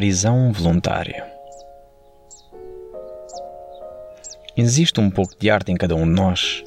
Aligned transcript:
Prisão 0.00 0.50
voluntária. 0.50 1.26
Existe 4.56 4.98
um 4.98 5.10
pouco 5.10 5.38
de 5.38 5.50
arte 5.50 5.70
em 5.70 5.76
cada 5.76 5.94
um 5.94 6.06
de 6.06 6.18
nós. 6.18 6.64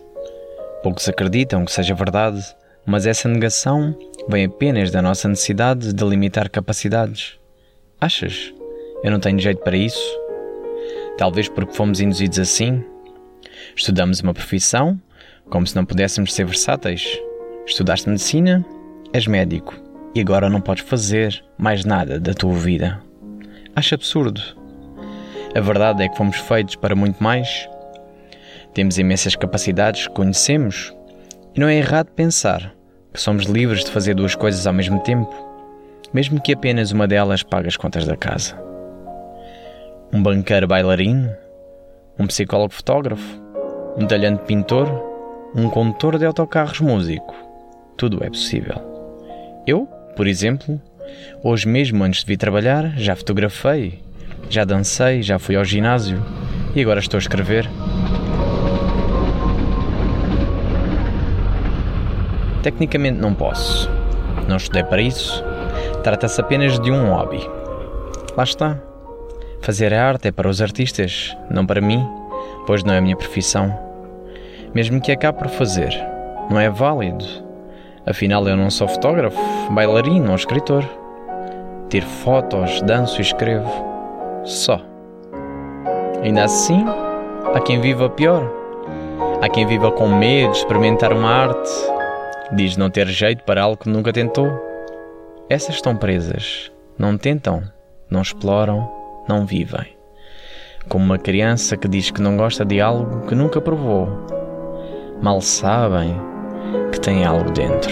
Poucos 0.84 1.09
acreditam 1.09 1.66
que 1.66 1.72
seja 1.72 1.96
verdade, 1.96 2.46
mas 2.86 3.08
essa 3.08 3.27
negação 3.27 3.98
vem 4.30 4.46
apenas 4.46 4.91
da 4.91 5.02
nossa 5.02 5.27
necessidade 5.27 5.94
de 5.94 6.05
limitar 6.05 6.48
capacidades. 6.48 7.40
Achas? 8.00 8.54
Eu 9.04 9.09
não 9.09 9.20
tenho 9.20 9.40
jeito 9.40 9.63
para 9.63 9.77
isso? 9.77 10.16
Talvez 11.18 11.50
porque 11.50 11.73
fomos 11.73 12.00
induzidos 12.00 12.38
assim? 12.38 12.86
Estudamos 13.76 14.20
uma 14.20 14.36
profissão 14.36 15.02
como 15.50 15.66
se 15.66 15.76
não 15.76 15.86
pudéssemos 15.86 16.31
ser 16.36 16.45
versáteis. 16.45 17.20
Estudaste 17.66 18.08
medicina? 18.08 18.63
És 19.12 19.26
médico 19.26 19.73
e 20.13 20.22
agora 20.22 20.52
não 20.52 20.62
podes 20.62 20.88
fazer 20.88 21.44
mais 21.58 21.84
nada 21.84 22.20
da 22.20 22.36
tua 22.36 22.54
vida. 22.54 23.02
Acho 23.76 23.95
absurdo. 23.95 24.40
A 25.55 25.59
verdade 25.59 26.04
é 26.04 26.08
que 26.08 26.16
fomos 26.16 26.38
feitos 26.38 26.76
para 26.76 26.95
muito 26.95 27.23
mais. 27.23 27.68
Temos 28.72 28.99
imensas 28.99 29.36
capacidades 29.36 30.08
que 30.08 30.13
conhecemos 30.13 30.94
e 31.55 31.59
não 31.59 31.68
é 31.68 31.77
errado 31.77 32.12
pensar 32.12 32.72
que 33.12 33.20
somos 33.20 33.46
livres 33.46 33.84
de 33.84 33.90
fazer 33.90 34.13
duas 34.13 34.36
coisas 34.36 34.68
ao 34.68 34.73
mesmo 34.73 34.99
tempo, 34.99 35.34
mesmo 36.13 36.40
que 36.40 36.54
apenas 36.54 36.91
uma 36.91 37.08
delas 37.08 37.41
pague 37.41 37.68
as 37.68 37.76
contas 37.76 38.05
da 38.05 38.16
casa. 38.16 38.55
Um 40.13 40.21
banqueiro 40.21 40.68
bailarino, 40.68 41.32
um 42.20 42.27
psicólogo 42.27 42.74
fotógrafo, 42.74 43.41
um 43.98 44.05
talhante 44.05 44.44
pintor, 44.44 44.88
um 45.55 45.68
condutor 45.68 46.20
de 46.20 46.26
autocarros 46.26 46.79
músico. 46.79 47.34
Tudo 47.98 48.24
é 48.24 48.29
possível. 48.29 48.76
Eu, 49.66 49.88
por 50.16 50.27
exemplo, 50.27 50.79
hoje 51.43 51.68
mesmo 51.68 52.04
antes 52.04 52.21
de 52.21 52.27
vir 52.27 52.37
trabalhar, 52.37 52.93
já 52.98 53.15
fotografei, 53.15 53.99
já 54.49 54.63
dancei, 54.63 55.21
já 55.21 55.40
fui 55.40 55.55
ao 55.55 55.65
ginásio 55.65 56.23
e 56.76 56.82
agora 56.82 56.99
estou 56.99 57.18
a 57.18 57.21
escrever. 57.21 57.70
Tecnicamente 62.62 63.20
não 63.20 63.34
posso. 63.34 63.90
Não 64.47 64.57
estudei 64.57 64.84
para 64.84 65.01
isso. 65.01 65.44
Trata-se 66.03 66.40
apenas 66.40 66.79
de 66.79 66.91
um 66.91 67.09
hobby. 67.09 67.40
Lá 68.38 68.44
está. 68.44 68.79
Fazer 69.62 69.94
a 69.94 70.07
arte 70.07 70.28
é 70.28 70.31
para 70.31 70.50
os 70.50 70.62
artistas, 70.62 71.35
não 71.50 71.66
para 71.66 71.79
mim, 71.79 72.06
pois 72.66 72.84
não 72.84 72.94
é 72.94 72.97
a 72.97 73.01
minha 73.01 73.16
profissão. 73.16 73.78
Mesmo 74.73 75.00
que 75.00 75.12
acabe 75.12 75.40
por 75.40 75.50
fazer, 75.50 75.94
não 76.50 76.59
é 76.59 76.69
válido. 76.69 77.25
Afinal, 78.06 78.46
eu 78.47 78.57
não 78.57 78.69
sou 78.69 78.88
fotógrafo, 78.88 79.40
bailarino 79.72 80.29
ou 80.29 80.35
escritor. 80.35 80.84
Tiro 81.90 82.06
fotos, 82.06 82.81
danço 82.81 83.19
e 83.19 83.22
escrevo. 83.22 83.72
Só. 84.44 84.81
Ainda 86.22 86.44
assim, 86.44 86.84
há 87.53 87.59
quem 87.62 87.79
viva 87.79 88.09
pior. 88.09 88.51
Há 89.41 89.47
quem 89.47 89.66
viva 89.66 89.90
com 89.91 90.07
medo 90.09 90.51
de 90.51 90.57
experimentar 90.57 91.13
uma 91.13 91.29
arte. 91.29 91.72
Diz 92.51 92.75
não 92.75 92.90
ter 92.90 93.07
jeito 93.07 93.44
para 93.45 93.62
algo 93.62 93.78
que 93.78 93.90
nunca 93.90 94.12
tentou. 94.12 94.51
Essas 95.50 95.75
estão 95.75 95.95
presas. 95.95 96.72
Não 96.97 97.17
tentam, 97.17 97.63
não 98.09 98.22
exploram, 98.22 98.90
não 99.29 99.45
vivem. 99.45 99.95
Como 100.90 101.06
uma 101.06 101.17
criança 101.17 101.78
que 101.78 101.88
diz 101.88 102.12
que 102.12 102.22
não 102.22 102.35
gosta 102.35 102.66
de 102.66 102.81
algo 102.81 103.25
que 103.28 103.35
nunca 103.35 103.62
provou. 103.62 104.09
Mal 105.22 105.40
sabem 105.40 106.32
que 106.91 107.00
tem 107.00 107.25
algo 107.25 107.51
dentro. 107.51 107.91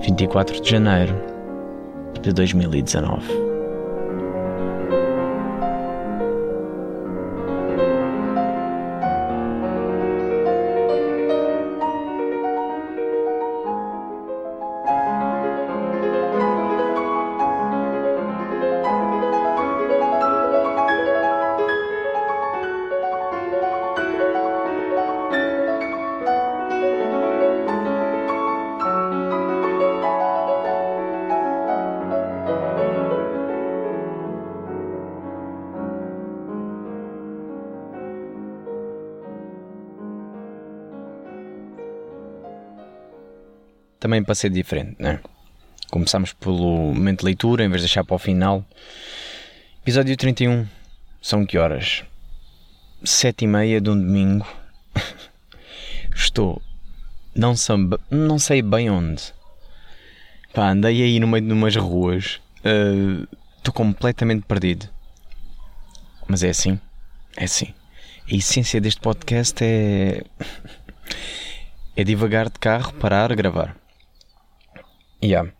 24 0.00 0.60
de 0.62 0.70
janeiro 0.70 1.14
de 2.22 2.32
2019 2.32 3.47
para 44.28 44.34
ser 44.34 44.50
diferente, 44.50 44.94
né? 44.98 45.20
Começamos 45.90 46.34
pelo 46.34 46.92
momento 46.92 47.20
de 47.20 47.24
leitura, 47.24 47.64
em 47.64 47.68
vez 47.70 47.80
de 47.80 47.86
deixar 47.86 48.04
para 48.04 48.14
o 48.14 48.18
final. 48.18 48.62
Episódio 49.80 50.14
31. 50.18 50.68
São 51.22 51.46
que 51.46 51.56
horas? 51.56 52.04
Sete 53.02 53.46
e 53.46 53.48
meia 53.48 53.80
de 53.80 53.88
um 53.88 53.96
domingo. 53.98 54.46
Estou. 56.14 56.60
Não, 57.34 57.56
samba, 57.56 57.98
não 58.10 58.38
sei 58.38 58.60
bem 58.60 58.90
onde. 58.90 59.32
Pá, 60.52 60.72
andei 60.72 61.02
aí 61.02 61.18
no 61.18 61.26
meio 61.26 61.46
de 61.46 61.52
umas 61.54 61.74
ruas. 61.74 62.38
Uh, 62.58 63.26
estou 63.56 63.72
completamente 63.72 64.44
perdido. 64.44 64.90
Mas 66.26 66.42
é 66.42 66.50
assim. 66.50 66.78
É 67.34 67.44
assim. 67.44 67.72
A 68.30 68.34
essência 68.34 68.78
deste 68.78 69.00
podcast 69.00 69.56
é. 69.64 70.22
é 71.96 72.04
devagar 72.04 72.50
de 72.50 72.58
carro, 72.58 72.92
parar, 72.92 73.34
gravar. 73.34 73.74
Yeah. 75.22 75.50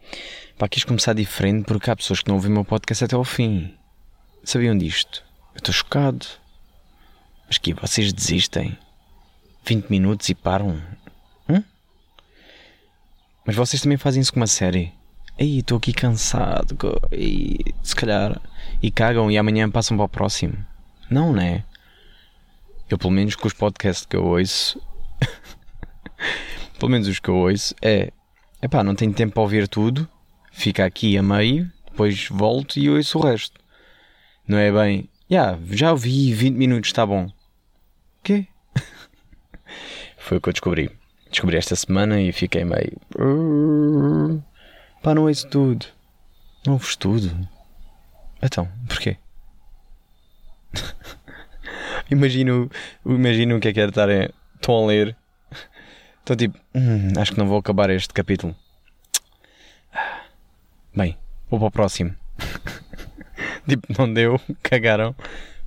Pá, 0.57 0.69
quis 0.69 0.85
começar 0.85 1.15
diferente 1.15 1.65
porque 1.65 1.91
há 1.91 1.97
pessoas 1.97 2.21
que 2.21 2.29
não 2.29 2.37
ouvem 2.37 2.51
o 2.51 2.55
meu 2.55 2.65
podcast 2.65 3.05
até 3.05 3.17
ao 3.17 3.25
fim. 3.25 3.75
Sabiam 4.45 4.77
disto? 4.79 5.25
Eu 5.55 5.59
estou 5.59 5.75
chocado. 5.75 6.27
Mas 7.47 7.59
que 7.59 7.75
vocês 7.75 8.13
desistem? 8.13 8.79
20 9.65 9.89
minutos 9.89 10.29
e 10.29 10.35
param? 10.35 10.81
Hum? 11.49 11.63
Mas 13.45 13.57
vocês 13.57 13.83
também 13.83 13.99
fazem 13.99 14.21
isso 14.21 14.33
com 14.33 14.41
uma 14.41 14.47
série? 14.47 14.93
Ei, 15.37 15.59
estou 15.59 15.79
aqui 15.79 15.93
cansado. 15.93 16.77
Ei, 17.11 17.59
se 17.83 17.97
calhar. 17.97 18.41
E 18.83 18.91
cagam 18.91 19.31
e 19.31 19.39
amanhã 19.39 19.69
passam 19.71 19.97
para 19.97 20.07
o 20.07 20.09
próximo. 20.09 20.55
Não, 21.11 21.33
né? 21.33 21.65
Eu, 22.89 22.97
pelo 22.97 23.13
menos, 23.13 23.35
com 23.35 23.47
os 23.47 23.55
podcasts 23.55 24.07
que 24.07 24.17
eu 24.17 24.25
ouço. 24.25 24.81
pelo 26.79 26.91
menos 26.91 27.09
os 27.09 27.19
que 27.19 27.29
eu 27.29 27.37
ouço, 27.37 27.75
é 27.83 28.13
Epá, 28.61 28.83
não 28.83 28.95
tenho 28.95 29.15
tempo 29.15 29.35
para 29.35 29.43
ouvir 29.43 29.69
tudo, 29.69 30.09
fica 30.51 30.85
aqui 30.85 31.17
a 31.17 31.23
meio, 31.23 31.71
depois 31.89 32.27
volto 32.29 32.79
e 32.79 32.91
ouço 32.91 33.19
o 33.19 33.23
resto. 33.23 33.61
Não 34.47 34.59
é 34.59 34.73
bem, 34.73 35.09
yeah, 35.31 35.59
já 35.71 35.93
ouvi 35.93 36.33
20 36.33 36.57
minutos, 36.57 36.89
está 36.89 37.07
bom. 37.07 37.31
Quê? 38.23 38.49
Foi 40.19 40.39
o 40.39 40.41
que 40.41 40.49
eu 40.49 40.53
descobri. 40.53 40.91
Descobri 41.31 41.57
esta 41.57 41.77
semana 41.77 42.21
e 42.21 42.33
fiquei 42.33 42.65
meio. 42.65 42.99
Pá, 45.03 45.15
não 45.15 45.25
ouço 45.25 45.49
tudo. 45.49 45.87
Não 46.67 46.73
ouves 46.75 46.97
tudo. 46.97 47.49
Então, 48.43 48.69
porquê? 48.89 49.17
imagino, 52.11 52.71
imagino 53.05 53.57
o 53.57 53.61
que 53.61 53.69
é 53.69 53.73
que 53.73 53.81
é 53.81 53.87
estar. 53.87 54.09
Estão 54.09 54.85
a 54.85 54.87
ler 54.87 55.17
Estou 56.29 56.37
tipo, 56.37 56.59
hum, 56.75 57.19
acho 57.19 57.33
que 57.33 57.39
não 57.39 57.47
vou 57.47 57.57
acabar 57.57 57.89
este 57.89 58.13
capítulo. 58.13 58.55
Bem, 60.95 61.17
vou 61.49 61.59
para 61.59 61.69
o 61.69 61.71
próximo. 61.71 62.15
tipo, 63.67 63.87
não 63.99 64.13
deu, 64.13 64.39
cagaram, 64.63 65.17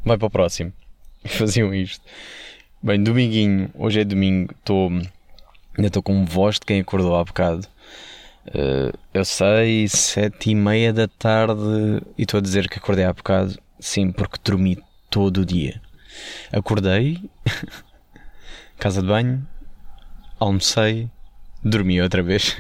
vai 0.06 0.19
para 0.19 0.28
o 0.28 0.30
próximo. 0.30 0.72
Faziam 1.25 1.74
isto. 1.74 2.06
Bem, 2.80 3.02
dominguinho, 3.02 3.72
hoje 3.74 4.02
é 4.02 4.04
domingo, 4.04 4.54
estou. 4.54 4.92
Ainda 4.92 5.88
estou 5.88 6.04
com 6.04 6.25
voz 6.25 6.60
de 6.60 6.68
quem 6.68 6.80
acordou 6.80 7.16
há 7.16 7.24
bocado. 7.24 7.68
Uh, 8.46 8.96
eu 9.16 9.25
sei, 9.25 9.88
sete 9.88 10.52
e 10.52 10.54
meia 10.54 10.94
da 10.94 11.07
tarde 11.07 12.04
e 12.16 12.22
estou 12.22 12.38
a 12.38 12.42
dizer 12.42 12.69
que 12.69 12.78
acordei 12.78 13.06
há 13.06 13.14
bocado. 13.14 13.57
Sim, 13.80 14.12
porque 14.12 14.38
dormi 14.44 14.78
todo 15.10 15.42
o 15.42 15.46
dia. 15.46 15.81
Acordei, 16.52 17.19
casa 18.78 19.02
de 19.02 19.07
banho, 19.07 19.44
almocei, 20.42 21.10
dormi 21.64 22.02
outra 22.02 22.22
vez. 22.22 22.58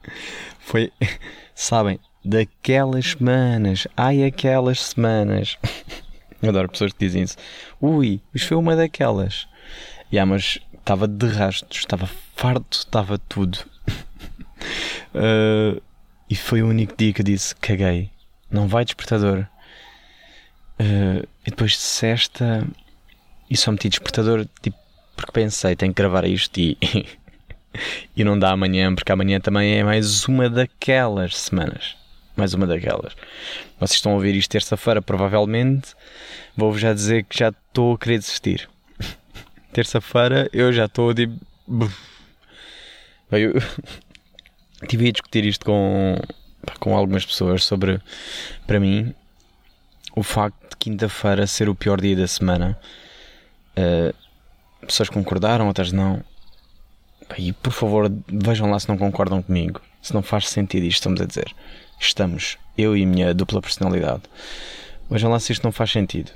Foi, 0.60 0.92
sabem, 1.54 2.00
daquelas 2.24 3.12
semanas, 3.12 3.86
ai, 3.96 4.24
aquelas 4.24 4.80
semanas. 4.80 5.58
Adoro 6.42 6.68
pessoas 6.68 6.92
que 6.92 6.98
dizem 7.04 7.22
isso. 7.22 7.36
Ui, 7.80 8.20
isto 8.34 8.48
foi 8.48 8.56
uma 8.56 8.76
daquelas. 8.76 9.48
Yeah, 10.12 10.30
mas 10.30 10.60
estava 10.74 11.08
de 11.08 11.26
rastros, 11.26 11.78
estava 11.78 12.06
farto, 12.36 12.78
estava 12.78 13.18
tudo. 13.18 13.58
Uh, 15.14 15.80
E 16.28 16.34
foi 16.34 16.62
o 16.62 16.68
único 16.68 16.94
dia 16.96 17.12
que 17.12 17.20
eu 17.20 17.24
disse: 17.24 17.54
caguei, 17.56 18.10
não 18.50 18.66
vai 18.66 18.84
despertador. 18.84 19.46
Uh, 20.80 21.26
e 21.46 21.50
depois 21.50 21.72
de 21.72 21.78
sexta, 21.78 22.66
e 23.48 23.56
só 23.56 23.70
meti 23.70 23.88
despertador, 23.88 24.46
tipo, 24.60 24.76
porque 25.16 25.32
pensei, 25.32 25.74
tenho 25.74 25.92
que 25.92 26.00
gravar 26.00 26.24
isto 26.26 26.58
e, 26.58 26.76
e 28.14 28.22
não 28.22 28.38
dá 28.38 28.50
amanhã, 28.50 28.94
porque 28.94 29.10
amanhã 29.10 29.40
também 29.40 29.78
é 29.78 29.82
mais 29.82 30.28
uma 30.28 30.48
daquelas 30.48 31.36
semanas. 31.36 31.96
Mais 32.36 32.52
uma 32.52 32.66
daquelas. 32.66 33.16
Vocês 33.80 33.96
estão 33.96 34.12
a 34.12 34.14
ouvir 34.16 34.34
isto 34.34 34.50
terça-feira, 34.50 35.00
provavelmente. 35.00 35.94
Vou-vos 36.54 36.80
já 36.80 36.92
dizer 36.92 37.24
que 37.24 37.38
já 37.38 37.48
estou 37.48 37.94
a 37.94 37.98
querer 37.98 38.18
desistir. 38.18 38.68
Terça-feira 39.72 40.48
eu 40.52 40.70
já 40.70 40.84
estou 40.84 41.14
tipo. 41.14 41.34
Eu 43.32 43.54
tive 44.86 45.08
a 45.08 45.12
discutir 45.12 45.46
isto 45.46 45.64
com, 45.64 46.16
com 46.78 46.94
algumas 46.94 47.24
pessoas 47.24 47.64
sobre, 47.64 47.98
para 48.66 48.78
mim, 48.78 49.14
o 50.14 50.22
facto 50.22 50.70
de 50.70 50.76
quinta-feira 50.76 51.46
ser 51.46 51.70
o 51.70 51.74
pior 51.74 52.00
dia 52.00 52.16
da 52.16 52.28
semana. 52.28 52.78
Uh, 53.78 54.25
pessoas 54.86 55.08
concordaram, 55.08 55.66
outras 55.66 55.92
não. 55.92 56.22
E 57.36 57.52
por 57.52 57.72
favor, 57.72 58.10
vejam 58.28 58.70
lá 58.70 58.78
se 58.78 58.88
não 58.88 58.96
concordam 58.96 59.42
comigo. 59.42 59.80
Se 60.00 60.14
não 60.14 60.22
faz 60.22 60.48
sentido 60.48 60.84
isto, 60.84 60.98
estamos 60.98 61.20
a 61.20 61.26
dizer. 61.26 61.54
Estamos, 61.98 62.56
eu 62.76 62.96
e 62.96 63.02
a 63.02 63.06
minha 63.06 63.34
dupla 63.34 63.60
personalidade. 63.60 64.22
Vejam 65.10 65.30
lá 65.30 65.38
se 65.38 65.52
isto 65.52 65.64
não 65.64 65.72
faz 65.72 65.90
sentido. 65.90 66.30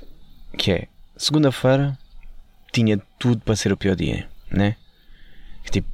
Que 0.57 0.71
é, 0.71 0.87
segunda-feira 1.15 1.97
tinha 2.71 2.99
tudo 3.19 3.41
para 3.41 3.55
ser 3.55 3.71
o 3.71 3.77
pior 3.77 3.95
dia, 3.95 4.27
né? 4.49 4.75
Tipo, 5.69 5.87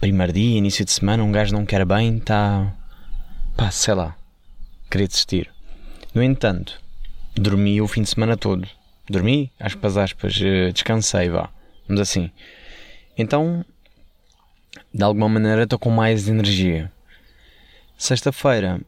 primeiro 0.00 0.32
dia, 0.32 0.58
início 0.58 0.84
de 0.84 0.92
semana, 0.92 1.22
um 1.22 1.32
gajo 1.32 1.54
não 1.54 1.64
quer 1.64 1.84
bem, 1.84 2.18
está. 2.18 2.72
pá, 3.56 3.70
sei 3.70 3.94
lá, 3.94 4.16
querer 4.90 5.08
desistir. 5.08 5.50
No 6.14 6.22
entanto, 6.22 6.80
dormi 7.34 7.80
o 7.80 7.88
fim 7.88 8.02
de 8.02 8.10
semana 8.10 8.36
todo. 8.36 8.68
Dormi, 9.08 9.52
aspas, 9.58 9.96
aspas, 9.96 10.40
eh, 10.40 10.72
descansei, 10.72 11.28
vá. 11.28 11.50
Vamos 11.86 12.00
assim. 12.00 12.30
Então, 13.16 13.64
de 14.92 15.02
alguma 15.02 15.28
maneira, 15.28 15.64
estou 15.64 15.78
com 15.78 15.90
mais 15.90 16.28
energia. 16.28 16.90
Sexta-feira 17.96 18.80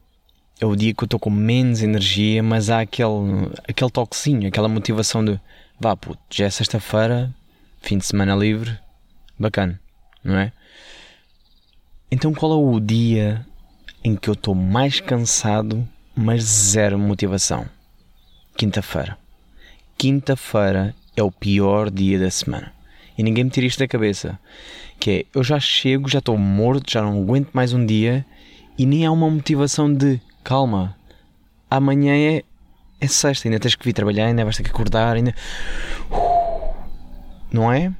é 0.60 0.66
o 0.66 0.74
dia 0.74 0.94
que 0.94 1.02
eu 1.02 1.06
estou 1.06 1.20
com 1.20 1.30
menos 1.30 1.82
energia, 1.82 2.42
mas 2.42 2.70
há 2.70 2.80
aquele, 2.80 3.50
aquele 3.68 3.90
toquezinho, 3.90 4.48
aquela 4.48 4.68
motivação 4.68 5.24
de 5.24 5.38
vá 5.78 5.94
puto, 5.94 6.20
já 6.30 6.46
é 6.46 6.50
sexta-feira, 6.50 7.32
fim 7.82 7.98
de 7.98 8.06
semana 8.06 8.34
livre, 8.34 8.78
bacana, 9.38 9.80
não 10.24 10.38
é? 10.38 10.52
Então 12.10 12.32
qual 12.32 12.52
é 12.52 12.76
o 12.76 12.80
dia 12.80 13.46
em 14.02 14.16
que 14.16 14.28
eu 14.28 14.34
estou 14.34 14.54
mais 14.54 15.00
cansado, 15.00 15.86
mas 16.14 16.42
zero 16.42 16.98
motivação? 16.98 17.68
Quinta-feira. 18.56 19.18
Quinta-feira 19.98 20.94
é 21.14 21.22
o 21.22 21.30
pior 21.30 21.90
dia 21.90 22.18
da 22.18 22.30
semana. 22.30 22.75
E 23.16 23.22
ninguém 23.22 23.44
me 23.44 23.50
tira 23.50 23.66
isto 23.66 23.78
da 23.78 23.88
cabeça. 23.88 24.38
Que 24.98 25.10
é, 25.10 25.24
eu 25.34 25.42
já 25.42 25.58
chego, 25.58 26.08
já 26.08 26.18
estou 26.18 26.36
morto, 26.36 26.90
já 26.90 27.02
não 27.02 27.22
aguento 27.22 27.50
mais 27.52 27.72
um 27.72 27.84
dia 27.84 28.24
e 28.78 28.84
nem 28.84 29.06
há 29.06 29.12
uma 29.12 29.30
motivação 29.30 29.92
de 29.92 30.20
calma. 30.44 30.96
Amanhã 31.70 32.14
é, 32.14 32.42
é 33.00 33.06
sexta, 33.06 33.48
ainda 33.48 33.58
tens 33.58 33.74
que 33.74 33.84
vir 33.84 33.92
trabalhar, 33.92 34.26
ainda 34.26 34.44
vais 34.44 34.56
ter 34.56 34.62
que 34.62 34.70
acordar, 34.70 35.16
ainda. 35.16 35.34
Não 37.52 37.72
é? 37.72 37.92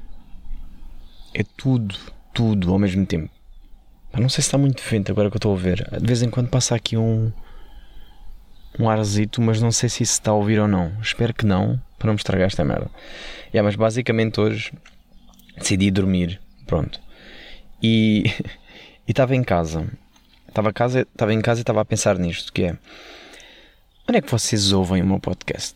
É 1.33 1.43
tudo, 1.55 1.95
tudo 2.33 2.71
ao 2.71 2.79
mesmo 2.79 3.05
tempo. 3.05 3.29
não 4.13 4.29
sei 4.29 4.41
se 4.41 4.47
está 4.47 4.57
muito 4.57 4.83
vento 4.83 5.11
agora 5.11 5.29
que 5.29 5.35
eu 5.35 5.39
estou 5.39 5.53
a 5.53 5.57
ver. 5.57 5.87
De 5.99 6.05
vez 6.05 6.21
em 6.21 6.29
quando 6.29 6.49
passa 6.49 6.75
aqui 6.75 6.95
um 6.95 7.31
um 8.79 8.89
arzito, 8.89 9.41
mas 9.41 9.61
não 9.61 9.71
sei 9.71 9.89
se 9.89 10.03
isso 10.03 10.13
está 10.13 10.31
a 10.31 10.35
ouvir 10.35 10.59
ou 10.59 10.67
não. 10.67 10.91
Espero 11.01 11.33
que 11.33 11.45
não, 11.45 11.81
para 11.97 12.07
não 12.07 12.13
me 12.13 12.17
estragar 12.17 12.47
esta 12.47 12.63
merda. 12.63 12.89
Yeah, 13.47 13.63
mas 13.63 13.75
basicamente 13.75 14.39
hoje 14.39 14.71
decidi 15.57 15.91
dormir. 15.91 16.39
Pronto. 16.65 16.99
E 17.81 18.25
estava 19.07 19.35
em 19.35 19.43
casa. 19.43 19.87
Estava 20.47 20.73
casa, 20.73 21.01
estava 21.01 21.33
em 21.33 21.41
casa 21.41 21.59
e 21.59 21.61
estava 21.61 21.81
a 21.81 21.85
pensar 21.85 22.17
nisto, 22.17 22.51
que 22.51 22.63
é 22.63 22.77
onde 24.09 24.17
é 24.17 24.21
que 24.21 24.31
vocês 24.31 24.71
ouvem 24.71 25.03
o 25.03 25.05
meu 25.05 25.19
podcast? 25.19 25.75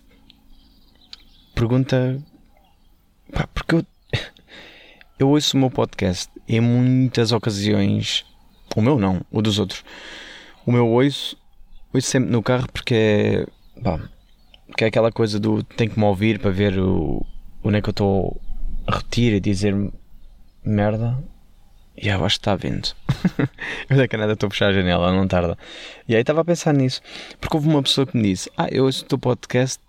Pergunta 1.54 2.20
pá, 3.32 3.48
porque 3.54 3.76
eu, 3.76 3.86
eu 5.20 5.30
ouço 5.30 5.56
o 5.56 5.60
meu 5.60 5.70
podcast 5.70 6.32
em 6.48 6.60
muitas 6.60 7.32
ocasiões. 7.32 8.26
O 8.76 8.82
meu 8.82 8.98
não, 8.98 9.22
o 9.30 9.42
dos 9.42 9.60
outros. 9.60 9.84
O 10.66 10.72
meu 10.72 10.88
ouço 10.88 11.38
ouço 11.94 12.08
sempre 12.08 12.32
no 12.32 12.42
carro 12.42 12.68
porque 12.72 12.96
é. 12.96 13.46
Pá, 13.84 14.00
que 14.78 14.84
é 14.84 14.88
aquela 14.88 15.12
coisa 15.12 15.40
do 15.40 15.64
tenho 15.64 15.92
que 15.92 16.00
me 16.00 16.06
ouvir 16.06 16.40
para 16.40 16.52
ver 16.52 16.80
o, 16.80 17.26
onde 17.64 17.78
é 17.78 17.82
que 17.82 17.90
eu 17.90 17.92
estou 17.92 18.42
repetir 18.92 19.34
e 19.34 19.40
dizer 19.40 19.76
merda. 20.64 21.18
E 21.98 22.08
yeah, 22.08 22.24
acho 22.24 22.36
que 22.40 22.42
está 22.42 22.56
vindo. 22.56 22.90
eu 23.90 23.98
da 23.98 24.08
Canadá 24.08 24.34
estou 24.34 24.48
a 24.48 24.50
puxar 24.50 24.68
a 24.68 24.74
janela, 24.74 25.12
não 25.12 25.28
tarda. 25.28 25.58
E 26.08 26.16
aí 26.16 26.22
estava 26.22 26.42
a 26.42 26.46
pensar 26.46 26.74
nisso. 26.74 27.02
Porque 27.40 27.56
houve 27.56 27.68
uma 27.68 27.84
pessoa 27.84 28.08
que 28.08 28.18
me 28.18 28.24
disse: 28.24 28.50
Ah, 28.58 28.68
eu 28.72 28.86
ouço 28.86 29.04
o 29.04 29.08
teu 29.08 29.18
podcast 29.18 29.80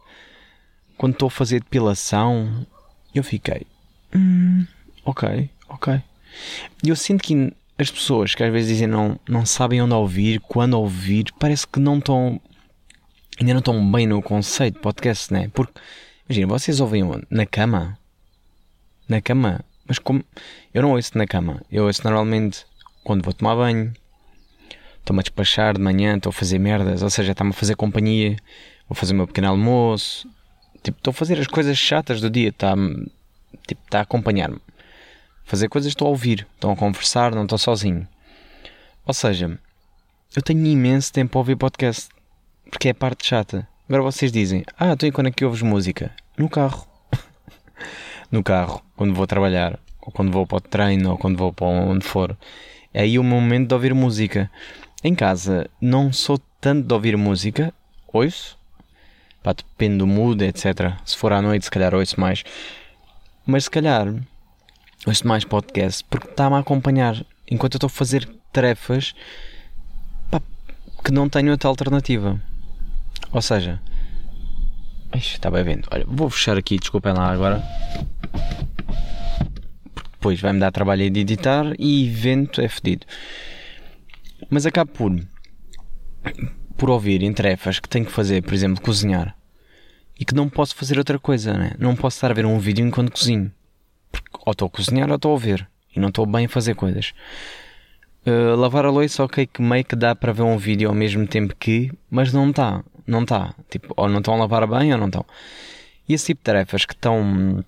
quando 0.97 1.13
estou 1.13 1.29
a 1.29 1.31
fazer 1.31 1.61
depilação. 1.61 2.67
Eu 3.15 3.23
fiquei: 3.23 3.67
Hum, 4.15 4.67
ok, 5.05 5.51
ok. 5.69 6.03
E 6.83 6.89
eu 6.89 6.97
sinto 6.97 7.23
que 7.23 7.53
as 7.79 7.91
pessoas 7.91 8.35
que 8.35 8.43
às 8.43 8.53
vezes 8.53 8.71
dizem 8.71 8.87
não, 8.87 9.19
não 9.29 9.45
sabem 9.45 9.83
onde 9.83 9.95
ouvir, 9.95 10.41
quando 10.41 10.75
ouvir, 10.75 11.27
parece 11.39 11.67
que 11.67 11.81
não 11.81 11.99
estão. 11.99 12.41
ainda 13.41 13.55
não 13.55 13.59
estão 13.61 13.93
bem 13.93 14.07
no 14.07 14.23
conceito 14.23 14.75
de 14.75 14.81
podcast, 14.81 15.33
né? 15.33 15.51
Porque, 15.53 15.73
imagina, 16.29 16.47
vocês 16.47 16.81
ouvem? 16.81 17.03
Na 17.31 17.47
cama? 17.47 17.99
Na 19.13 19.21
cama? 19.21 19.61
Mas 19.87 19.99
como. 19.99 20.25
Eu 20.73 20.81
não 20.81 20.93
ouço 20.93 21.19
na 21.19 21.27
cama. 21.27 21.61
Eu 21.71 21.85
ouço 21.85 22.03
normalmente 22.03 22.65
quando 23.05 23.23
vou 23.23 23.35
tomar 23.35 23.55
banho, 23.57 23.93
estou-me 25.01 25.21
a 25.21 25.23
despachar 25.23 25.75
de 25.75 25.81
manhã, 25.83 26.17
estou 26.17 26.31
a 26.31 26.33
fazer 26.33 26.59
merdas, 26.59 27.03
ou 27.03 27.11
seja, 27.11 27.33
está-me 27.33 27.51
a 27.51 27.53
fazer 27.53 27.77
companhia, 27.77 28.37
vou 28.89 28.97
fazer 28.97 29.13
o 29.13 29.17
meu 29.17 29.27
pequeno 29.27 29.49
almoço, 29.49 30.27
tipo, 30.83 30.97
estou 30.97 31.11
a 31.11 31.15
fazer 31.15 31.39
as 31.39 31.47
coisas 31.47 31.77
chatas 31.77 32.23
do 32.23 32.31
dia, 32.31 32.49
está 32.49 32.75
tipo, 33.67 33.83
tá 33.91 33.99
a 33.99 34.03
acompanhar-me 34.03 34.59
fazer 35.45 35.69
coisas, 35.69 35.91
estou 35.91 36.07
a 36.07 36.11
ouvir, 36.11 36.47
estão 36.55 36.73
a 36.73 36.77
conversar, 36.77 37.35
não 37.35 37.43
estou 37.43 37.59
sozinho. 37.59 38.09
Ou 39.05 39.13
seja, 39.13 39.59
eu 40.35 40.41
tenho 40.41 40.65
imenso 40.65 41.13
tempo 41.13 41.37
a 41.37 41.41
ouvir 41.41 41.57
podcast, 41.57 42.09
porque 42.71 42.89
é 42.89 42.93
a 42.93 42.95
parte 42.95 43.27
chata. 43.27 43.69
Agora 43.87 44.03
vocês 44.05 44.33
dizem, 44.33 44.65
ah, 44.79 44.93
então 44.93 45.07
e 45.07 45.13
quando 45.13 45.27
é 45.27 45.31
que 45.31 45.45
ouves 45.45 45.61
música? 45.61 46.11
No 46.39 46.49
carro. 46.49 46.92
No 48.33 48.43
carro, 48.43 48.83
quando 48.97 49.15
vou 49.15 49.27
trabalhar, 49.27 49.79
ou 50.01 50.11
quando 50.11 50.33
vou 50.33 50.47
para 50.47 50.57
o 50.57 50.61
treino, 50.61 51.11
ou 51.11 51.19
quando 51.19 51.37
vou 51.37 51.53
para 51.53 51.67
onde 51.67 52.05
for. 52.05 52.37
É 52.93 53.03
aí 53.03 53.19
o 53.19 53.23
momento 53.23 53.69
de 53.69 53.75
ouvir 53.75 53.95
música. 53.95 54.51
Em 55.05 55.15
casa, 55.15 55.69
não 55.81 56.13
sou 56.13 56.41
tanto 56.61 56.87
de 56.87 56.95
ouvir 56.95 57.17
música, 57.17 57.73
ouço. 58.13 58.59
Pá, 59.43 59.53
depende 59.53 59.99
do 59.99 60.07
mood, 60.07 60.43
etc. 60.45 60.95
Se 61.05 61.17
for 61.17 61.33
à 61.33 61.43
noite, 61.43 61.67
se 61.67 61.71
calhar 61.71 61.95
ouço 61.95 62.19
mais. 62.19 62.43
Mas 63.45 63.65
se 63.65 63.71
calhar 63.71 64.15
ouço 65.07 65.27
mais 65.27 65.45
podcast 65.45 66.05
porque 66.05 66.29
está-me 66.29 66.57
a 66.57 66.61
acompanhar 66.61 67.27
enquanto 67.51 67.75
eu 67.75 67.79
estou 67.79 67.89
a 67.89 67.91
fazer 67.91 68.29
tarefas 68.53 69.15
pá, 70.31 70.41
que 71.05 71.11
não 71.11 71.29
tenho 71.29 71.51
outra 71.51 71.69
alternativa. 71.69 72.41
Ou 73.33 73.43
seja, 73.43 73.81
Está 75.15 75.51
bem 75.51 75.65
vendo. 75.65 75.89
Olha, 75.91 76.05
vou 76.07 76.31
fechar 76.31 76.57
aqui, 76.57 76.79
desculpem 76.79 77.13
lá 77.13 77.31
agora. 77.31 77.63
Depois 80.13 80.41
vai-me 80.41 80.61
dar 80.61 80.71
trabalho 80.71 81.11
de 81.11 81.21
editar 81.21 81.75
e 81.79 82.09
vento 82.09 82.61
é 82.61 82.69
fedido. 82.69 83.07
Mas 84.49 84.67
acabo 84.67 84.91
por, 84.93 85.13
por 86.77 86.91
ouvir 86.91 87.23
em 87.23 87.33
tarefas 87.33 87.79
que 87.81 87.89
tenho 87.89 88.07
que 88.07 88.13
fazer, 88.13 88.43
por 88.43 88.55
exemplo, 88.55 88.83
cozinhar. 88.83 89.37
E 90.19 90.25
que 90.25 90.35
não 90.35 90.49
posso 90.49 90.77
fazer 90.77 90.99
outra 90.99 91.19
coisa, 91.19 91.53
né? 91.55 91.73
Não 91.79 91.97
posso 91.97 92.17
estar 92.17 92.31
a 92.31 92.35
ver 92.35 92.47
um 92.47 92.59
vídeo 92.59 92.87
enquanto 92.87 93.13
cozinho. 93.13 93.51
Porque 94.11 94.31
ou 94.47 94.53
estou 94.53 94.67
a 94.67 94.71
cozinhar 94.71 95.09
ou 95.09 95.17
estou 95.17 95.35
a 95.35 95.39
ver. 95.39 95.67
E 95.95 95.99
não 95.99 96.09
estou 96.09 96.25
bem 96.25 96.47
a 96.47 96.49
fazer 96.49 96.75
coisas. 96.75 97.13
Uh, 98.25 98.55
lavar 98.55 98.87
a 98.87 98.91
louça, 98.91 99.25
ok, 99.25 99.47
que 99.47 99.61
meio 99.61 99.85
que 99.85 99.97
dá 99.97 100.15
para 100.15 100.33
ver 100.33 100.43
um 100.43 100.57
vídeo 100.57 100.89
ao 100.89 100.95
mesmo 100.95 101.27
tempo 101.27 101.57
que, 101.59 101.91
mas 102.09 102.33
não 102.33 102.51
está. 102.51 102.85
Não 103.07 103.23
está. 103.23 103.55
Tipo, 103.71 103.95
ou 103.97 104.09
não 104.09 104.19
estão 104.19 104.35
a 104.35 104.39
lavar 104.39 104.67
bem 104.67 104.93
ou 104.93 104.99
não 104.99 105.07
estão. 105.07 105.25
E 106.09 106.15
esse 106.15 106.27
tipo 106.27 106.41
de 106.41 106.45
tarefas 106.45 106.85
que 106.85 106.95
estão 106.95 107.65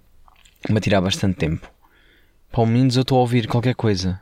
a 0.74 0.80
tirar 0.80 1.00
bastante 1.00 1.36
tempo. 1.36 1.70
Para 2.50 2.66
menos 2.66 2.96
eu 2.96 3.02
estou 3.02 3.18
a 3.18 3.20
ouvir 3.20 3.46
qualquer 3.46 3.74
coisa. 3.74 4.20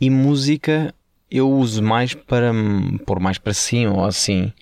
E 0.00 0.10
música 0.10 0.94
eu 1.30 1.50
uso 1.50 1.82
mais 1.82 2.14
para 2.14 2.52
pôr 3.04 3.20
mais 3.20 3.38
para 3.38 3.52
cima 3.52 3.92
ou 3.92 4.04
assim. 4.04 4.52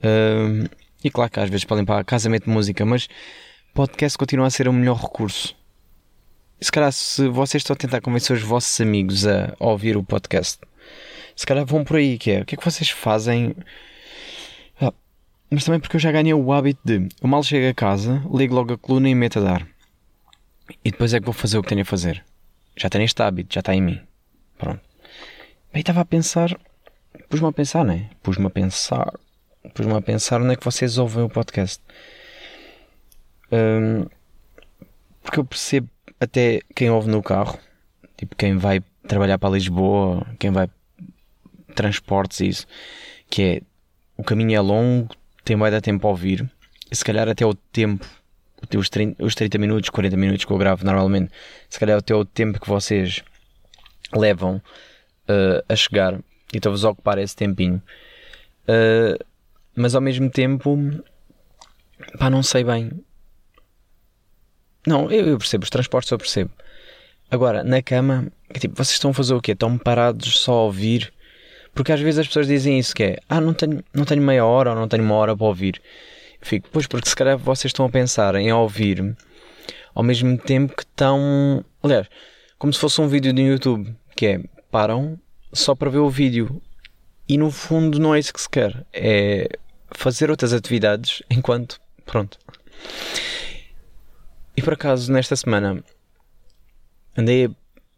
Uh, 0.00 0.68
e 1.02 1.10
claro 1.10 1.30
que 1.30 1.40
às 1.40 1.50
vezes 1.50 1.64
para 1.64 1.78
limpar 1.78 2.00
a 2.00 2.04
casa 2.04 2.28
meto 2.28 2.48
música, 2.50 2.84
mas 2.84 3.08
podcast 3.74 4.16
continua 4.16 4.46
a 4.46 4.50
ser 4.50 4.68
o 4.68 4.72
melhor 4.72 5.00
recurso. 5.00 5.54
Se 6.60 6.72
calhar, 6.72 6.90
se 6.90 7.28
vocês 7.28 7.60
estão 7.60 7.74
a 7.74 7.76
tentar 7.76 8.00
convencer 8.00 8.34
os 8.36 8.42
vossos 8.42 8.80
amigos 8.80 9.26
a 9.26 9.54
ouvir 9.58 9.96
o 9.96 10.02
podcast, 10.02 10.58
se 11.34 11.44
calhar 11.44 11.66
vão 11.66 11.84
por 11.84 11.96
aí, 11.96 12.16
que 12.16 12.30
é, 12.30 12.40
o 12.40 12.44
que 12.46 12.54
é 12.54 12.58
que 12.58 12.64
vocês 12.64 12.88
fazem? 12.88 13.54
Mas 15.50 15.64
também 15.64 15.80
porque 15.80 15.96
eu 15.96 16.00
já 16.00 16.10
ganhei 16.10 16.34
o 16.34 16.52
hábito 16.52 16.80
de, 16.84 17.08
eu 17.20 17.28
mal 17.28 17.42
chego 17.42 17.68
a 17.68 17.74
casa, 17.74 18.22
ligo 18.32 18.54
logo 18.54 18.72
a 18.72 18.78
coluna 18.78 19.08
e 19.08 19.14
meto 19.14 19.38
a 19.38 19.42
dar. 19.42 19.68
E 20.84 20.90
depois 20.90 21.14
é 21.14 21.20
que 21.20 21.24
vou 21.24 21.32
fazer 21.32 21.58
o 21.58 21.62
que 21.62 21.68
tenho 21.68 21.82
a 21.82 21.84
fazer. 21.84 22.24
Já 22.76 22.88
tenho 22.88 23.04
este 23.04 23.22
hábito, 23.22 23.54
já 23.54 23.60
está 23.60 23.74
em 23.74 23.80
mim. 23.80 24.00
Pronto. 24.58 24.80
Aí 25.72 25.80
estava 25.80 26.00
a 26.00 26.04
pensar, 26.04 26.58
pus-me 27.28 27.46
a 27.46 27.52
pensar, 27.52 27.84
né? 27.84 28.10
Pus-me 28.22 28.46
a 28.46 28.50
pensar, 28.50 29.12
pus-me 29.74 29.94
a 29.94 30.00
pensar 30.00 30.42
onde 30.42 30.54
é 30.54 30.56
que 30.56 30.64
vocês 30.64 30.98
ouvem 30.98 31.24
o 31.24 31.28
podcast. 31.28 31.82
Um, 33.52 34.06
porque 35.22 35.38
eu 35.38 35.44
percebo 35.44 35.88
até 36.18 36.60
quem 36.74 36.90
ouve 36.90 37.08
no 37.08 37.22
carro, 37.22 37.58
tipo 38.16 38.34
quem 38.34 38.56
vai 38.56 38.82
trabalhar 39.06 39.38
para 39.38 39.50
Lisboa, 39.50 40.26
quem 40.38 40.50
vai 40.50 40.68
transportes 41.74 42.40
e 42.40 42.48
isso, 42.48 42.66
que 43.30 43.42
é 43.42 43.62
o 44.16 44.24
caminho 44.24 44.56
é 44.56 44.60
longo, 44.60 45.14
vai 45.54 45.70
dar 45.70 45.80
tempo 45.80 46.06
a 46.06 46.10
ouvir, 46.10 46.48
se 46.90 47.04
calhar 47.04 47.28
até 47.28 47.44
o 47.44 47.54
tempo, 47.54 48.06
os 48.76 48.88
30, 48.88 49.24
os 49.24 49.34
30 49.34 49.58
minutos, 49.58 49.90
40 49.90 50.16
minutos 50.16 50.44
que 50.44 50.50
eu 50.50 50.58
gravo 50.58 50.84
normalmente, 50.84 51.30
se 51.68 51.78
calhar 51.78 51.98
até 51.98 52.14
o 52.14 52.24
tempo 52.24 52.60
que 52.60 52.68
vocês 52.68 53.22
levam 54.14 54.56
uh, 55.28 55.62
a 55.68 55.76
chegar 55.76 56.14
e 56.52 56.56
estou-vos 56.56 56.84
a 56.84 56.90
ocupar 56.90 57.18
esse 57.18 57.36
tempinho. 57.36 57.82
Uh, 58.68 59.22
mas 59.74 59.94
ao 59.94 60.00
mesmo 60.00 60.30
tempo, 60.30 60.78
pá, 62.18 62.30
não 62.30 62.42
sei 62.42 62.64
bem. 62.64 62.90
Não, 64.86 65.10
eu, 65.10 65.26
eu 65.26 65.38
percebo, 65.38 65.64
os 65.64 65.70
transportes 65.70 66.10
eu 66.10 66.18
percebo. 66.18 66.50
Agora, 67.30 67.64
na 67.64 67.82
cama, 67.82 68.28
tipo, 68.58 68.76
vocês 68.76 68.92
estão 68.92 69.10
a 69.10 69.14
fazer 69.14 69.34
o 69.34 69.40
quê? 69.40 69.52
Estão 69.52 69.76
parados 69.76 70.38
só 70.38 70.52
a 70.52 70.62
ouvir? 70.62 71.12
Porque 71.76 71.92
às 71.92 72.00
vezes 72.00 72.20
as 72.20 72.26
pessoas 72.26 72.46
dizem 72.46 72.78
isso, 72.78 72.94
que 72.94 73.04
é, 73.04 73.18
ah, 73.28 73.38
não 73.38 73.52
tenho, 73.52 73.84
não 73.92 74.06
tenho 74.06 74.22
meia 74.22 74.46
hora 74.46 74.70
ou 74.70 74.76
não 74.76 74.88
tenho 74.88 75.04
uma 75.04 75.14
hora 75.14 75.36
para 75.36 75.46
ouvir. 75.46 75.80
Fico, 76.40 76.70
pois, 76.72 76.86
porque 76.86 77.06
se 77.06 77.14
calhar 77.14 77.36
vocês 77.36 77.68
estão 77.68 77.84
a 77.84 77.90
pensar 77.90 78.34
em 78.34 78.50
ouvir 78.50 79.14
ao 79.94 80.02
mesmo 80.02 80.38
tempo 80.38 80.74
que 80.74 80.84
estão, 80.84 81.62
aliás, 81.82 82.08
como 82.58 82.72
se 82.72 82.80
fosse 82.80 82.98
um 82.98 83.06
vídeo 83.06 83.30
no 83.34 83.40
YouTube, 83.40 83.94
que 84.16 84.26
é, 84.26 84.40
param 84.70 85.20
só 85.52 85.74
para 85.74 85.90
ver 85.90 85.98
o 85.98 86.08
vídeo. 86.08 86.62
E 87.28 87.36
no 87.36 87.50
fundo 87.50 87.98
não 87.98 88.14
é 88.14 88.20
isso 88.20 88.32
que 88.32 88.40
se 88.40 88.48
quer. 88.48 88.86
É 88.90 89.46
fazer 89.90 90.30
outras 90.30 90.54
atividades 90.54 91.22
enquanto. 91.28 91.78
Pronto. 92.06 92.38
E 94.56 94.62
por 94.62 94.72
acaso, 94.72 95.12
nesta 95.12 95.36
semana, 95.36 95.84
andei 97.14 97.50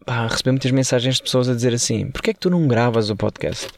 a 0.09 0.27
receber 0.27 0.53
muitas 0.53 0.71
mensagens 0.71 1.17
de 1.17 1.23
pessoas 1.23 1.49
a 1.49 1.55
dizer 1.55 1.75
assim: 1.75 2.11
Porquê 2.11 2.31
é 2.31 2.35
que 2.35 2.41
tu 2.41 2.49
não 2.49 2.67
gravas 2.67 3.11
o 3.11 3.17
podcast? 3.17 3.69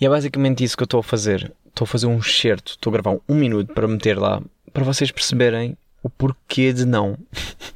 E 0.00 0.04
é 0.04 0.08
basicamente 0.08 0.64
isso 0.64 0.76
que 0.76 0.82
eu 0.82 0.86
estou 0.86 1.00
a 1.00 1.02
fazer. 1.02 1.52
Estou 1.68 1.84
a 1.84 1.88
fazer 1.88 2.06
um 2.06 2.18
excerto, 2.18 2.72
estou 2.72 2.90
a 2.90 2.94
gravar 2.94 3.18
um 3.28 3.34
minuto 3.34 3.72
para 3.72 3.86
meter 3.86 4.18
lá, 4.18 4.42
para 4.72 4.82
vocês 4.82 5.12
perceberem 5.12 5.76
o 6.02 6.10
porquê 6.10 6.72
de 6.72 6.84
não. 6.84 7.16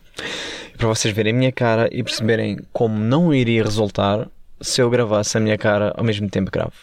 para 0.77 0.89
vocês 0.89 1.15
verem 1.15 1.33
a 1.33 1.37
minha 1.37 1.53
cara 1.53 1.89
e 1.93 2.03
perceberem 2.03 2.59
como 2.73 2.99
não 2.99 3.33
iria 3.33 3.63
resultar 3.63 4.29
se 4.61 4.83
eu 4.83 4.91
gravasse 4.91 5.37
a 5.37 5.41
minha 5.41 5.57
cara 5.57 5.95
ao 5.97 6.03
mesmo 6.03 6.29
tempo 6.29 6.51
que 6.51 6.59
gravo. 6.59 6.75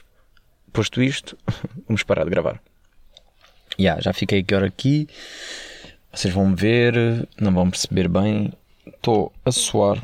Posto 0.72 1.04
isto, 1.04 1.38
vamos 1.88 2.04
parar 2.04 2.24
de 2.24 2.30
gravar. 2.30 2.62
Yeah, 3.78 4.02
já 4.02 4.14
fiquei 4.14 4.40
agora 4.40 4.68
aqui. 4.68 5.08
Vocês 6.14 6.34
vão 6.34 6.56
ver, 6.56 6.96
não 7.40 7.54
vão 7.54 7.70
perceber 7.70 8.08
bem. 8.08 8.54
Estou 8.88 9.32
a 9.46 9.52
suar. 9.52 10.02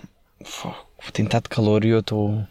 Tem 1.13 1.25
estado 1.25 1.43
de 1.43 1.49
calor 1.49 1.83
e 1.85 1.89
eu 1.89 1.99
estou 1.99 2.45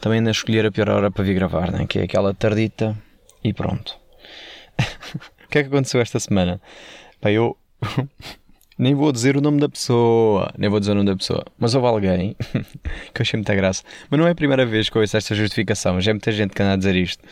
também 0.00 0.26
a 0.26 0.30
escolher 0.30 0.66
a 0.66 0.72
pior 0.72 0.88
hora 0.90 1.10
para 1.10 1.24
vir 1.24 1.34
gravar, 1.34 1.72
né? 1.72 1.86
que 1.86 1.98
é 1.98 2.02
aquela 2.02 2.34
tardita 2.34 2.96
e 3.42 3.52
pronto. 3.52 3.96
o 5.44 5.48
que 5.48 5.58
é 5.58 5.62
que 5.62 5.68
aconteceu 5.68 6.00
esta 6.00 6.18
semana? 6.20 6.60
Pá, 7.20 7.30
eu 7.30 7.56
nem 8.78 8.94
vou 8.94 9.10
dizer 9.12 9.36
o 9.36 9.40
nome 9.40 9.60
da 9.60 9.68
pessoa, 9.68 10.52
nem 10.58 10.68
vou 10.68 10.80
dizer 10.80 10.92
o 10.92 10.94
nome 10.96 11.10
da 11.10 11.16
pessoa, 11.16 11.44
mas 11.58 11.74
houve 11.74 11.86
alguém 11.86 12.36
que 13.14 13.20
eu 13.20 13.22
achei 13.22 13.38
muita 13.38 13.54
graça. 13.54 13.82
Mas 14.10 14.20
não 14.20 14.26
é 14.26 14.32
a 14.32 14.34
primeira 14.34 14.66
vez 14.66 14.88
que 14.88 14.96
eu 14.96 15.02
ouço 15.02 15.16
esta 15.16 15.34
justificação, 15.34 16.00
já 16.00 16.10
é 16.10 16.14
muita 16.14 16.32
gente 16.32 16.54
que 16.54 16.62
anda 16.62 16.74
a 16.74 16.76
dizer 16.76 16.96
isto, 16.96 17.24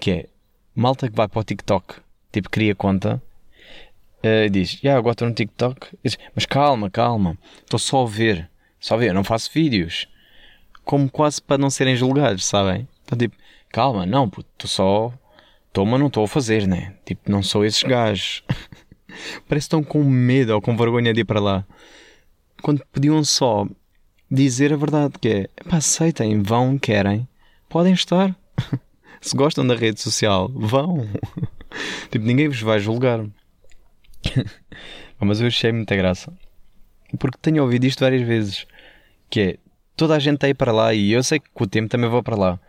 que 0.00 0.10
é 0.10 0.26
malta 0.74 1.08
que 1.08 1.16
vai 1.16 1.28
para 1.28 1.40
o 1.40 1.44
TikTok, 1.44 1.96
tipo, 2.32 2.48
cria 2.50 2.74
conta, 2.74 3.22
uh, 4.24 4.50
diz, 4.50 4.72
já, 4.72 4.78
yeah, 4.82 4.98
agora 4.98 5.12
estou 5.12 5.28
no 5.28 5.34
TikTok, 5.34 5.88
diz, 6.04 6.18
mas 6.34 6.46
calma, 6.46 6.90
calma, 6.90 7.36
estou 7.60 7.78
só 7.78 8.04
a 8.04 8.06
ver, 8.06 8.48
só 8.80 8.94
a 8.94 8.98
ver, 8.98 9.12
não 9.12 9.24
faço 9.24 9.50
vídeos, 9.52 10.08
como 10.84 11.10
quase 11.10 11.42
para 11.42 11.58
não 11.58 11.70
serem 11.70 11.96
julgados, 11.96 12.44
sabem? 12.44 12.88
Então, 13.04 13.18
tipo, 13.18 13.36
calma, 13.70 14.06
não, 14.06 14.24
estou 14.24 14.68
só, 14.68 15.12
estou, 15.66 15.84
mas 15.84 16.00
não 16.00 16.06
estou 16.06 16.24
a 16.24 16.28
fazer, 16.28 16.66
né? 16.66 16.94
Tipo, 17.04 17.30
não 17.30 17.42
sou 17.42 17.64
esses 17.64 17.82
gajos. 17.82 18.42
Parece 19.46 19.46
que 19.48 19.56
estão 19.76 19.82
com 19.82 20.02
medo 20.04 20.54
ou 20.54 20.62
com 20.62 20.76
vergonha 20.76 21.12
de 21.12 21.20
ir 21.20 21.24
para 21.24 21.40
lá. 21.40 21.64
Quando 22.62 22.84
podiam 22.92 23.22
só 23.24 23.66
dizer 24.30 24.72
a 24.72 24.76
verdade, 24.76 25.14
que 25.20 25.28
é 25.28 25.48
pá, 25.68 25.78
aceitem, 25.78 26.42
vão, 26.42 26.78
querem, 26.78 27.26
podem 27.68 27.92
estar. 27.92 28.34
Se 29.20 29.36
gostam 29.36 29.66
da 29.66 29.74
rede 29.74 30.00
social, 30.00 30.48
vão. 30.54 31.08
tipo, 32.10 32.24
ninguém 32.24 32.48
vos 32.48 32.60
vai 32.60 32.78
julgar. 32.78 33.24
Mas 35.18 35.40
eu 35.40 35.48
achei 35.48 35.72
muita 35.72 35.96
graça. 35.96 36.32
Porque 37.18 37.38
tenho 37.40 37.62
ouvido 37.62 37.84
isto 37.84 38.00
várias 38.00 38.26
vezes. 38.26 38.66
Que 39.30 39.40
é, 39.40 39.56
toda 39.96 40.16
a 40.16 40.18
gente 40.18 40.36
está 40.36 40.46
aí 40.46 40.54
para 40.54 40.72
lá 40.72 40.92
e 40.92 41.12
eu 41.12 41.22
sei 41.22 41.38
que 41.38 41.48
com 41.54 41.64
o 41.64 41.66
tempo 41.66 41.88
também 41.88 42.10
vou 42.10 42.22
para 42.22 42.36
lá. 42.36 42.60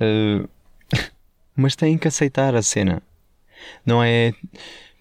Uh, 0.00 0.48
mas 1.54 1.76
têm 1.76 1.98
que 1.98 2.08
aceitar 2.08 2.54
a 2.54 2.62
cena. 2.62 3.02
Não 3.86 4.02
é 4.02 4.32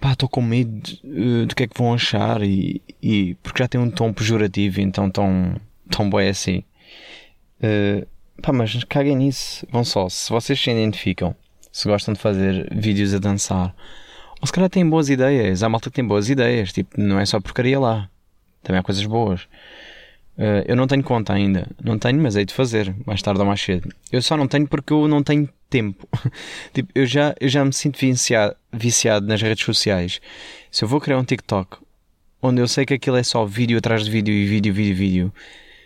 pá, 0.01 0.13
estou 0.13 0.27
com 0.27 0.41
medo 0.41 0.81
uh, 1.03 1.45
do 1.45 1.55
que 1.55 1.63
é 1.63 1.67
que 1.67 1.77
vão 1.77 1.93
achar 1.93 2.41
e, 2.41 2.81
e 3.01 3.35
porque 3.43 3.61
já 3.61 3.67
tem 3.67 3.79
um 3.79 3.89
tom 3.91 4.11
pejorativo, 4.11 4.81
então 4.81 5.09
tão, 5.09 5.55
tão 5.89 6.09
bom 6.09 6.17
assim. 6.17 6.63
Uh, 7.61 8.05
pá, 8.41 8.51
mas 8.51 8.83
caguem 8.85 9.15
nisso, 9.15 9.65
vão 9.71 9.83
só, 9.83 10.09
se 10.09 10.29
vocês 10.31 10.59
se 10.59 10.71
identificam, 10.71 11.35
se 11.71 11.87
gostam 11.87 12.15
de 12.15 12.19
fazer 12.19 12.67
vídeos 12.75 13.13
a 13.13 13.19
dançar, 13.19 13.75
ou 14.41 14.47
se 14.47 14.51
calhar 14.51 14.69
têm 14.69 14.89
boas 14.89 15.09
ideias, 15.09 15.61
há 15.61 15.69
malta 15.69 15.91
que 15.91 15.95
tem 15.95 16.05
boas 16.05 16.27
ideias, 16.27 16.73
tipo, 16.73 16.99
não 16.99 17.19
é 17.19 17.25
só 17.25 17.39
porcaria 17.39 17.79
lá, 17.79 18.09
também 18.61 18.79
há 18.79 18.83
coisas 18.83 19.05
boas. 19.05 19.41
Uh, 20.37 20.63
eu 20.65 20.75
não 20.75 20.87
tenho 20.87 21.03
conta 21.03 21.33
ainda, 21.33 21.67
não 21.83 21.99
tenho, 21.99 22.19
mas 22.19 22.35
hei 22.35 22.45
de 22.45 22.53
fazer, 22.53 22.95
mais 23.05 23.21
tarde 23.21 23.39
ou 23.39 23.45
mais 23.45 23.61
cedo. 23.61 23.89
Eu 24.11 24.21
só 24.21 24.37
não 24.37 24.47
tenho 24.47 24.67
porque 24.67 24.93
eu 24.93 25.07
não 25.07 25.21
tenho 25.21 25.47
tempo. 25.69 26.07
tipo, 26.73 26.89
eu 26.95 27.05
já, 27.05 27.35
eu 27.39 27.49
já 27.49 27.63
me 27.63 27.73
sinto 27.73 27.99
viciado, 27.99 28.55
viciado 28.71 29.27
nas 29.27 29.41
redes 29.41 29.63
sociais. 29.63 30.19
Se 30.71 30.83
eu 30.83 30.87
vou 30.87 30.99
criar 30.99 31.17
um 31.19 31.23
TikTok 31.23 31.77
onde 32.41 32.61
eu 32.61 32.67
sei 32.67 32.85
que 32.85 32.93
aquilo 32.93 33.17
é 33.17 33.23
só 33.23 33.45
vídeo 33.45 33.77
atrás 33.77 34.03
de 34.03 34.09
vídeo 34.09 34.33
e 34.33 34.45
vídeo, 34.47 34.73
vídeo, 34.73 34.95
vídeo, 34.95 35.33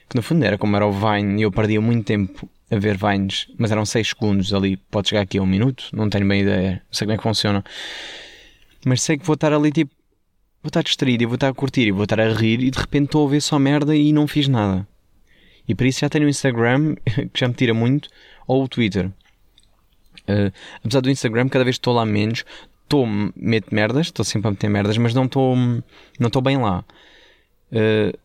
que 0.09 0.15
no 0.15 0.21
fundo 0.21 0.45
era 0.45 0.57
como 0.57 0.75
era 0.75 0.85
o 0.85 0.91
Vine 0.91 1.41
e 1.41 1.43
eu 1.43 1.51
perdia 1.51 1.81
muito 1.81 2.05
tempo 2.05 2.49
a 2.71 2.77
ver 2.77 2.97
Vines, 2.97 3.47
mas 3.57 3.71
eram 3.71 3.85
6 3.85 4.09
segundos 4.09 4.53
ali, 4.53 4.77
pode 4.77 5.09
chegar 5.09 5.21
aqui 5.21 5.37
a 5.37 5.41
um 5.41 5.45
minuto, 5.45 5.85
não 5.93 6.09
tenho 6.09 6.27
bem 6.27 6.41
ideia, 6.41 6.81
não 6.87 6.93
sei 6.93 7.05
como 7.05 7.13
é 7.13 7.17
que 7.17 7.23
funciona. 7.23 7.63
Mas 8.85 9.01
sei 9.01 9.17
que 9.17 9.25
vou 9.25 9.33
estar 9.33 9.51
ali 9.51 9.71
tipo, 9.71 9.93
vou 10.65 10.69
estar 10.69 10.81
distraído 10.81 11.21
e 11.21 11.25
vou 11.27 11.35
estar 11.35 11.49
a 11.49 11.53
curtir 11.53 11.87
e 11.87 11.91
vou 11.91 12.03
estar 12.03 12.19
a 12.19 12.33
rir 12.33 12.59
e 12.63 12.71
de 12.71 12.79
repente 12.79 13.05
estou 13.05 13.27
a 13.27 13.29
ver 13.29 13.41
só 13.41 13.59
merda 13.59 13.95
e 13.95 14.11
não 14.11 14.27
fiz 14.27 14.47
nada. 14.47 14.87
E 15.67 15.75
por 15.75 15.85
isso 15.85 15.99
já 15.99 16.09
tenho 16.09 16.25
o 16.25 16.29
Instagram, 16.29 16.95
que 17.31 17.39
já 17.39 17.47
me 17.47 17.53
tira 17.53 17.73
muito, 17.73 18.09
ou 18.47 18.63
o 18.63 18.67
Twitter. 18.67 19.07
Uh, 20.27 20.51
apesar 20.83 21.01
do 21.01 21.09
Instagram, 21.09 21.49
cada 21.49 21.63
vez 21.63 21.75
estou 21.75 21.93
lá 21.93 22.03
menos. 22.03 22.43
Estou 22.83 23.05
meto 23.05 23.73
merdas, 23.73 24.07
estou 24.07 24.25
sempre 24.25 24.47
a 24.47 24.51
meter 24.51 24.69
merdas, 24.69 24.97
mas 24.97 25.13
não 25.13 25.25
estou 25.25 25.55
não 25.55 26.27
estou 26.27 26.41
bem 26.41 26.57
lá. 26.57 26.83
Uh, 27.71 28.17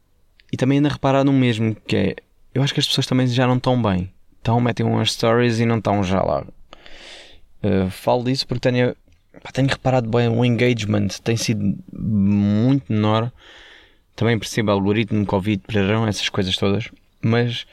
e 0.50 0.56
também 0.56 0.78
ainda 0.78 0.88
reparar 0.88 1.22
no 1.22 1.32
mesmo, 1.32 1.74
que 1.86 1.96
é, 1.96 2.16
eu 2.54 2.62
acho 2.62 2.72
que 2.72 2.80
as 2.80 2.86
pessoas 2.86 3.06
também 3.06 3.26
já 3.26 3.46
não 3.46 3.56
estão 3.56 3.80
bem. 3.80 4.10
Então 4.40 4.58
metem 4.60 4.84
umas 4.86 5.12
stories 5.12 5.60
e 5.60 5.66
não 5.66 5.78
estão 5.78 6.02
já 6.02 6.22
lá. 6.22 6.46
Uh, 7.62 7.90
falo 7.90 8.24
disso 8.24 8.46
porque 8.46 8.70
tenho, 8.70 8.96
pá, 9.42 9.50
tenho 9.52 9.68
reparado 9.68 10.08
bem 10.08 10.28
o 10.28 10.44
engagement 10.44 11.08
tem 11.22 11.36
sido 11.36 11.78
muito 11.92 12.92
menor. 12.92 13.32
Também 14.14 14.38
percebo 14.38 14.70
algoritmo, 14.70 15.24
Covid, 15.24 15.62
perarão, 15.66 16.06
essas 16.06 16.28
coisas 16.28 16.56
todas. 16.56 16.90
Mas 17.22 17.66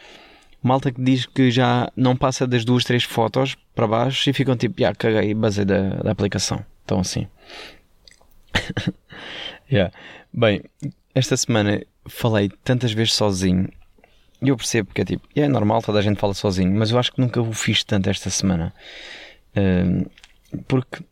malta 0.61 0.91
que 0.91 1.01
diz 1.01 1.25
que 1.25 1.51
já 1.51 1.91
não 1.95 2.15
passa 2.15 2.47
das 2.47 2.63
duas, 2.63 2.83
três 2.83 3.03
fotos 3.03 3.55
para 3.75 3.87
baixo 3.87 4.29
e 4.29 4.33
ficam 4.33 4.55
tipo, 4.55 4.79
já 4.79 4.93
caguei, 4.93 5.33
basei 5.33 5.65
da, 5.65 5.89
da 5.89 6.11
aplicação. 6.11 6.63
Então 6.85 6.99
assim. 6.99 7.27
yeah. 9.71 9.93
Bem, 10.33 10.61
esta 11.13 11.35
semana 11.35 11.81
falei 12.07 12.49
tantas 12.63 12.91
vezes 12.93 13.13
sozinho 13.13 13.69
e 14.41 14.49
eu 14.49 14.57
percebo 14.57 14.93
que 14.93 15.01
é 15.01 15.05
tipo, 15.05 15.27
é 15.35 15.47
normal, 15.47 15.81
toda 15.81 15.99
a 15.99 16.01
gente 16.01 16.19
fala 16.19 16.33
sozinho, 16.33 16.71
mas 16.71 16.91
eu 16.91 16.99
acho 16.99 17.11
que 17.11 17.19
nunca 17.19 17.41
o 17.41 17.51
fiz 17.53 17.83
tanto 17.83 18.09
esta 18.09 18.29
semana. 18.29 18.73
Uh, 19.55 20.09
porque 20.67 21.03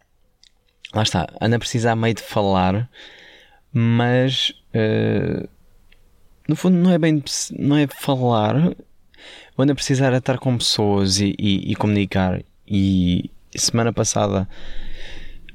lá 0.95 1.03
está, 1.03 1.27
anda 1.41 1.57
a 1.57 1.59
precisar 1.59 1.95
meio 1.95 2.13
de 2.13 2.23
falar, 2.23 2.89
mas 3.73 4.53
uh, 4.73 5.47
no 6.47 6.55
fundo 6.55 6.77
não 6.77 6.91
é 6.91 6.97
bem 6.97 7.21
não 7.59 7.75
é 7.75 7.85
falar, 7.87 8.55
eu 8.55 8.75
ando 9.57 9.73
a 9.73 9.75
precisar 9.75 10.11
de 10.11 10.17
estar 10.17 10.37
com 10.37 10.57
pessoas 10.57 11.19
e, 11.19 11.35
e, 11.37 11.71
e 11.71 11.75
comunicar. 11.75 12.41
E 12.67 13.29
semana 13.55 13.91
passada 13.91 14.47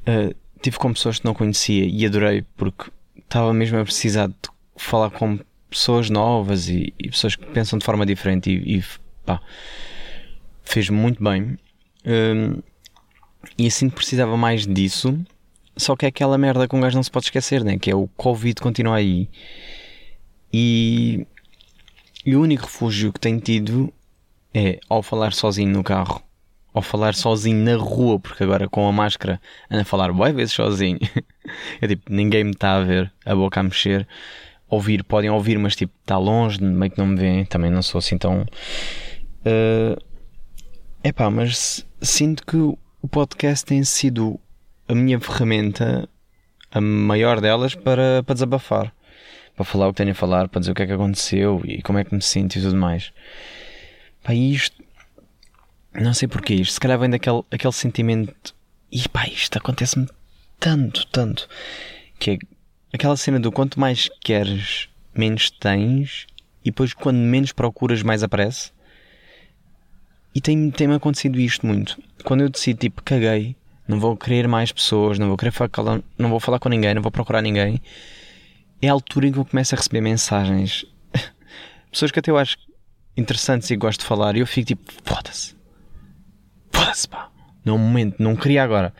uh, 0.00 0.34
tive 0.60 0.78
com 0.78 0.92
pessoas 0.92 1.18
que 1.18 1.24
não 1.24 1.34
conhecia 1.34 1.86
e 1.86 2.04
adorei 2.04 2.44
porque 2.56 2.90
estava 3.18 3.52
mesmo 3.54 3.78
a 3.78 3.84
precisar 3.84 4.28
de 4.28 4.34
falar 4.76 5.10
com 5.10 5.38
pessoas 5.70 6.10
novas 6.10 6.68
e, 6.68 6.92
e 6.98 7.08
pessoas 7.08 7.36
que 7.36 7.46
pensam 7.46 7.78
de 7.78 7.84
forma 7.84 8.04
diferente 8.04 8.50
e, 8.50 8.78
e 8.78 8.84
pá, 9.24 9.40
fez 10.62 10.90
muito 10.90 11.22
bem. 11.22 11.56
Um, 12.04 12.60
e 13.56 13.66
assim 13.66 13.88
precisava 13.88 14.36
mais 14.36 14.66
disso. 14.66 15.18
Só 15.76 15.96
que 15.96 16.04
é 16.04 16.08
aquela 16.08 16.36
merda 16.36 16.68
que 16.68 16.76
um 16.76 16.80
gajo 16.80 16.96
não 16.96 17.02
se 17.02 17.10
pode 17.10 17.26
esquecer, 17.26 17.64
né? 17.64 17.78
Que 17.78 17.90
é 17.90 17.94
o 17.94 18.08
Covid 18.08 18.60
continua 18.60 18.96
aí. 18.96 19.28
E, 20.52 21.26
e 22.24 22.36
o 22.36 22.42
único 22.42 22.64
refúgio 22.64 23.12
que 23.12 23.20
tenho 23.20 23.40
tido 23.40 23.92
é 24.52 24.80
ao 24.88 25.02
falar 25.02 25.32
sozinho 25.32 25.72
no 25.72 25.84
carro, 25.84 26.20
ao 26.74 26.82
falar 26.82 27.14
sozinho 27.14 27.64
na 27.64 27.76
rua, 27.76 28.18
porque 28.18 28.42
agora 28.42 28.68
com 28.68 28.86
a 28.86 28.92
máscara 28.92 29.40
ando 29.70 29.82
a 29.82 29.84
falar 29.84 30.12
boas 30.12 30.34
vezes 30.34 30.52
sozinho. 30.52 30.98
é 31.80 31.86
tipo, 31.86 32.12
ninguém 32.12 32.44
me 32.44 32.50
está 32.50 32.76
a 32.76 32.84
ver, 32.84 33.12
a 33.24 33.34
boca 33.34 33.60
a 33.60 33.62
mexer. 33.62 34.06
Ouvir, 34.68 35.02
podem 35.02 35.30
ouvir, 35.30 35.58
mas 35.58 35.74
tipo, 35.74 35.92
está 36.00 36.16
longe, 36.18 36.62
meio 36.62 36.92
que 36.92 36.98
não 36.98 37.06
me 37.06 37.16
vêem. 37.16 37.44
Também 37.44 37.70
não 37.70 37.82
sou 37.82 37.98
assim 37.98 38.18
tão. 38.18 38.46
É 39.44 39.96
uh, 41.08 41.14
pá, 41.14 41.30
mas 41.30 41.86
sinto 42.00 42.44
que 42.46 42.56
o 43.02 43.08
podcast 43.08 43.64
tem 43.64 43.82
sido 43.82 44.38
a 44.86 44.94
minha 44.94 45.18
ferramenta, 45.18 46.08
a 46.70 46.80
maior 46.80 47.40
delas, 47.40 47.74
para, 47.74 48.22
para 48.22 48.34
desabafar. 48.34 48.94
Para 49.56 49.64
falar 49.64 49.88
o 49.88 49.92
que 49.92 49.98
tenho 49.98 50.12
a 50.12 50.14
falar, 50.14 50.48
para 50.48 50.60
dizer 50.60 50.72
o 50.72 50.74
que 50.74 50.82
é 50.82 50.86
que 50.86 50.92
aconteceu 50.92 51.60
e 51.64 51.82
como 51.82 51.98
é 51.98 52.04
que 52.04 52.14
me 52.14 52.22
sinto 52.22 52.56
e 52.56 52.62
tudo 52.62 52.76
mais. 52.76 53.12
Pá, 54.22 54.34
isto. 54.34 54.82
Não 55.92 56.14
sei 56.14 56.28
porquê, 56.28 56.54
isto 56.54 56.74
se 56.74 56.80
calhar 56.80 56.98
vem 56.98 57.10
daquele 57.10 57.42
aquele 57.50 57.72
sentimento. 57.72 58.54
E 58.92 59.08
pá, 59.08 59.26
isto 59.26 59.56
acontece-me 59.58 60.06
tanto, 60.58 61.06
tanto. 61.06 61.48
Que 62.18 62.32
é 62.32 62.38
aquela 62.92 63.16
cena 63.16 63.40
do 63.40 63.50
quanto 63.50 63.80
mais 63.80 64.08
queres, 64.20 64.88
menos 65.14 65.50
tens. 65.50 66.26
E 66.64 66.70
depois, 66.70 66.92
quando 66.92 67.16
menos 67.16 67.52
procuras, 67.52 68.02
mais 68.02 68.22
aparece. 68.22 68.72
E 70.34 70.40
tem-me 70.40 70.70
tem 70.70 70.92
acontecido 70.92 71.38
isto 71.38 71.66
muito. 71.66 71.98
Quando 72.24 72.42
eu 72.42 72.48
decido, 72.48 72.78
tipo, 72.78 73.02
caguei, 73.02 73.56
não 73.86 73.98
vou 73.98 74.16
querer 74.16 74.46
mais 74.46 74.70
pessoas, 74.70 75.18
não 75.18 75.28
vou 75.28 75.36
querer 75.36 75.50
falar, 75.50 76.00
não 76.16 76.30
vou 76.30 76.38
falar 76.38 76.58
com 76.58 76.68
ninguém, 76.68 76.94
não 76.94 77.02
vou 77.02 77.10
procurar 77.10 77.42
ninguém, 77.42 77.80
é 78.80 78.88
a 78.88 78.92
altura 78.92 79.26
em 79.26 79.32
que 79.32 79.38
eu 79.38 79.44
começo 79.44 79.74
a 79.74 79.78
receber 79.78 80.00
mensagens. 80.00 80.84
Pessoas 81.90 82.10
que 82.12 82.18
até 82.20 82.30
eu 82.30 82.38
acho 82.38 82.56
interessantes 83.16 83.68
e 83.70 83.76
gosto 83.76 84.00
de 84.00 84.06
falar, 84.06 84.36
e 84.36 84.40
eu 84.40 84.46
fico 84.46 84.68
tipo, 84.68 84.92
foda-se. 85.04 85.56
Foda-se, 86.70 87.08
pá. 87.08 87.28
Num 87.64 87.76
momento, 87.76 88.22
não 88.22 88.36
queria 88.36 88.62
agora. 88.62 88.94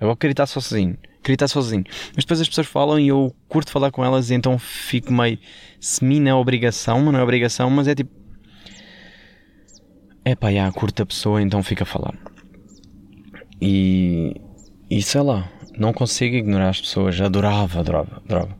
Agora 0.00 0.16
queria 0.16 0.32
estar 0.32 0.46
sozinho. 0.46 0.96
Queria 1.22 1.34
estar 1.34 1.48
sozinho. 1.48 1.84
Mas 2.14 2.24
depois 2.24 2.40
as 2.40 2.48
pessoas 2.48 2.68
falam 2.68 3.00
e 3.00 3.08
eu 3.08 3.34
curto 3.48 3.70
falar 3.70 3.90
com 3.90 4.04
elas, 4.04 4.30
e 4.30 4.34
então 4.34 4.56
fico 4.58 5.12
meio. 5.12 5.38
Se 5.80 6.04
mim 6.04 6.20
não 6.20 6.30
é 6.30 6.34
obrigação, 6.34 7.02
não 7.02 7.18
é 7.18 7.22
obrigação, 7.22 7.68
mas 7.68 7.88
é 7.88 7.94
tipo 7.94 8.10
é 10.26 10.34
pá, 10.34 10.52
já, 10.52 10.70
curta 10.72 11.04
a 11.04 11.06
pessoa, 11.06 11.40
então 11.40 11.62
fica 11.62 11.84
a 11.84 11.86
falar. 11.86 12.12
E, 13.62 14.34
e 14.90 15.00
sei 15.00 15.20
lá, 15.20 15.48
não 15.78 15.92
consigo 15.92 16.34
ignorar 16.34 16.70
as 16.70 16.80
pessoas. 16.80 17.20
Adorava, 17.20 17.78
adorava, 17.78 18.20
adorava. 18.24 18.58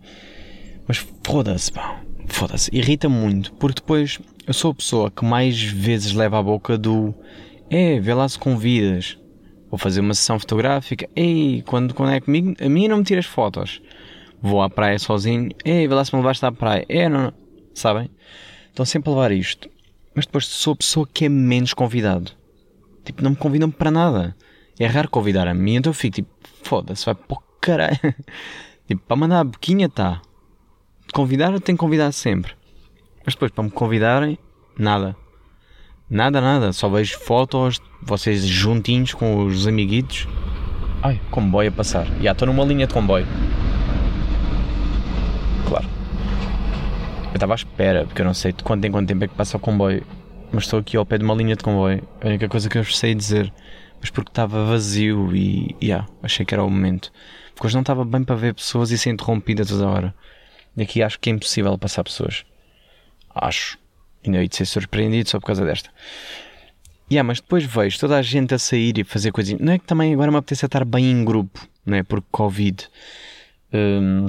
Mas 0.86 1.04
foda-se, 1.24 1.72
pá, 1.72 2.00
foda-se. 2.28 2.70
Irrita 2.72 3.08
muito, 3.08 3.52
porque 3.54 3.80
depois 3.80 4.20
eu 4.46 4.54
sou 4.54 4.70
a 4.70 4.74
pessoa 4.74 5.10
que 5.10 5.24
mais 5.24 5.60
vezes 5.60 6.12
leva 6.12 6.38
a 6.38 6.42
boca 6.42 6.78
do 6.78 7.12
é, 7.68 7.98
vê 7.98 8.14
lá 8.14 8.28
se 8.28 8.38
convidas. 8.38 9.18
Vou 9.68 9.76
fazer 9.76 10.02
uma 10.02 10.14
sessão 10.14 10.38
fotográfica. 10.38 11.08
Ei, 11.16 11.64
quando, 11.66 11.94
quando 11.94 12.12
é 12.12 12.20
comigo, 12.20 12.54
a 12.60 12.68
mim 12.68 12.86
não 12.86 12.98
me 12.98 13.04
tiras 13.04 13.26
fotos. 13.26 13.82
Vou 14.40 14.62
à 14.62 14.70
praia 14.70 15.00
sozinho. 15.00 15.50
Ei, 15.64 15.88
vê 15.88 15.94
lá 15.96 16.04
se 16.04 16.14
me 16.14 16.20
levaste 16.20 16.46
à 16.46 16.52
praia. 16.52 16.86
É, 16.88 17.08
não, 17.08 17.24
não. 17.24 17.32
Sabem? 17.74 18.08
Estão 18.68 18.86
sempre 18.86 19.10
a 19.10 19.14
levar 19.14 19.32
isto 19.32 19.68
mas 20.16 20.24
depois 20.24 20.46
sou 20.46 20.72
a 20.72 20.76
pessoa 20.76 21.06
que 21.12 21.26
é 21.26 21.28
menos 21.28 21.74
convidado. 21.74 22.32
Tipo, 23.04 23.22
não 23.22 23.30
me 23.30 23.36
convidam 23.36 23.70
para 23.70 23.90
nada. 23.90 24.34
É 24.80 24.86
raro 24.86 25.10
convidar 25.10 25.46
a 25.46 25.52
mim, 25.52 25.76
então 25.76 25.90
eu 25.90 25.94
fico 25.94 26.16
tipo, 26.16 26.30
foda-se, 26.62 27.04
vai 27.04 27.14
para 27.14 27.36
o 27.36 27.42
caralho. 27.60 27.98
tipo, 28.88 29.02
para 29.06 29.16
mandar 29.16 29.40
a 29.40 29.44
boquinha 29.44 29.86
está. 29.86 30.22
Convidar 31.12 31.52
eu 31.52 31.60
tenho 31.60 31.76
que 31.76 31.80
convidar 31.80 32.10
sempre. 32.12 32.54
Mas 33.24 33.34
depois, 33.34 33.52
para 33.52 33.64
me 33.64 33.70
convidarem, 33.70 34.38
nada. 34.78 35.14
Nada, 36.08 36.40
nada. 36.40 36.72
Só 36.72 36.88
vejo 36.88 37.18
fotos, 37.18 37.78
vocês 38.02 38.46
juntinhos 38.46 39.12
com 39.12 39.44
os 39.44 39.66
amiguitos. 39.66 40.26
Ai, 41.02 41.20
comboio 41.30 41.68
a 41.68 41.72
passar. 41.72 42.06
Já 42.22 42.32
estou 42.32 42.46
numa 42.46 42.64
linha 42.64 42.86
de 42.86 42.94
comboio. 42.94 43.26
Claro. 45.68 45.95
Eu 47.36 47.38
estava 47.38 47.52
à 47.52 47.56
espera, 47.56 48.06
porque 48.06 48.22
eu 48.22 48.24
não 48.24 48.32
sei 48.32 48.54
quanto 48.64 48.82
em 48.86 48.90
quanto 48.90 49.08
tempo 49.08 49.24
é 49.24 49.28
que 49.28 49.34
passa 49.34 49.58
o 49.58 49.60
comboio. 49.60 50.06
Mas 50.50 50.64
estou 50.64 50.78
aqui 50.78 50.96
ao 50.96 51.04
pé 51.04 51.18
de 51.18 51.24
uma 51.24 51.34
linha 51.34 51.54
de 51.54 51.62
comboio. 51.62 52.02
A 52.22 52.28
única 52.28 52.48
coisa 52.48 52.66
que 52.66 52.78
eu 52.78 52.84
sei 52.84 53.14
dizer. 53.14 53.52
Mas 54.00 54.08
porque 54.08 54.30
estava 54.30 54.64
vazio 54.64 55.36
e. 55.36 55.76
Yeah, 55.82 56.08
achei 56.22 56.46
que 56.46 56.54
era 56.54 56.64
o 56.64 56.70
momento. 56.70 57.12
Porque 57.54 57.66
hoje 57.66 57.76
não 57.76 57.82
estava 57.82 58.06
bem 58.06 58.24
para 58.24 58.36
ver 58.36 58.54
pessoas 58.54 58.90
e 58.90 58.96
ser 58.96 59.10
interrompida 59.10 59.66
toda 59.66 59.86
hora. 59.86 60.14
E 60.74 60.82
aqui 60.82 61.02
acho 61.02 61.20
que 61.20 61.28
é 61.28 61.32
impossível 61.34 61.76
passar 61.76 62.04
pessoas. 62.04 62.46
Acho. 63.34 63.76
Ainda 64.24 64.38
hei 64.38 64.48
de 64.48 64.56
ser 64.56 64.64
surpreendido 64.64 65.28
só 65.28 65.38
por 65.38 65.44
causa 65.44 65.62
desta. 65.62 65.90
Yeah, 67.12 67.26
mas 67.26 67.38
depois 67.38 67.64
vejo 67.66 68.00
toda 68.00 68.16
a 68.16 68.22
gente 68.22 68.54
a 68.54 68.58
sair 68.58 68.96
e 68.96 69.04
fazer 69.04 69.30
coisinhas. 69.30 69.60
Não 69.60 69.74
é 69.74 69.78
que 69.78 69.84
também 69.84 70.14
agora 70.14 70.30
me 70.30 70.38
apetece 70.38 70.64
estar 70.64 70.86
bem 70.86 71.10
em 71.10 71.22
grupo, 71.22 71.68
não 71.84 71.98
é? 71.98 72.02
Porque 72.02 72.26
Covid. 72.30 72.88
Um, 73.74 74.28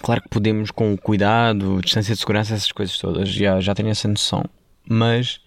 Claro 0.00 0.22
que 0.22 0.28
podemos, 0.28 0.70
com 0.70 0.96
cuidado, 0.96 1.80
distância 1.82 2.14
de 2.14 2.20
segurança, 2.20 2.54
essas 2.54 2.72
coisas 2.72 2.96
todas, 2.98 3.28
já, 3.28 3.60
já 3.60 3.74
tenho 3.74 3.90
essa 3.90 4.08
noção. 4.08 4.44
Mas, 4.88 5.40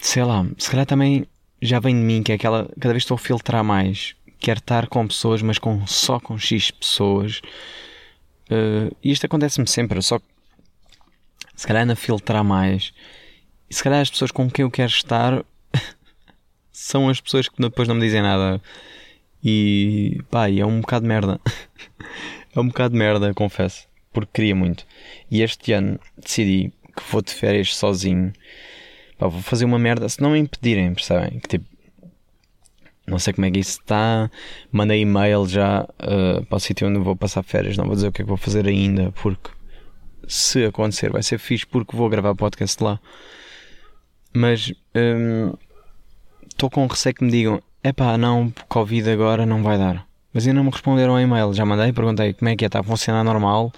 sei 0.00 0.24
lá, 0.24 0.46
se 0.56 0.70
calhar 0.70 0.86
também 0.86 1.26
já 1.60 1.78
vem 1.78 1.94
de 1.94 2.02
mim 2.02 2.22
que 2.22 2.32
é 2.32 2.34
aquela. 2.34 2.68
Cada 2.80 2.92
vez 2.92 3.04
estou 3.04 3.14
a 3.14 3.18
filtrar 3.18 3.62
mais. 3.62 4.16
Quero 4.40 4.58
estar 4.58 4.88
com 4.88 5.06
pessoas, 5.06 5.40
mas 5.42 5.58
com, 5.58 5.86
só 5.86 6.18
com 6.18 6.36
X 6.36 6.70
pessoas. 6.70 7.40
Uh, 8.50 8.94
e 9.02 9.12
isto 9.12 9.24
acontece-me 9.24 9.68
sempre, 9.68 10.02
só 10.02 10.18
que 10.18 10.24
se 11.54 11.66
calhar 11.66 11.84
ando 11.84 11.92
a 11.92 11.96
filtrar 11.96 12.42
mais. 12.42 12.92
E 13.70 13.74
se 13.74 13.82
calhar 13.82 14.00
as 14.00 14.10
pessoas 14.10 14.32
com 14.32 14.50
quem 14.50 14.64
eu 14.64 14.70
quero 14.70 14.90
estar 14.90 15.44
são 16.72 17.08
as 17.08 17.20
pessoas 17.20 17.48
que 17.48 17.60
depois 17.60 17.86
não 17.86 17.94
me 17.94 18.00
dizem 18.00 18.22
nada. 18.22 18.60
E 19.44 20.20
pá, 20.30 20.50
é 20.50 20.66
um 20.66 20.80
bocado 20.80 21.02
de 21.02 21.08
merda. 21.08 21.40
é 22.54 22.60
um 22.60 22.68
bocado 22.68 22.92
de 22.92 22.98
merda, 22.98 23.32
confesso. 23.34 23.86
Porque 24.12 24.30
queria 24.34 24.54
muito. 24.54 24.86
E 25.30 25.42
este 25.42 25.72
ano 25.72 25.98
decidi 26.16 26.72
que 26.94 27.02
vou 27.10 27.22
de 27.22 27.32
férias 27.32 27.74
sozinho. 27.74 28.32
Pá, 29.18 29.26
vou 29.26 29.40
fazer 29.40 29.64
uma 29.64 29.78
merda 29.78 30.08
se 30.08 30.20
não 30.20 30.30
me 30.30 30.38
impedirem, 30.38 30.94
percebem? 30.94 31.40
Que 31.40 31.48
tipo. 31.48 31.72
Não 33.06 33.18
sei 33.18 33.32
como 33.32 33.46
é 33.46 33.50
que 33.50 33.58
isso 33.58 33.80
está. 33.80 34.30
Mandei 34.70 35.00
e-mail 35.00 35.46
já 35.48 35.82
uh, 35.82 36.44
para 36.46 36.56
o 36.56 36.60
sítio 36.60 36.88
onde 36.88 36.98
vou 36.98 37.16
passar 37.16 37.42
férias. 37.42 37.76
Não 37.76 37.86
vou 37.86 37.94
dizer 37.94 38.08
o 38.08 38.12
que 38.12 38.22
é 38.22 38.24
que 38.24 38.28
vou 38.28 38.36
fazer 38.36 38.66
ainda, 38.66 39.10
porque 39.12 39.50
se 40.28 40.64
acontecer 40.64 41.10
vai 41.10 41.22
ser 41.22 41.38
fixe, 41.38 41.66
porque 41.66 41.96
vou 41.96 42.08
gravar 42.08 42.34
podcast 42.34 42.82
lá. 42.82 43.00
Mas 44.32 44.72
estou 46.48 46.68
um, 46.68 46.70
com 46.70 46.86
receio 46.86 47.14
que 47.14 47.24
me 47.24 47.30
digam: 47.30 47.62
Epá, 47.82 48.16
não, 48.16 48.52
Covid 48.68 49.10
agora 49.10 49.44
não 49.44 49.62
vai 49.62 49.78
dar. 49.78 50.06
Mas 50.32 50.46
ainda 50.46 50.58
não 50.58 50.64
me 50.64 50.70
responderam 50.70 51.12
ao 51.12 51.20
e-mail. 51.20 51.52
Já 51.52 51.64
mandei, 51.64 51.92
perguntei 51.92 52.32
como 52.32 52.48
é 52.48 52.56
que 52.56 52.64
é, 52.64 52.66
está 52.66 52.80
a 52.80 52.82
funcionar 52.82 53.22
normal. 53.22 53.72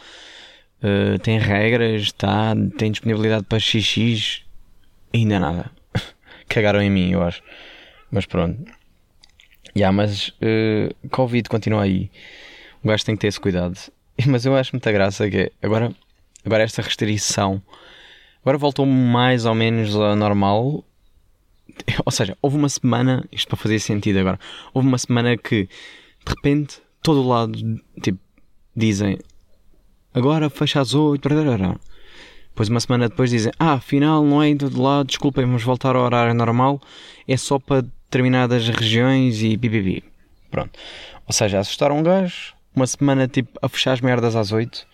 Uh, 0.83 1.19
tem 1.19 1.39
regras, 1.39 2.03
está, 2.03 2.55
tem 2.77 2.91
disponibilidade 2.91 3.45
para 3.45 3.59
XX. 3.59 4.43
Ainda 5.13 5.39
nada. 5.39 5.71
Cagaram 6.49 6.81
em 6.83 6.91
mim, 6.91 7.11
eu 7.11 7.23
acho. 7.23 7.43
Mas 8.11 8.27
pronto. 8.27 8.65
Já, 9.77 9.81
yeah, 9.81 9.93
mas 9.93 10.29
uh, 10.29 11.09
Covid 11.11 11.49
continua 11.49 11.83
aí. 11.83 12.11
O 12.83 12.89
gajo 12.89 13.05
tem 13.05 13.17
que 13.17 13.23
ter 13.23 13.29
esse 13.29 13.41
cuidado. 13.41 13.77
Mas 14.27 14.47
eu 14.47 14.55
acho 14.55 14.71
muita 14.73 14.93
graça 14.93 15.29
que 15.29 15.51
agora, 15.61 15.93
agora 16.45 16.63
esta 16.63 16.81
restrição 16.81 17.61
agora 18.43 18.57
voltou 18.57 18.87
mais 18.87 19.45
ou 19.45 19.55
menos 19.57 19.97
ao 19.97 20.15
normal 20.15 20.85
ou 22.05 22.13
seja, 22.13 22.37
houve 22.41 22.57
uma 22.57 22.69
semana, 22.69 23.25
isto 23.33 23.49
para 23.49 23.57
fazer 23.57 23.79
sentido 23.79 24.19
agora, 24.19 24.39
houve 24.73 24.87
uma 24.87 24.99
semana 24.99 25.37
que 25.37 25.69
de 26.25 26.33
repente 26.35 26.81
todo 27.03 27.23
o 27.23 27.29
lado 27.29 27.59
tipo, 28.03 28.19
dizem 28.75 29.19
agora 30.13 30.49
fecha 30.49 30.81
às 30.81 30.95
8, 30.95 31.29
depois 32.49 32.69
uma 32.69 32.81
semana 32.81 33.09
depois 33.09 33.31
dizem 33.31 33.53
ah, 33.59 33.75
afinal 33.75 34.25
não 34.25 34.43
é 34.43 34.49
em 34.49 34.57
todo 34.57 34.81
lado, 34.81 35.07
desculpem, 35.07 35.45
vamos 35.45 35.63
voltar 35.63 35.97
ao 35.97 36.05
horário 36.05 36.35
normal, 36.35 36.81
é 37.27 37.37
só 37.37 37.59
para 37.59 37.83
determinadas 37.83 38.69
regiões 38.69 39.43
e 39.43 39.57
pipipi. 39.59 40.05
Pronto. 40.51 40.79
Ou 41.27 41.33
seja, 41.33 41.59
assustaram 41.59 41.99
um 41.99 42.03
gajo, 42.03 42.55
uma 42.75 42.87
semana 42.87 43.27
tipo 43.27 43.59
a 43.61 43.69
fechar 43.69 43.93
as 43.93 44.01
merdas 44.01 44.37
às 44.37 44.53
8 44.53 44.87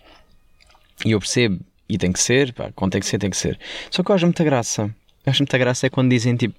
e 1.05 1.11
eu 1.11 1.19
percebo 1.19 1.59
E 1.89 1.97
tem 1.97 2.11
que 2.11 2.19
ser, 2.19 2.53
pá, 2.53 2.71
quando 2.73 2.93
tem 2.93 3.01
que 3.01 3.07
ser, 3.07 3.19
tem 3.19 3.29
que 3.29 3.37
ser. 3.37 3.59
Só 3.89 4.03
que 4.03 4.11
eu 4.11 4.15
acho 4.15 4.25
muita 4.25 4.43
graça. 4.43 4.83
Eu 5.25 5.29
acho 5.29 5.41
muita 5.41 5.57
graça 5.57 5.87
é 5.87 5.89
quando 5.89 6.09
dizem 6.09 6.35
tipo, 6.35 6.55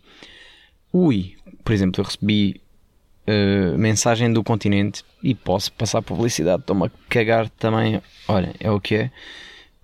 ui, 0.92 1.36
por 1.64 1.72
exemplo, 1.72 2.00
eu 2.00 2.04
recebi 2.04 2.60
uh, 3.26 3.78
mensagem 3.78 4.32
do 4.32 4.42
continente 4.42 5.04
e 5.22 5.34
posso 5.34 5.72
passar 5.72 6.02
publicidade, 6.02 6.62
estou-me 6.62 6.86
a 6.86 6.90
cagar 7.08 7.48
também. 7.50 8.00
Olha, 8.28 8.54
é 8.60 8.70
o 8.70 8.80
que 8.80 8.96
é. 8.96 9.10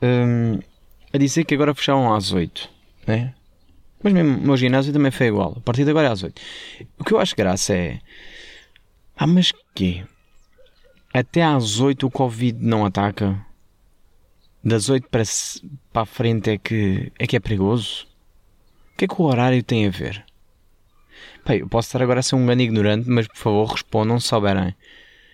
Um, 0.02 0.58
a 1.12 1.18
dizer 1.18 1.44
que 1.44 1.54
agora 1.54 1.74
fecharam 1.74 2.14
às 2.14 2.32
8, 2.32 2.68
né? 3.06 3.34
Mas 4.02 4.12
mesmo 4.12 4.38
o 4.38 4.40
meu 4.40 4.56
ginásio 4.56 4.92
também 4.92 5.10
foi 5.10 5.26
igual. 5.26 5.54
A 5.56 5.60
partir 5.60 5.84
de 5.84 5.90
agora 5.90 6.08
é 6.08 6.10
às 6.10 6.22
8. 6.22 6.40
O 6.98 7.04
que 7.04 7.12
eu 7.12 7.18
acho 7.18 7.34
graça 7.34 7.74
é. 7.74 8.00
Ah, 9.16 9.26
mas 9.26 9.52
que? 9.74 10.04
Até 11.12 11.42
às 11.42 11.80
8 11.80 12.06
o 12.06 12.10
Covid 12.10 12.64
não 12.64 12.84
ataca? 12.84 13.44
Das 14.62 14.88
8 14.88 15.08
para, 15.08 15.22
para 15.92 16.02
a 16.02 16.06
frente 16.06 16.50
é 16.50 16.58
que, 16.58 17.12
é 17.18 17.26
que 17.26 17.36
é 17.36 17.40
perigoso? 17.40 18.06
O 18.94 18.98
que 18.98 19.04
é 19.04 19.08
que 19.08 19.20
o 19.20 19.24
horário 19.24 19.62
tem 19.62 19.86
a 19.86 19.90
ver? 19.90 20.24
Pai, 21.44 21.60
eu 21.60 21.68
posso 21.68 21.88
estar 21.88 22.02
agora 22.02 22.20
a 22.20 22.22
ser 22.22 22.34
um 22.34 22.46
grande 22.46 22.64
ignorante, 22.64 23.08
mas 23.08 23.26
por 23.26 23.36
favor 23.36 23.64
respondam 23.66 24.18
se 24.20 24.28
souberem. 24.28 24.74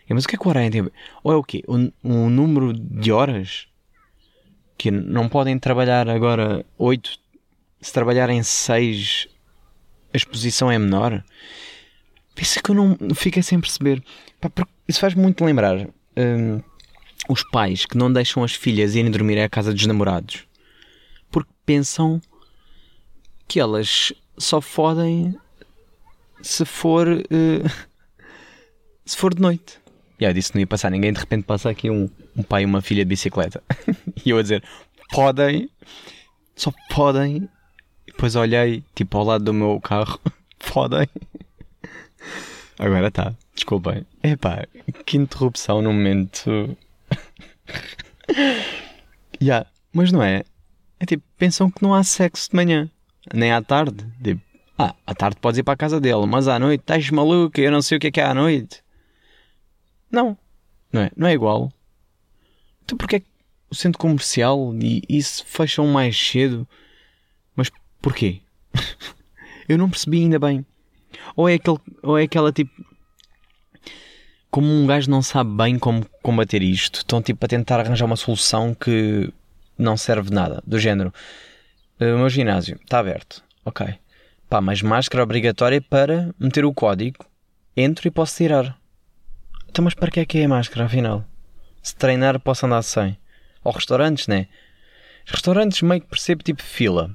Mas 0.08 0.24
o 0.24 0.28
que 0.28 0.36
é 0.36 0.38
que 0.38 0.46
o 0.46 0.50
horário 0.50 0.70
tem 0.70 0.80
a 0.80 0.84
ver? 0.84 0.92
Ou 1.22 1.32
é 1.32 1.36
o 1.36 1.42
quê? 1.42 1.62
Um 1.68 2.28
número 2.28 2.72
de 2.72 3.10
horas? 3.10 3.66
Que 4.76 4.90
não 4.90 5.28
podem 5.28 5.58
trabalhar 5.58 6.08
agora 6.08 6.64
8 6.76 7.18
se 7.80 7.92
trabalharem 7.92 8.42
6 8.42 9.28
a 10.12 10.16
exposição 10.16 10.70
é 10.70 10.78
menor? 10.78 11.24
Pensa 12.34 12.60
que 12.62 12.70
eu 12.70 12.74
não 12.74 12.96
fico 13.14 13.42
sem 13.42 13.60
perceber. 13.60 14.02
Pá, 14.40 14.50
isso 14.86 15.00
faz 15.00 15.14
muito 15.14 15.44
lembrar 15.44 15.88
hum, 16.16 16.60
os 17.28 17.42
pais 17.50 17.86
que 17.86 17.96
não 17.96 18.12
deixam 18.12 18.44
as 18.44 18.52
filhas 18.52 18.94
irem 18.94 19.10
dormir 19.10 19.40
à 19.40 19.48
casa 19.48 19.72
dos 19.72 19.86
namorados 19.86 20.46
porque 21.34 21.50
pensam 21.66 22.22
que 23.48 23.58
elas 23.58 24.12
só 24.38 24.60
fodem 24.60 25.36
se 26.44 26.64
for 26.64 27.08
uh, 27.08 27.70
se 29.04 29.16
for 29.16 29.34
de 29.34 29.40
noite. 29.40 29.78
E 30.20 30.24
eu 30.24 30.32
disse 30.32 30.52
que 30.52 30.58
não 30.58 30.60
ia 30.60 30.66
passar 30.66 30.90
ninguém, 30.90 31.12
de 31.12 31.18
repente 31.18 31.44
passa 31.44 31.70
aqui 31.70 31.90
um, 31.90 32.08
um 32.36 32.42
pai 32.42 32.62
e 32.62 32.66
uma 32.66 32.80
filha 32.80 33.04
de 33.04 33.08
bicicleta. 33.08 33.62
e 34.24 34.30
eu 34.30 34.38
a 34.38 34.42
dizer, 34.42 34.62
podem, 35.10 35.68
só 36.54 36.72
podem. 36.90 37.48
E 38.06 38.12
depois 38.12 38.36
olhei, 38.36 38.84
tipo, 38.94 39.18
ao 39.18 39.24
lado 39.24 39.44
do 39.44 39.52
meu 39.52 39.80
carro, 39.80 40.20
podem. 40.72 41.08
Agora 42.78 43.10
tá, 43.10 43.34
desculpem. 43.54 44.06
Epá, 44.22 44.66
que 45.04 45.16
interrupção 45.16 45.82
no 45.82 45.92
momento. 45.92 46.76
yeah, 49.42 49.66
mas 49.92 50.12
não 50.12 50.22
é? 50.22 50.44
É 51.00 51.06
tipo, 51.06 51.24
pensam 51.36 51.70
que 51.70 51.82
não 51.82 51.92
há 51.92 52.04
sexo 52.04 52.50
de 52.50 52.56
manhã, 52.56 52.88
nem 53.32 53.52
à 53.52 53.60
tarde. 53.60 54.06
Tipo, 54.22 54.40
ah, 54.78 54.94
à 55.06 55.14
tarde 55.14 55.36
podes 55.40 55.58
ir 55.58 55.62
para 55.62 55.74
a 55.74 55.76
casa 55.76 56.00
dele, 56.00 56.26
mas 56.26 56.48
à 56.48 56.58
noite 56.58 56.80
estás 56.80 57.08
maluco, 57.10 57.60
eu 57.60 57.70
não 57.70 57.80
sei 57.80 57.96
o 57.96 58.00
que 58.00 58.08
é 58.08 58.10
que 58.10 58.20
é 58.20 58.24
à 58.24 58.34
noite. 58.34 58.82
Não, 60.10 60.36
não 60.92 61.02
é? 61.02 61.10
Não 61.16 61.28
é 61.28 61.32
igual. 61.32 61.72
Então 62.84 62.98
porquê 62.98 63.16
é 63.16 63.20
que 63.20 63.26
o 63.70 63.74
centro 63.74 63.98
comercial 63.98 64.74
e 64.80 65.02
isso 65.08 65.44
fecham 65.46 65.86
mais 65.86 66.16
cedo? 66.16 66.66
Mas 67.54 67.70
porquê? 68.00 68.40
eu 69.68 69.78
não 69.78 69.88
percebi 69.90 70.22
ainda 70.22 70.38
bem. 70.38 70.64
Ou 71.36 71.48
é, 71.48 71.54
aquele, 71.54 71.78
ou 72.02 72.18
é 72.18 72.24
aquela 72.24 72.52
tipo. 72.52 72.72
Como 74.50 74.68
um 74.68 74.86
gajo 74.86 75.10
não 75.10 75.20
sabe 75.20 75.50
bem 75.50 75.78
como 75.78 76.06
combater 76.22 76.62
isto, 76.62 76.98
estão 76.98 77.20
tipo 77.20 77.44
a 77.44 77.48
tentar 77.48 77.80
arranjar 77.80 78.04
uma 78.04 78.14
solução 78.14 78.72
que 78.72 79.32
não 79.76 79.96
serve 79.96 80.30
nada. 80.30 80.62
Do 80.64 80.78
género, 80.78 81.12
o 82.00 82.04
meu 82.18 82.28
ginásio 82.28 82.78
está 82.80 83.00
aberto, 83.00 83.42
ok. 83.64 83.98
Pá, 84.54 84.60
mas 84.60 84.82
máscara 84.82 85.24
obrigatória 85.24 85.80
para 85.82 86.32
meter 86.38 86.64
o 86.64 86.72
código, 86.72 87.26
entro 87.76 88.06
e 88.06 88.10
posso 88.12 88.36
tirar. 88.36 88.78
Então, 89.68 89.82
mas 89.82 89.94
para 89.94 90.12
que 90.12 90.20
é 90.20 90.24
que 90.24 90.38
é 90.38 90.44
a 90.44 90.48
máscara 90.48 90.86
afinal? 90.86 91.24
Se 91.82 91.96
treinar, 91.96 92.38
posso 92.38 92.64
andar 92.64 92.82
sem. 92.82 93.18
Ou 93.64 93.72
restaurantes, 93.72 94.28
né? 94.28 94.46
Restaurantes 95.26 95.82
meio 95.82 96.02
que 96.02 96.06
percebo 96.06 96.44
tipo 96.44 96.62
fila. 96.62 97.10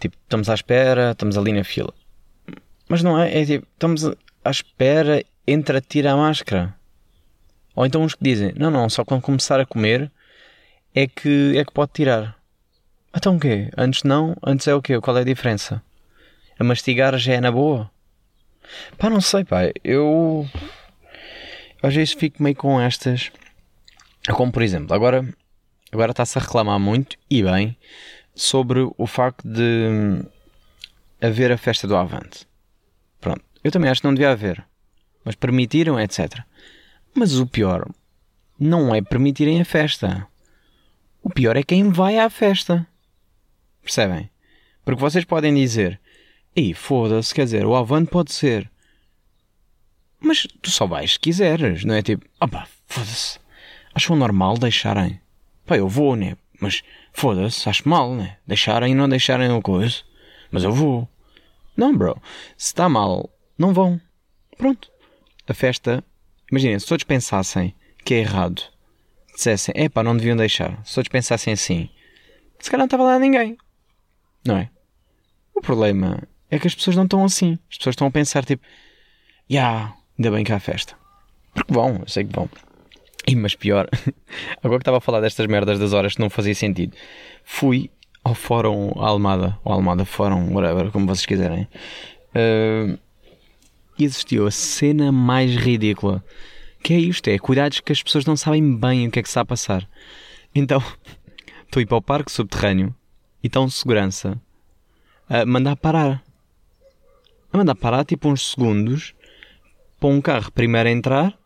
Tipo, 0.00 0.16
estamos 0.24 0.48
à 0.48 0.54
espera, 0.54 1.12
estamos 1.12 1.38
ali 1.38 1.52
na 1.52 1.62
fila. 1.62 1.94
Mas 2.88 3.04
não 3.04 3.16
é, 3.16 3.40
é 3.40 3.46
tipo, 3.46 3.64
estamos 3.72 4.04
à 4.04 4.50
espera, 4.50 5.24
entra, 5.46 5.80
tira 5.80 6.10
a 6.10 6.16
máscara. 6.16 6.74
Ou 7.76 7.86
então 7.86 8.02
uns 8.02 8.16
que 8.16 8.24
dizem, 8.24 8.52
não, 8.56 8.72
não, 8.72 8.90
só 8.90 9.04
quando 9.04 9.22
começar 9.22 9.60
a 9.60 9.66
comer 9.66 10.10
é 10.92 11.06
que, 11.06 11.56
é 11.56 11.64
que 11.64 11.72
pode 11.72 11.92
tirar. 11.92 12.36
Então 13.16 13.36
o 13.36 13.38
quê? 13.38 13.70
Antes 13.78 14.02
não? 14.02 14.34
Antes 14.44 14.66
é 14.66 14.74
o 14.74 14.82
quê? 14.82 15.00
Qual 15.00 15.16
é 15.16 15.20
a 15.20 15.24
diferença? 15.24 15.80
A 16.58 16.64
mastigar 16.64 17.16
já 17.18 17.34
é 17.34 17.40
na 17.40 17.50
boa? 17.50 17.90
Pá, 18.98 19.10
não 19.10 19.20
sei, 19.20 19.44
pá. 19.44 19.62
Eu. 19.82 20.48
Às 21.82 21.94
vezes 21.94 22.14
fico 22.14 22.42
meio 22.42 22.56
com 22.56 22.80
estas. 22.80 23.30
Como 24.32 24.52
por 24.52 24.62
exemplo, 24.62 24.94
agora. 24.94 25.26
Agora 25.90 26.12
está-se 26.12 26.38
a 26.38 26.40
reclamar 26.40 26.80
muito, 26.80 27.18
e 27.28 27.42
bem, 27.42 27.76
sobre 28.34 28.80
o 28.96 29.06
facto 29.06 29.46
de 29.46 30.24
haver 31.20 31.52
a 31.52 31.58
festa 31.58 31.86
do 31.86 31.94
Avante. 31.94 32.46
Pronto, 33.20 33.42
eu 33.62 33.70
também 33.70 33.90
acho 33.90 34.00
que 34.00 34.06
não 34.06 34.14
devia 34.14 34.30
haver. 34.30 34.64
Mas 35.22 35.34
permitiram, 35.34 36.00
etc. 36.00 36.40
Mas 37.14 37.38
o 37.38 37.46
pior 37.46 37.86
não 38.58 38.94
é 38.94 39.02
permitirem 39.02 39.60
a 39.60 39.64
festa. 39.64 40.26
O 41.22 41.28
pior 41.28 41.56
é 41.56 41.62
quem 41.62 41.90
vai 41.90 42.18
à 42.18 42.30
festa. 42.30 42.86
Percebem? 43.82 44.30
Porque 44.84 45.00
vocês 45.00 45.24
podem 45.24 45.54
dizer: 45.54 46.00
Ei, 46.54 46.74
foda-se, 46.74 47.34
quer 47.34 47.44
dizer, 47.44 47.64
o 47.64 47.74
Avante 47.74 48.10
pode 48.10 48.32
ser. 48.32 48.70
Mas 50.20 50.46
tu 50.60 50.70
só 50.70 50.86
vais 50.86 51.12
se 51.12 51.18
quiseres, 51.18 51.84
não 51.84 51.94
é 51.94 52.02
tipo, 52.02 52.26
opá, 52.40 52.68
foda-se. 52.86 53.38
Acham 53.94 54.16
normal 54.16 54.58
deixarem? 54.58 55.20
Pá, 55.66 55.76
eu 55.76 55.88
vou, 55.88 56.14
né? 56.14 56.36
Mas 56.60 56.82
foda-se, 57.12 57.68
acho 57.68 57.88
mal, 57.88 58.14
né? 58.14 58.36
Deixarem 58.46 58.92
e 58.92 58.94
não 58.94 59.08
deixarem 59.08 59.50
a 59.50 59.60
coisa. 59.60 60.02
Mas 60.50 60.64
eu 60.64 60.72
vou. 60.72 61.08
Não, 61.76 61.96
bro. 61.96 62.20
Se 62.56 62.68
está 62.68 62.88
mal, 62.88 63.30
não 63.58 63.72
vão. 63.72 64.00
Pronto. 64.56 64.90
A 65.48 65.54
festa. 65.54 66.04
Imaginem, 66.50 66.78
se 66.78 66.86
todos 66.86 67.04
pensassem 67.04 67.74
que 68.04 68.14
é 68.14 68.18
errado, 68.18 68.62
dissessem, 69.34 69.74
epá, 69.76 70.02
não 70.02 70.16
deviam 70.16 70.36
deixar. 70.36 70.84
Se 70.84 70.94
todos 70.94 71.08
pensassem 71.08 71.52
assim, 71.52 71.88
se 72.58 72.70
calhar 72.70 72.80
não 72.80 72.86
estava 72.86 73.04
lá 73.04 73.18
ninguém. 73.18 73.56
Não 74.44 74.56
é? 74.56 74.70
O 75.54 75.60
problema 75.60 76.22
é 76.52 76.58
que 76.58 76.66
as 76.66 76.74
pessoas 76.74 76.94
não 76.94 77.04
estão 77.04 77.24
assim. 77.24 77.58
As 77.70 77.78
pessoas 77.78 77.94
estão 77.94 78.06
a 78.06 78.10
pensar 78.10 78.44
tipo, 78.44 78.62
ya, 79.50 79.62
yeah, 79.62 79.94
ainda 80.18 80.30
bem 80.30 80.44
que 80.44 80.52
há 80.52 80.60
festa. 80.60 80.94
Porque 81.54 81.72
vão, 81.72 81.96
eu 82.00 82.08
sei 82.08 82.24
que 82.24 82.32
vão. 82.32 82.48
E, 83.26 83.34
mas 83.34 83.54
pior, 83.54 83.88
agora 84.62 84.78
que 84.78 84.82
estava 84.82 84.98
a 84.98 85.00
falar 85.00 85.20
destas 85.20 85.46
merdas 85.46 85.78
das 85.78 85.94
horas 85.94 86.14
que 86.14 86.20
não 86.20 86.28
fazia 86.28 86.54
sentido, 86.54 86.94
fui 87.42 87.90
ao 88.22 88.34
Fórum 88.34 88.92
Almada, 88.96 89.58
ou 89.64 89.72
Almada 89.72 90.04
Fórum, 90.04 90.52
whatever, 90.52 90.90
como 90.90 91.06
vocês 91.06 91.24
quiserem, 91.24 91.66
uh, 92.34 92.98
e 93.98 94.04
existiu 94.04 94.46
a 94.46 94.50
cena 94.50 95.10
mais 95.10 95.56
ridícula. 95.56 96.22
Que 96.82 96.92
é 96.92 96.98
isto, 96.98 97.28
é 97.28 97.38
cuidados 97.38 97.80
que 97.80 97.92
as 97.92 98.02
pessoas 98.02 98.26
não 98.26 98.36
sabem 98.36 98.76
bem 98.76 99.08
o 99.08 99.10
que 99.10 99.20
é 99.20 99.22
que 99.22 99.28
está 99.28 99.40
a 99.40 99.46
passar. 99.46 99.88
Então, 100.54 100.82
estou 101.64 101.80
a 101.80 101.82
ir 101.82 101.86
para 101.86 101.96
o 101.96 102.02
parque 102.02 102.30
subterrâneo 102.30 102.94
e 103.42 103.46
está 103.46 103.58
um 103.58 103.70
segurança 103.70 104.38
a 105.30 105.46
mandar 105.46 105.76
parar. 105.76 106.22
A 107.52 107.58
mandar 107.58 107.74
parar 107.74 108.04
tipo 108.04 108.28
uns 108.28 108.50
segundos 108.50 109.14
para 110.00 110.08
um 110.08 110.20
carro 110.20 110.50
primeiro 110.50 110.88
a 110.88 110.92
entrar 110.92 111.38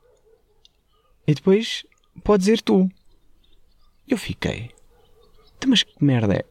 e 1.27 1.35
depois 1.35 1.85
podes 2.23 2.47
ir 2.47 2.63
tu. 2.63 2.89
Eu 4.07 4.17
fiquei. 4.17 4.71
Então, 5.57 5.71
mas 5.71 5.83
que 5.83 5.93
merda 6.01 6.35
é? 6.35 6.45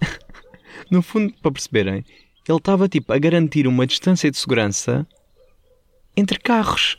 no 0.90 1.02
fundo, 1.02 1.34
para 1.42 1.52
perceberem, 1.52 2.04
ele 2.48 2.58
estava 2.58 2.88
tipo 2.88 3.12
a 3.12 3.18
garantir 3.18 3.66
uma 3.66 3.86
distância 3.86 4.30
de 4.30 4.38
segurança 4.38 5.06
entre 6.16 6.38
carros. 6.38 6.98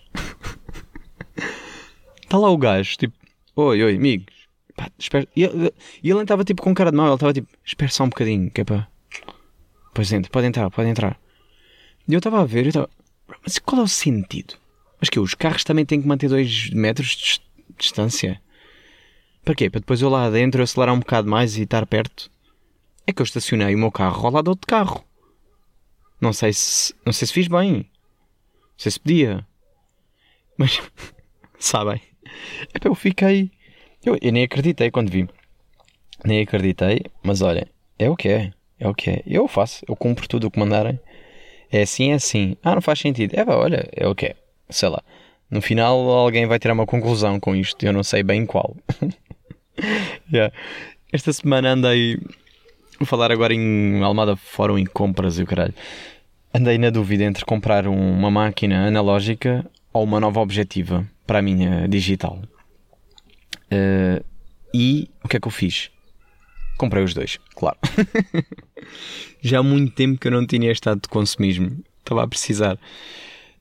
Está 2.22 2.38
lá 2.40 2.50
o 2.50 2.58
gajo, 2.58 2.98
tipo, 2.98 3.16
oi, 3.56 3.84
oi, 3.84 3.96
amigos. 3.96 4.48
Pá, 4.76 4.90
espera. 4.98 5.28
E 5.36 5.44
ele, 5.44 5.74
ele 6.04 6.22
estava 6.22 6.46
tipo 6.46 6.62
com 6.62 6.74
cara 6.74 6.92
de 6.92 6.98
mal, 6.98 7.08
ele 7.08 7.16
estava 7.16 7.34
tipo, 7.34 7.50
espera 7.66 7.92
só 7.92 8.04
um 8.04 8.10
bocadinho, 8.10 8.52
que 8.52 8.62
é 8.62 8.64
para. 8.64 8.88
Pois 9.94 10.14
entra, 10.14 10.32
pode 10.32 10.48
entrar, 10.48 10.70
pode 10.70 10.88
entrar. 10.88 11.20
E 12.10 12.14
eu 12.14 12.18
estava 12.18 12.42
a 12.42 12.46
ver, 12.46 12.66
eu 12.66 12.70
estava. 12.70 12.90
Mas 13.44 13.60
qual 13.60 13.82
é 13.82 13.84
o 13.84 13.88
sentido? 13.88 14.56
Mas 15.00 15.10
que 15.10 15.20
os 15.20 15.36
carros 15.36 15.64
também 15.64 15.86
têm 15.86 16.02
que 16.02 16.08
manter 16.08 16.28
2 16.28 16.72
metros 16.72 17.16
de 17.16 17.42
distância? 17.78 18.42
Para 19.46 19.54
quê? 19.54 19.70
Para 19.70 19.80
depois 19.80 20.02
eu 20.02 20.10
lá 20.10 20.28
dentro 20.28 20.64
acelerar 20.64 20.96
um 20.96 21.00
bocado 21.00 21.30
mais 21.30 21.56
e 21.56 21.62
estar 21.62 21.86
perto? 21.86 22.32
É 23.06 23.14
que 23.14 23.22
eu 23.22 23.24
estacionei 23.24 23.76
o 23.76 23.78
meu 23.78 23.92
carro 23.92 24.26
ao 24.26 24.34
lado 24.34 24.46
do 24.46 24.50
outro 24.50 24.68
carro. 24.68 25.06
Não 26.20 26.34
sei 26.34 26.52
se. 26.52 26.96
Não 27.06 27.14
sei 27.14 27.28
se 27.28 27.34
fiz 27.34 27.48
bem. 27.48 27.74
Não 27.74 27.86
sei 28.76 28.92
se 28.92 29.00
podia. 29.00 29.48
Mas. 30.58 30.82
sabem? 31.60 32.02
É 32.74 32.88
eu 32.88 32.96
fiquei. 32.96 33.52
Eu, 34.04 34.18
eu, 34.20 34.32
nem 34.32 34.46
acreditei 34.46 34.90
quando 34.90 35.12
vi. 35.12 35.30
Nem 36.26 36.42
acreditei, 36.42 37.04
mas 37.22 37.44
olha, 37.44 37.70
é 38.00 38.10
o 38.10 38.16
que 38.16 38.30
é. 38.30 38.52
É 38.80 38.88
o 38.88 38.96
que 38.96 39.12
é. 39.12 39.24
Eu 39.28 39.48
faço, 39.48 39.86
eu 39.88 39.96
cumpro 39.96 40.28
tudo 40.28 40.48
o 40.48 40.52
que 40.52 40.60
mandarem. 40.60 41.00
É 41.72 41.84
assim, 41.84 42.12
é 42.12 42.16
assim. 42.16 42.56
Ah, 42.64 42.76
não 42.76 42.82
faz 42.82 43.00
sentido. 43.00 43.34
É, 43.36 43.44
olha, 43.48 43.88
é 43.92 44.08
o 44.08 44.16
que 44.16 44.28
é. 44.28 44.36
Sei 44.70 44.90
lá. 44.90 45.02
No 45.50 45.62
final 45.62 45.98
alguém 46.10 46.46
vai 46.46 46.60
tirar 46.60 46.74
uma 46.74 46.86
conclusão 46.86 47.40
com 47.40 47.56
isto, 47.56 47.84
eu 47.84 47.92
não 47.92 48.04
sei 48.04 48.22
bem 48.22 48.46
qual. 48.46 48.76
yeah. 50.32 50.54
Esta 51.12 51.34
semana 51.34 51.72
andei. 51.72 52.20
Vou 53.00 53.08
falar 53.08 53.32
agora 53.32 53.54
em 53.54 54.04
Almada 54.04 54.36
Fórum 54.36 54.78
em 54.78 54.86
compras 54.86 55.40
e 55.40 55.44
o 55.44 55.48
caralho. 55.48 55.74
Andei 56.54 56.78
na 56.78 56.90
dúvida 56.90 57.24
entre 57.24 57.46
comprar 57.46 57.88
uma 57.88 58.30
máquina 58.30 58.88
analógica 58.88 59.66
ou 59.94 60.04
uma 60.04 60.20
nova 60.20 60.40
objetiva 60.40 61.08
para 61.26 61.40
a 61.40 61.42
minha 61.42 61.88
digital. 61.88 62.40
Uh, 63.72 64.24
e 64.74 65.10
o 65.24 65.28
que 65.28 65.38
é 65.38 65.40
que 65.40 65.48
eu 65.48 65.52
fiz? 65.52 65.92
Comprei 66.80 67.04
os 67.04 67.14
dois, 67.14 67.38
claro. 67.56 67.78
Já 69.44 69.60
há 69.60 69.64
muito 69.64 69.94
tempo 69.94 70.18
que 70.18 70.30
eu 70.30 70.32
não 70.32 70.48
tinha 70.48 70.72
estado 70.72 71.02
de 71.02 71.10
consumismo. 71.10 71.84
Estava 72.00 72.24
a 72.24 72.28
precisar. 72.28 72.80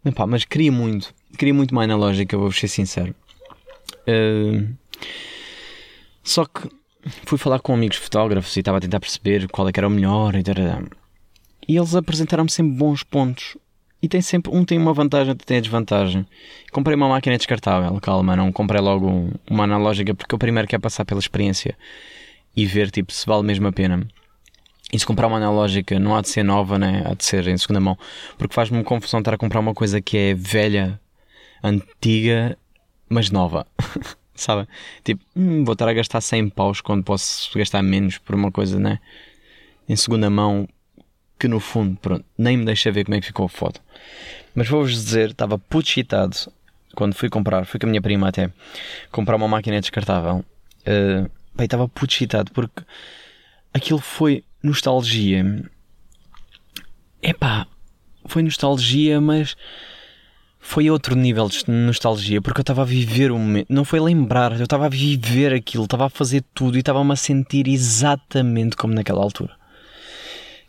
Não, 0.04 0.12
pá, 0.12 0.24
mas 0.24 0.44
queria 0.44 0.70
muito. 0.70 1.12
Queria 1.36 1.52
muito 1.52 1.72
uma 1.72 1.82
analógica, 1.82 2.38
vou 2.38 2.52
ser 2.52 2.68
sincero. 2.68 3.12
Uh, 4.06 4.72
só 6.22 6.44
que 6.44 6.70
fui 7.26 7.36
falar 7.36 7.58
com 7.58 7.74
amigos 7.74 7.96
fotógrafos 7.96 8.54
e 8.56 8.60
estava 8.60 8.78
a 8.78 8.80
tentar 8.80 9.00
perceber 9.00 9.48
qual 9.48 9.68
é 9.68 9.72
que 9.72 9.80
era 9.80 9.88
o 9.88 9.90
melhor 9.90 10.36
e. 10.36 10.42
E 11.66 11.76
eles 11.76 11.96
apresentaram-me 11.96 12.50
sempre 12.50 12.76
bons 12.76 13.02
pontos. 13.02 13.56
E 14.00 14.08
tem 14.08 14.22
sempre, 14.22 14.54
um 14.54 14.64
tem 14.64 14.78
uma 14.78 14.94
vantagem, 14.94 15.30
outro 15.30 15.44
tem 15.44 15.58
a 15.58 15.60
desvantagem. 15.60 16.24
Comprei 16.70 16.94
uma 16.94 17.08
máquina 17.08 17.36
descartável, 17.36 18.00
calma, 18.00 18.36
não 18.36 18.52
comprei 18.52 18.80
logo 18.80 19.32
uma 19.50 19.64
analógica 19.64 20.14
porque 20.14 20.32
eu 20.32 20.38
primeiro 20.38 20.68
quero 20.68 20.80
passar 20.80 21.04
pela 21.04 21.18
experiência 21.18 21.76
e 22.58 22.66
ver 22.66 22.90
tipo 22.90 23.12
se 23.12 23.24
vale 23.24 23.44
mesmo 23.44 23.68
a 23.68 23.72
pena. 23.72 24.04
E 24.92 24.98
se 24.98 25.06
comprar 25.06 25.28
uma 25.28 25.36
analógica 25.36 25.96
não 26.00 26.16
há 26.16 26.20
de 26.20 26.28
ser 26.28 26.42
nova, 26.42 26.76
né? 26.76 27.04
há 27.06 27.14
de 27.14 27.24
ser 27.24 27.46
em 27.46 27.56
segunda 27.56 27.78
mão, 27.78 27.96
porque 28.36 28.52
faz-me 28.52 28.82
confusão 28.82 29.20
estar 29.20 29.32
a 29.32 29.38
comprar 29.38 29.60
uma 29.60 29.72
coisa 29.72 30.00
que 30.00 30.16
é 30.16 30.34
velha, 30.34 31.00
antiga, 31.62 32.58
mas 33.08 33.30
nova. 33.30 33.64
Sabe? 34.34 34.66
Tipo, 35.04 35.22
hum, 35.36 35.64
vou 35.64 35.74
estar 35.74 35.88
a 35.88 35.92
gastar 35.92 36.20
100 36.20 36.48
paus 36.48 36.80
quando 36.80 37.04
posso 37.04 37.56
gastar 37.56 37.80
menos 37.80 38.18
por 38.18 38.34
uma 38.34 38.50
coisa, 38.50 38.78
né? 38.78 38.98
Em 39.88 39.94
segunda 39.94 40.28
mão, 40.28 40.68
que 41.38 41.46
no 41.46 41.60
fundo, 41.60 41.96
pronto, 42.00 42.24
nem 42.36 42.56
me 42.56 42.64
deixa 42.64 42.90
ver 42.90 43.04
como 43.04 43.14
é 43.14 43.20
que 43.20 43.26
ficou 43.26 43.46
a 43.46 43.48
foto. 43.48 43.80
Mas 44.52 44.68
vou-vos 44.68 44.92
dizer, 44.92 45.30
estava 45.30 45.58
puto 45.58 45.90
quando 46.96 47.14
fui 47.14 47.28
comprar, 47.28 47.64
fui 47.66 47.78
com 47.78 47.86
a 47.86 47.90
minha 47.90 48.02
prima 48.02 48.28
até, 48.28 48.50
comprar 49.12 49.36
uma 49.36 49.46
máquina 49.46 49.80
descartável. 49.80 50.44
Uh, 50.80 51.37
bem, 51.58 51.64
estava 51.66 51.88
puto 51.88 52.14
excitado 52.14 52.50
porque 52.52 52.82
aquilo 53.74 53.98
foi 53.98 54.44
nostalgia. 54.62 55.44
Epá, 57.22 57.66
foi 58.24 58.42
nostalgia, 58.42 59.20
mas 59.20 59.56
foi 60.60 60.90
outro 60.90 61.16
nível 61.16 61.48
de 61.48 61.64
nostalgia, 61.68 62.40
porque 62.42 62.60
eu 62.60 62.62
estava 62.62 62.82
a 62.82 62.84
viver 62.84 63.30
o 63.30 63.38
momento, 63.38 63.66
não 63.70 63.84
foi 63.84 64.00
lembrar, 64.00 64.52
eu 64.52 64.64
estava 64.64 64.86
a 64.86 64.88
viver 64.88 65.52
aquilo, 65.52 65.84
estava 65.84 66.06
a 66.06 66.10
fazer 66.10 66.44
tudo 66.54 66.76
e 66.76 66.80
estava-me 66.80 67.12
a 67.12 67.16
sentir 67.16 67.66
exatamente 67.68 68.76
como 68.76 68.94
naquela 68.94 69.22
altura. 69.22 69.56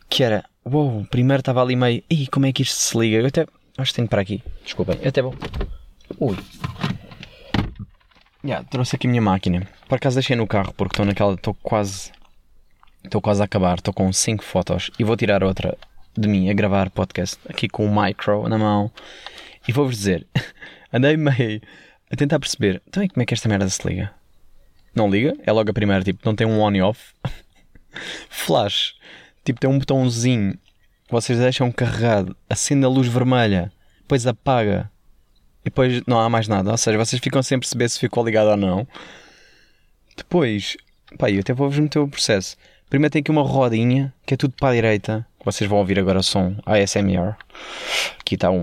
Que 0.08 0.24
era, 0.24 0.44
uou, 0.64 0.90
wow, 0.90 1.06
primeiro 1.06 1.40
estava 1.40 1.62
ali 1.62 1.76
meio, 1.76 2.02
e 2.08 2.26
como 2.28 2.46
é 2.46 2.52
que 2.52 2.62
isto 2.62 2.74
se 2.74 2.98
liga? 2.98 3.18
Eu 3.18 3.26
até, 3.26 3.46
acho 3.78 3.92
que 3.92 3.96
tenho 3.96 4.08
para 4.08 4.22
aqui, 4.22 4.42
desculpem, 4.64 4.98
eu 5.02 5.08
até 5.08 5.22
vou. 5.22 5.34
Ui. 6.18 6.36
Yeah, 8.44 8.66
trouxe 8.68 8.96
aqui 8.96 9.06
a 9.06 9.10
minha 9.10 9.22
máquina. 9.22 9.66
Por 9.88 9.96
acaso 9.96 10.16
deixei 10.16 10.34
no 10.34 10.46
carro 10.46 10.72
porque 10.74 10.94
estou 10.94 11.04
naquela, 11.04 11.34
estou 11.34 11.54
quase, 11.54 12.10
estou 13.04 13.20
quase 13.20 13.42
a 13.42 13.44
acabar, 13.44 13.76
estou 13.76 13.92
com 13.92 14.12
5 14.12 14.42
fotos 14.42 14.90
e 14.98 15.04
vou 15.04 15.16
tirar 15.16 15.44
outra 15.44 15.76
de 16.16 16.28
mim 16.28 16.48
a 16.48 16.54
gravar 16.54 16.90
podcast 16.90 17.38
aqui 17.48 17.68
com 17.68 17.84
o 17.84 18.02
micro 18.02 18.48
na 18.48 18.56
mão. 18.56 18.90
E 19.68 19.72
vou-vos 19.72 19.96
dizer, 19.96 20.26
andei 20.92 21.16
meio 21.16 21.60
a 22.10 22.16
tentar 22.16 22.38
perceber, 22.38 22.82
então 22.88 23.06
como 23.08 23.22
é 23.22 23.26
que 23.26 23.34
esta 23.34 23.48
merda 23.48 23.68
se 23.68 23.86
liga? 23.86 24.12
Não 24.94 25.10
liga? 25.10 25.36
É 25.46 25.52
logo 25.52 25.70
a 25.70 25.74
primeira, 25.74 26.02
tipo, 26.02 26.20
não 26.24 26.34
tem 26.34 26.46
um 26.46 26.60
on 26.60 26.72
e 26.72 26.82
off. 26.82 27.14
Flash, 28.28 28.94
tipo, 29.44 29.60
tem 29.60 29.68
um 29.68 29.78
botãozinho 29.78 30.58
vocês 31.10 31.40
deixam 31.40 31.72
carregado, 31.72 32.36
acende 32.48 32.84
a 32.84 32.88
luz 32.88 33.08
vermelha, 33.08 33.72
depois 33.98 34.24
apaga 34.28 34.88
e 35.60 35.64
depois 35.64 36.02
não 36.06 36.18
há 36.18 36.28
mais 36.28 36.48
nada. 36.48 36.70
Ou 36.70 36.76
seja, 36.76 36.98
vocês 36.98 37.20
ficam 37.20 37.42
sem 37.42 37.58
perceber 37.58 37.88
se 37.88 37.98
ficou 37.98 38.24
ligado 38.24 38.50
ou 38.50 38.56
não. 38.56 38.86
Depois, 40.16 40.76
pá, 41.18 41.30
eu 41.30 41.40
até 41.40 41.52
vou-vos 41.52 41.78
meter 41.78 41.98
o 41.98 42.08
processo. 42.08 42.56
Primeiro 42.88 43.12
tem 43.12 43.20
aqui 43.20 43.30
uma 43.30 43.42
rodinha 43.42 44.12
que 44.26 44.34
é 44.34 44.36
tudo 44.36 44.54
para 44.56 44.70
a 44.70 44.74
direita. 44.74 45.26
Vocês 45.44 45.68
vão 45.68 45.78
ouvir 45.78 45.98
agora 45.98 46.18
o 46.18 46.22
som 46.22 46.56
ASMR. 46.66 47.36
Aqui 48.18 48.34
está 48.34 48.50
um. 48.50 48.62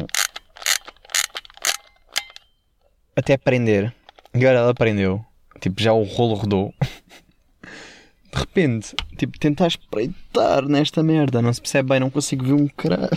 Até 3.15 3.37
prender. 3.37 3.93
Agora 4.33 4.59
ela 4.59 4.73
prendeu. 4.73 5.25
Tipo, 5.59 5.81
já 5.81 5.93
o 5.93 6.03
rolo 6.03 6.35
rodou. 6.35 6.73
De 8.33 8.39
repente, 8.39 8.95
tipo, 9.17 9.39
tentar 9.39 9.67
espreitar 9.67 10.67
nesta 10.67 11.01
merda. 11.01 11.41
Não 11.41 11.51
se 11.53 11.61
percebe 11.61 11.89
bem, 11.89 11.99
não 11.99 12.09
consigo 12.09 12.45
ver 12.45 12.53
um 12.53 12.67
caralho. 12.67 13.09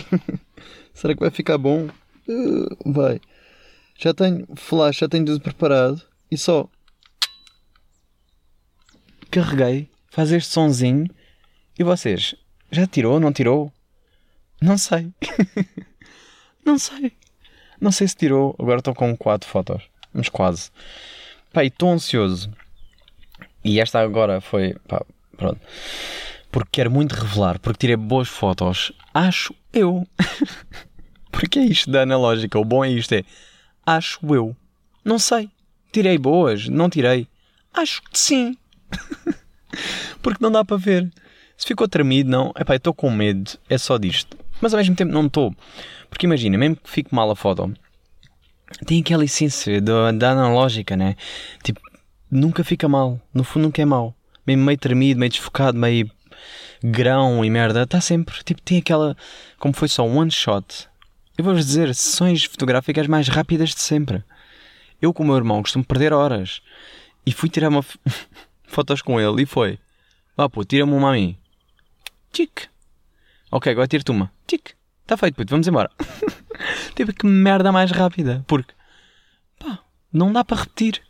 Será 0.93 1.13
que 1.13 1.19
vai 1.19 1.29
ficar 1.29 1.57
bom? 1.57 1.89
Uh, 2.27 2.91
vai. 2.91 3.19
Já 4.03 4.15
tenho 4.15 4.47
flash, 4.55 4.97
já 4.97 5.07
tenho 5.07 5.25
tudo 5.25 5.39
preparado. 5.39 6.01
E 6.31 6.35
só 6.35 6.67
carreguei, 9.29 9.89
faz 10.09 10.31
este 10.31 10.51
sonzinho. 10.51 11.07
E 11.77 11.83
vocês, 11.83 12.35
já 12.71 12.87
tirou, 12.87 13.19
não 13.19 13.31
tirou? 13.31 13.71
Não 14.59 14.75
sei. 14.75 15.11
não 16.65 16.79
sei. 16.79 17.13
Não 17.79 17.91
sei 17.91 18.07
se 18.07 18.15
tirou. 18.15 18.55
Agora 18.57 18.79
estou 18.79 18.95
com 18.95 19.15
quatro 19.15 19.47
fotos. 19.47 19.83
Mas 20.11 20.29
quase. 20.29 20.71
Pá, 21.53 21.63
estou 21.63 21.91
ansioso. 21.91 22.51
E 23.63 23.79
esta 23.79 23.99
agora 23.99 24.41
foi. 24.41 24.75
Pá, 24.87 25.05
pronto. 25.37 25.59
Porque 26.51 26.69
quero 26.71 26.89
muito 26.89 27.13
revelar. 27.13 27.59
Porque 27.59 27.79
tirei 27.79 27.95
boas 27.95 28.27
fotos. 28.27 28.91
Acho 29.13 29.53
eu. 29.71 30.07
porque 31.31 31.59
é 31.59 31.63
isto 31.65 31.91
da 31.91 32.01
analógica. 32.01 32.57
O 32.59 32.65
bom 32.65 32.83
é 32.83 32.89
isto: 32.89 33.13
é 33.13 33.23
Acho 33.85 34.19
eu. 34.33 34.55
Não 35.03 35.17
sei. 35.17 35.49
Tirei 35.91 36.17
boas? 36.17 36.67
Não 36.67 36.89
tirei. 36.89 37.27
Acho 37.73 38.01
que 38.03 38.17
sim. 38.17 38.57
Porque 40.21 40.43
não 40.43 40.51
dá 40.51 40.63
para 40.63 40.77
ver. 40.77 41.11
Se 41.57 41.65
ficou 41.65 41.87
tremido, 41.87 42.29
não. 42.29 42.51
Epá, 42.57 42.73
eu 42.73 42.77
estou 42.77 42.93
com 42.93 43.09
medo. 43.09 43.51
É 43.69 43.77
só 43.77 43.97
disto. 43.97 44.37
Mas 44.61 44.73
ao 44.73 44.77
mesmo 44.77 44.95
tempo 44.95 45.11
não 45.11 45.25
estou. 45.25 45.55
Porque 46.09 46.25
imagina, 46.25 46.57
mesmo 46.57 46.75
que 46.75 46.89
fique 46.89 47.13
mal 47.13 47.29
a 47.31 47.35
foto, 47.35 47.73
tem 48.85 49.01
aquela 49.01 49.25
essência 49.25 49.81
da, 49.81 50.11
da 50.11 50.31
analógica, 50.31 50.95
né? 50.95 51.15
Tipo, 51.63 51.79
nunca 52.29 52.63
fica 52.63 52.87
mal. 52.87 53.19
No 53.33 53.43
fundo, 53.43 53.63
nunca 53.63 53.81
é 53.81 53.85
mal. 53.85 54.15
Mesmo 54.45 54.63
meio 54.63 54.77
tremido, 54.77 55.19
meio 55.19 55.29
desfocado, 55.29 55.77
meio 55.77 56.09
grão 56.83 57.43
e 57.43 57.49
merda. 57.49 57.83
Está 57.83 57.99
sempre. 57.99 58.43
Tipo, 58.43 58.61
tem 58.61 58.77
aquela. 58.77 59.17
Como 59.57 59.73
foi 59.73 59.87
só 59.87 60.03
um 60.05 60.17
one 60.17 60.31
shot 60.31 60.90
eu 61.41 61.43
vou-vos 61.43 61.65
dizer, 61.65 61.93
sessões 61.95 62.43
fotográficas 62.43 63.07
mais 63.07 63.27
rápidas 63.27 63.69
de 63.69 63.81
sempre. 63.81 64.23
Eu 65.01 65.11
com 65.11 65.23
o 65.23 65.25
meu 65.25 65.35
irmão 65.35 65.63
costumo 65.63 65.83
perder 65.83 66.13
horas. 66.13 66.61
E 67.25 67.31
fui 67.31 67.49
tirar 67.49 67.69
uma 67.69 67.83
fotos 68.63 69.01
com 69.01 69.19
ele 69.19 69.41
e 69.41 69.45
foi. 69.47 69.79
Vá 70.37 70.47
pô, 70.47 70.63
tira-me 70.63 70.93
uma 70.93 71.09
a 71.09 71.13
mim. 71.13 71.35
Tic. 72.31 72.67
Ok, 73.49 73.71
agora 73.71 73.87
tira-te 73.87 74.11
uma. 74.11 74.31
Tic. 74.45 74.69
Está 75.01 75.17
feito, 75.17 75.33
puto, 75.33 75.49
vamos 75.49 75.67
embora. 75.67 75.89
tipo, 76.95 77.11
que 77.11 77.25
merda 77.25 77.71
mais 77.71 77.89
rápida. 77.89 78.45
Porque, 78.45 78.71
pá, 79.57 79.79
não 80.13 80.31
dá 80.31 80.45
para 80.45 80.61
repetir. 80.61 81.01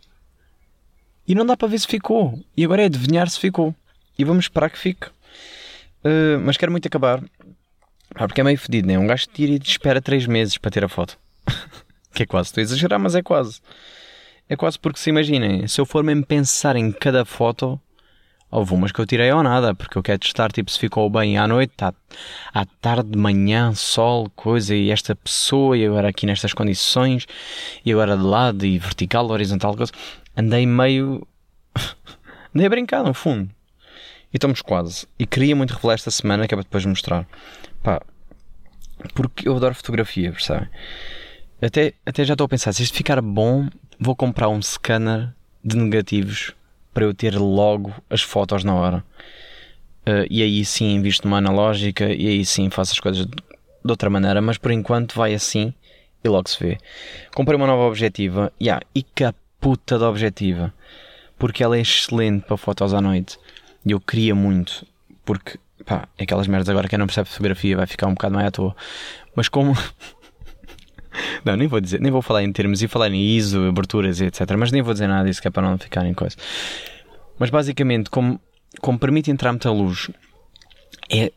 E 1.27 1.35
não 1.35 1.45
dá 1.45 1.57
para 1.57 1.67
ver 1.67 1.79
se 1.79 1.87
ficou. 1.87 2.41
E 2.55 2.63
agora 2.63 2.83
é 2.83 2.85
adivinhar 2.85 3.29
se 3.29 3.37
ficou. 3.37 3.75
E 4.17 4.23
vamos 4.23 4.45
esperar 4.45 4.69
que 4.69 4.79
fique. 4.79 5.07
Uh, 6.05 6.39
mas 6.45 6.55
quero 6.55 6.71
muito 6.71 6.87
acabar. 6.87 7.21
Ah, 8.15 8.27
porque 8.27 8.41
é 8.41 8.43
meio 8.43 8.57
fedido, 8.57 8.87
né? 8.87 8.97
Um 8.97 9.07
gajo 9.07 9.27
tira 9.27 9.51
e 9.51 9.57
espera 9.57 10.01
3 10.01 10.27
meses 10.27 10.57
para 10.57 10.71
ter 10.71 10.83
a 10.83 10.89
foto. 10.89 11.17
que 12.13 12.23
é 12.23 12.25
quase, 12.25 12.49
estou 12.49 12.61
a 12.61 12.63
exagerar, 12.63 12.99
mas 12.99 13.15
é 13.15 13.21
quase. 13.21 13.61
É 14.49 14.55
quase 14.55 14.77
porque 14.77 14.99
se 14.99 15.09
imaginem, 15.09 15.67
se 15.67 15.79
eu 15.79 15.85
for 15.85 16.03
mesmo 16.03 16.25
pensar 16.25 16.75
em 16.75 16.91
cada 16.91 17.23
foto, 17.23 17.79
houve 18.51 18.73
umas 18.73 18.91
que 18.91 18.99
eu 18.99 19.05
tirei 19.05 19.31
ou 19.31 19.41
nada, 19.41 19.73
porque 19.73 19.97
eu 19.97 20.03
quero 20.03 20.19
testar 20.19 20.51
tipo 20.51 20.69
se 20.69 20.77
ficou 20.77 21.09
bem 21.09 21.37
à 21.37 21.47
noite, 21.47 21.73
à, 21.81 21.93
à 22.53 22.65
tarde, 22.65 23.11
de 23.11 23.17
manhã, 23.17 23.73
sol, 23.73 24.29
coisa, 24.35 24.75
e 24.75 24.91
esta 24.91 25.15
pessoa, 25.15 25.77
e 25.77 25.85
agora 25.85 26.09
aqui 26.09 26.25
nestas 26.25 26.53
condições, 26.53 27.25
e 27.85 27.93
agora 27.93 28.17
de 28.17 28.23
lado, 28.23 28.65
e 28.65 28.77
vertical, 28.77 29.29
horizontal, 29.29 29.75
coisa. 29.75 29.93
Andei 30.35 30.65
meio. 30.65 31.25
Andei 32.53 32.67
a 32.67 32.69
brincar, 32.69 33.03
no 33.03 33.13
fundo. 33.13 33.49
E 34.33 34.37
estamos 34.37 34.61
quase. 34.61 35.07
E 35.17 35.25
queria 35.25 35.55
muito 35.55 35.73
revelar 35.73 35.93
esta 35.93 36.11
semana, 36.11 36.45
que 36.45 36.53
é 36.53 36.57
para 36.57 36.63
depois 36.63 36.85
mostrar. 36.85 37.25
Pá, 37.83 38.01
porque 39.13 39.47
eu 39.47 39.55
adoro 39.55 39.75
fotografia, 39.75 40.31
percebem? 40.31 40.69
Até, 41.61 41.93
até 42.05 42.25
já 42.25 42.33
estou 42.33 42.45
a 42.45 42.49
pensar, 42.49 42.73
se 42.73 42.83
isto 42.83 42.97
ficar 42.97 43.21
bom, 43.21 43.67
vou 43.99 44.15
comprar 44.15 44.49
um 44.49 44.61
scanner 44.61 45.33
de 45.63 45.77
negativos 45.77 46.53
para 46.93 47.05
eu 47.05 47.13
ter 47.13 47.37
logo 47.37 47.93
as 48.09 48.21
fotos 48.21 48.63
na 48.63 48.73
hora. 48.73 49.03
Uh, 50.01 50.25
e 50.29 50.41
aí 50.41 50.65
sim 50.65 50.95
invisto 50.95 51.27
numa 51.27 51.37
analógica 51.37 52.11
e 52.11 52.27
aí 52.27 52.43
sim 52.43 52.69
faço 52.71 52.93
as 52.93 52.99
coisas 52.99 53.25
de, 53.25 53.35
de 53.35 53.91
outra 53.91 54.09
maneira, 54.09 54.41
mas 54.41 54.57
por 54.57 54.71
enquanto 54.71 55.15
vai 55.15 55.33
assim 55.33 55.73
e 56.23 56.29
logo 56.29 56.49
se 56.49 56.57
vê. 56.59 56.77
Comprei 57.35 57.55
uma 57.55 57.67
nova 57.67 57.83
objetiva 57.83 58.51
yeah, 58.59 58.83
e 58.95 59.03
que 59.03 59.23
a 59.23 59.33
puta 59.59 59.99
da 59.99 60.09
objetiva 60.09 60.73
porque 61.37 61.63
ela 61.63 61.77
é 61.77 61.81
excelente 61.81 62.45
para 62.45 62.57
fotos 62.57 62.93
à 62.93 63.01
noite 63.01 63.37
e 63.85 63.91
eu 63.91 63.99
queria 63.99 64.33
muito 64.33 64.85
porque 65.23 65.59
pá, 65.85 66.07
aquelas 66.19 66.47
merdas 66.47 66.69
agora 66.69 66.87
quem 66.87 66.99
não 66.99 67.07
percebe 67.07 67.29
fotografia 67.29 67.77
vai 67.77 67.87
ficar 67.87 68.07
um 68.07 68.13
bocado 68.13 68.35
mais 68.35 68.47
à 68.47 68.51
toa, 68.51 68.75
mas 69.35 69.49
como 69.49 69.73
Não, 71.43 71.55
nem 71.55 71.67
vou 71.67 71.81
dizer, 71.81 71.99
nem 71.99 72.11
vou 72.11 72.21
falar 72.21 72.43
em 72.43 72.51
termos 72.51 72.81
e 72.81 72.87
falar 72.87 73.11
em 73.11 73.21
ISO, 73.21 73.67
aberturas 73.67 74.19
e 74.21 74.25
etc. 74.25 74.49
Mas 74.57 74.71
nem 74.71 74.81
vou 74.81 74.93
dizer 74.93 75.07
nada 75.07 75.27
disso 75.27 75.41
que 75.41 75.47
é 75.47 75.51
para 75.51 75.67
não 75.67 75.77
ficar 75.77 76.05
em 76.05 76.13
coisa. 76.13 76.35
Mas 77.37 77.49
basicamente, 77.49 78.09
como, 78.09 78.39
como 78.79 78.97
permite 78.97 79.31
entrar 79.31 79.51
muita 79.51 79.71
luz, 79.71 80.09
é 81.09 81.31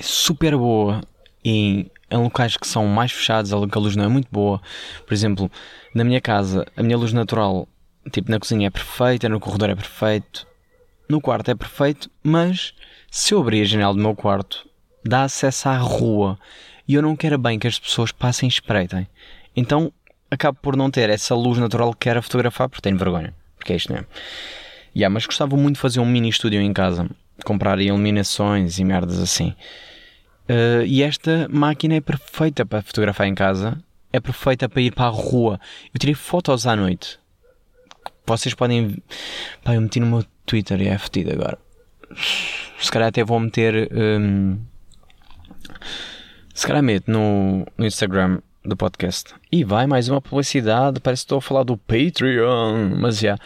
super 0.00 0.56
boa 0.56 1.00
em, 1.44 1.90
em 2.10 2.16
locais 2.16 2.56
que 2.56 2.66
são 2.66 2.86
mais 2.86 3.10
fechados, 3.10 3.52
a 3.52 3.56
luz 3.56 3.96
não 3.96 4.04
é 4.04 4.08
muito 4.08 4.28
boa. 4.30 4.60
Por 5.06 5.14
exemplo, 5.14 5.50
na 5.94 6.04
minha 6.04 6.20
casa, 6.20 6.66
a 6.76 6.82
minha 6.82 6.96
luz 6.96 7.12
natural, 7.12 7.68
tipo 8.12 8.30
na 8.30 8.38
cozinha 8.38 8.68
é 8.68 8.70
perfeita, 8.70 9.28
no 9.28 9.40
corredor 9.40 9.70
é 9.70 9.74
perfeito, 9.74 10.46
no 11.08 11.20
quarto 11.20 11.50
é 11.50 11.54
perfeito, 11.54 12.10
mas 12.22 12.74
se 13.10 13.32
eu 13.32 13.40
abrir 13.40 13.62
a 13.62 13.64
janela 13.64 13.94
do 13.94 14.00
meu 14.00 14.14
quarto, 14.14 14.68
dá 15.04 15.22
acesso 15.22 15.68
à 15.68 15.76
rua 15.76 16.38
e 16.86 16.94
eu 16.94 17.02
não 17.02 17.16
quero 17.16 17.38
bem 17.38 17.58
que 17.58 17.66
as 17.66 17.78
pessoas 17.78 18.12
passem 18.12 18.48
e 18.48 18.50
espreitem. 18.50 19.06
Então 19.54 19.92
acabo 20.30 20.58
por 20.60 20.76
não 20.76 20.90
ter 20.90 21.08
essa 21.10 21.34
luz 21.34 21.58
natural 21.58 21.92
que 21.92 22.08
quero 22.08 22.22
fotografar 22.22 22.68
porque 22.68 22.82
tenho 22.82 22.98
vergonha. 22.98 23.34
Porque 23.56 23.72
é 23.72 23.76
isto 23.76 23.92
mesmo. 23.92 24.06
Yeah, 24.94 25.12
mas 25.12 25.26
gostava 25.26 25.56
muito 25.56 25.76
de 25.76 25.80
fazer 25.80 26.00
um 26.00 26.06
mini 26.06 26.28
estúdio 26.28 26.60
em 26.60 26.72
casa. 26.72 27.08
Comprar 27.44 27.80
iluminações 27.80 28.78
e 28.78 28.84
merdas 28.84 29.18
assim. 29.18 29.54
Uh, 30.48 30.84
e 30.86 31.02
esta 31.02 31.48
máquina 31.50 31.94
é 31.94 32.00
perfeita 32.00 32.64
para 32.64 32.82
fotografar 32.82 33.26
em 33.26 33.34
casa. 33.34 33.78
É 34.12 34.20
perfeita 34.20 34.68
para 34.68 34.80
ir 34.80 34.92
para 34.92 35.06
a 35.06 35.10
rua. 35.10 35.60
Eu 35.92 35.98
tirei 35.98 36.14
fotos 36.14 36.66
à 36.66 36.74
noite. 36.74 37.18
Vocês 38.26 38.54
podem. 38.54 38.96
Pá, 39.62 39.74
eu 39.74 39.80
meti 39.80 40.00
no 40.00 40.06
meu 40.06 40.24
Twitter 40.46 40.80
é 40.86 40.96
fetido 40.96 41.32
agora. 41.32 41.58
Se 42.78 42.90
calhar 42.90 43.08
até 43.08 43.24
vou 43.24 43.40
meter. 43.40 43.90
Um... 43.92 44.58
Se 46.54 46.66
calhar 46.66 46.82
meto 46.82 47.10
no, 47.10 47.66
no 47.76 47.84
Instagram 47.84 48.40
do 48.64 48.76
podcast. 48.76 49.34
E 49.52 49.64
vai 49.64 49.86
mais 49.86 50.08
uma 50.08 50.20
publicidade, 50.20 51.00
parece 51.00 51.22
que 51.22 51.26
estou 51.26 51.38
a 51.38 51.42
falar 51.42 51.64
do 51.64 51.76
Patreon, 51.76 52.96
mas 52.98 53.18
já. 53.18 53.28
Yeah. 53.28 53.44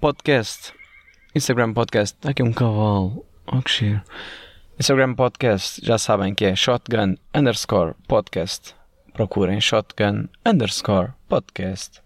Podcast. 0.00 0.72
Instagram 1.34 1.72
Podcast. 1.72 2.16
Aqui 2.26 2.42
um 2.42 2.52
cavalo. 2.52 3.24
Oh, 3.46 3.60
que 3.62 3.70
cheiro. 3.70 4.02
Instagram 4.78 5.14
Podcast, 5.14 5.80
já 5.84 5.98
sabem 5.98 6.34
que 6.34 6.44
é 6.44 6.56
Shotgun 6.56 7.16
underscore 7.34 7.94
podcast. 8.08 8.74
Procurem 9.12 9.60
Shotgun 9.60 10.28
underscore 10.44 11.12
podcast. 11.28 12.02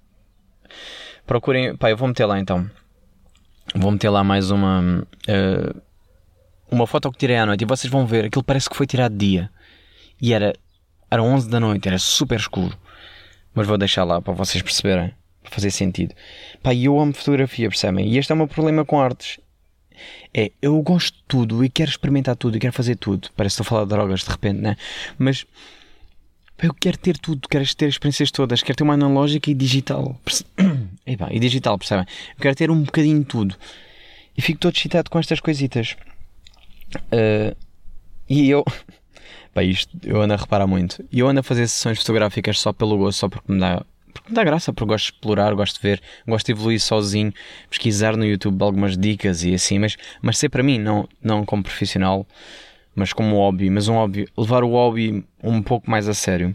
Procurem. 1.27 1.77
Pá, 1.77 1.91
eu 1.91 1.97
vou 1.97 2.09
meter 2.09 2.27
lá 2.27 2.39
então. 2.39 2.71
Vou 3.75 3.91
meter 3.91 4.11
lá 4.11 4.25
mais 4.25 4.51
uma. 4.51 5.07
Uh, 5.29 5.81
uma 6.71 6.87
foto 6.87 7.11
que 7.11 7.19
tirei 7.19 7.37
à 7.37 7.47
noite 7.47 7.63
e 7.63 7.65
vocês 7.65 7.91
vão 7.91 8.07
ver. 8.07 8.27
Aquilo 8.27 8.45
parece 8.45 8.69
que 8.69 8.77
foi 8.77 8.87
tirado 8.87 9.13
de 9.13 9.27
dia 9.27 9.51
e 10.21 10.33
era, 10.33 10.53
era 11.11 11.23
11 11.23 11.49
da 11.49 11.61
noite, 11.61 11.89
era 11.89 11.99
super 11.99 12.39
escuro. 12.39 12.77
Mas 13.55 13.67
vou 13.67 13.79
deixar 13.79 14.05
lá 14.05 14.21
para 14.21 14.33
vocês 14.33 14.63
perceberem, 14.63 15.15
para 15.43 15.53
fazer 15.53 15.71
sentido. 15.71 16.15
Pá, 16.63 16.75
eu 16.75 16.99
amo 16.99 17.15
fotografia, 17.15 17.69
percebem? 17.69 18.09
E 18.09 18.19
este 18.19 18.31
é 18.31 18.35
o 18.35 18.39
meu 18.39 18.49
problema 18.49 18.85
com 18.85 19.01
artes. 19.01 19.39
É, 20.33 20.53
eu 20.63 20.81
gosto 20.83 21.17
de 21.17 21.25
tudo 21.27 21.65
e 21.65 21.69
quero 21.69 21.91
experimentar 21.91 22.37
tudo 22.37 22.57
e 22.57 22.61
quero 22.61 22.73
fazer 22.73 22.97
tudo. 22.97 23.31
Parece 23.37 23.57
que 23.57 23.63
estou 23.63 23.77
a 23.77 23.81
falar 23.81 23.85
de 23.85 23.91
drogas 23.91 24.21
de 24.21 24.31
repente, 24.31 24.61
né? 24.61 24.77
Mas 25.19 25.45
eu 26.63 26.75
quero 26.75 26.99
ter 26.99 27.17
tudo, 27.19 27.49
quero 27.49 27.65
ter 27.77 27.87
as 27.87 27.95
experiências 27.95 28.31
todas, 28.31 28.63
quero 28.63 28.77
ter 28.77 28.85
uma 28.85 28.95
analógica 28.95 29.51
e 29.51 29.55
digital. 29.55 30.21
E, 31.07 31.17
pá, 31.17 31.29
e 31.31 31.39
digital, 31.39 31.79
percebem? 31.79 32.07
Eu 32.37 32.41
quero 32.41 32.57
ter 32.57 32.71
um 32.71 32.83
bocadinho 32.83 33.21
de 33.21 33.27
tudo. 33.27 33.55
E 34.37 34.43
fico 34.43 34.59
todo 34.59 34.75
excitado 34.75 35.11
com 35.11 35.19
estas 35.19 35.41
coisitas. 35.41 35.97
Uh, 37.13 37.57
e 38.29 38.51
eu. 38.51 38.65
Pá, 39.55 39.63
isto 39.63 39.97
eu 40.05 40.21
ando 40.21 40.35
a 40.35 40.37
reparar 40.37 40.67
muito. 40.67 41.05
E 41.11 41.21
eu 41.21 41.29
ando 41.29 41.41
a 41.41 41.43
fazer 41.43 41.67
sessões 41.67 41.99
fotográficas 41.99 42.61
só 42.61 42.73
pelo 42.73 42.97
gosto, 42.99 43.19
só 43.19 43.29
porque 43.29 43.51
me 43.51 43.59
dá, 43.59 43.83
porque 44.13 44.29
me 44.29 44.35
dá 44.35 44.45
graça, 44.45 44.73
porque 44.73 44.93
gosto 44.93 45.07
de 45.07 45.13
explorar, 45.15 45.55
gosto 45.55 45.77
de 45.77 45.83
ver, 45.83 46.03
gosto 46.27 46.47
de 46.47 46.53
evoluir 46.53 46.81
sozinho, 46.81 47.33
pesquisar 47.69 48.17
no 48.17 48.25
YouTube 48.25 48.63
algumas 48.63 48.97
dicas 48.97 49.43
e 49.43 49.55
assim, 49.55 49.79
mas, 49.79 49.97
mas 50.21 50.39
ser 50.39 50.51
para 50.51 50.63
mim, 50.63 50.79
não, 50.79 51.09
não 51.23 51.45
como 51.45 51.63
profissional, 51.63 52.27
mas 52.99 53.13
como 53.13 53.37
hobby, 53.37 53.71
mas 53.71 53.89
um 53.89 53.95
hobby, 53.95 54.29
levar 54.37 54.65
o 54.65 54.71
hobby 54.71 55.25
um 55.43 55.63
pouco 55.63 55.89
mais 55.89 56.09
a 56.09 56.15
sério. 56.15 56.55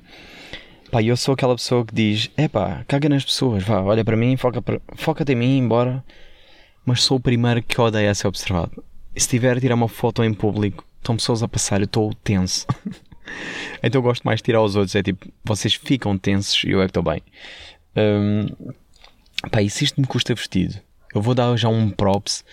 Pá, 0.91 1.01
eu 1.01 1.15
sou 1.17 1.33
aquela 1.33 1.55
pessoa 1.55 1.85
que 1.85 1.95
diz: 1.95 2.29
é 2.37 2.47
pá, 2.47 2.83
caga 2.87 3.09
nas 3.09 3.23
pessoas, 3.23 3.63
vá, 3.63 3.81
olha 3.81 4.03
para 4.03 4.17
mim, 4.17 4.35
foca 4.37 4.61
foca-te 4.95 5.31
em 5.31 5.35
mim, 5.35 5.57
embora. 5.57 6.03
Mas 6.85 7.01
sou 7.01 7.17
o 7.17 7.19
primeiro 7.19 7.63
que 7.63 7.79
odeia 7.79 8.13
ser 8.13 8.27
observado. 8.27 8.83
Se 9.15 9.27
tiver 9.27 9.57
a 9.57 9.61
tirar 9.61 9.75
uma 9.75 9.87
foto 9.87 10.23
em 10.23 10.33
público, 10.33 10.85
estão 10.97 11.15
pessoas 11.15 11.41
a 11.41 11.47
passar, 11.47 11.79
eu 11.79 11.85
estou 11.85 12.13
tenso. 12.23 12.67
então 13.81 13.99
eu 13.99 14.03
gosto 14.03 14.23
mais 14.23 14.39
de 14.39 14.43
tirar 14.43 14.61
os 14.61 14.75
outros. 14.75 14.93
É 14.95 15.01
tipo, 15.01 15.27
vocês 15.45 15.73
ficam 15.73 16.17
tensos 16.17 16.63
e 16.65 16.71
eu 16.71 16.81
é 16.81 16.85
que 16.85 16.89
estou 16.89 17.03
bem. 17.03 17.21
Um, 17.95 18.47
pá, 19.49 19.61
e 19.61 19.69
se 19.69 19.85
isto 19.85 20.01
me 20.01 20.05
custa 20.05 20.35
vestido? 20.35 20.75
Eu 21.15 21.21
vou 21.21 21.33
dar 21.33 21.55
já 21.55 21.69
um 21.69 21.89
props 21.89 22.43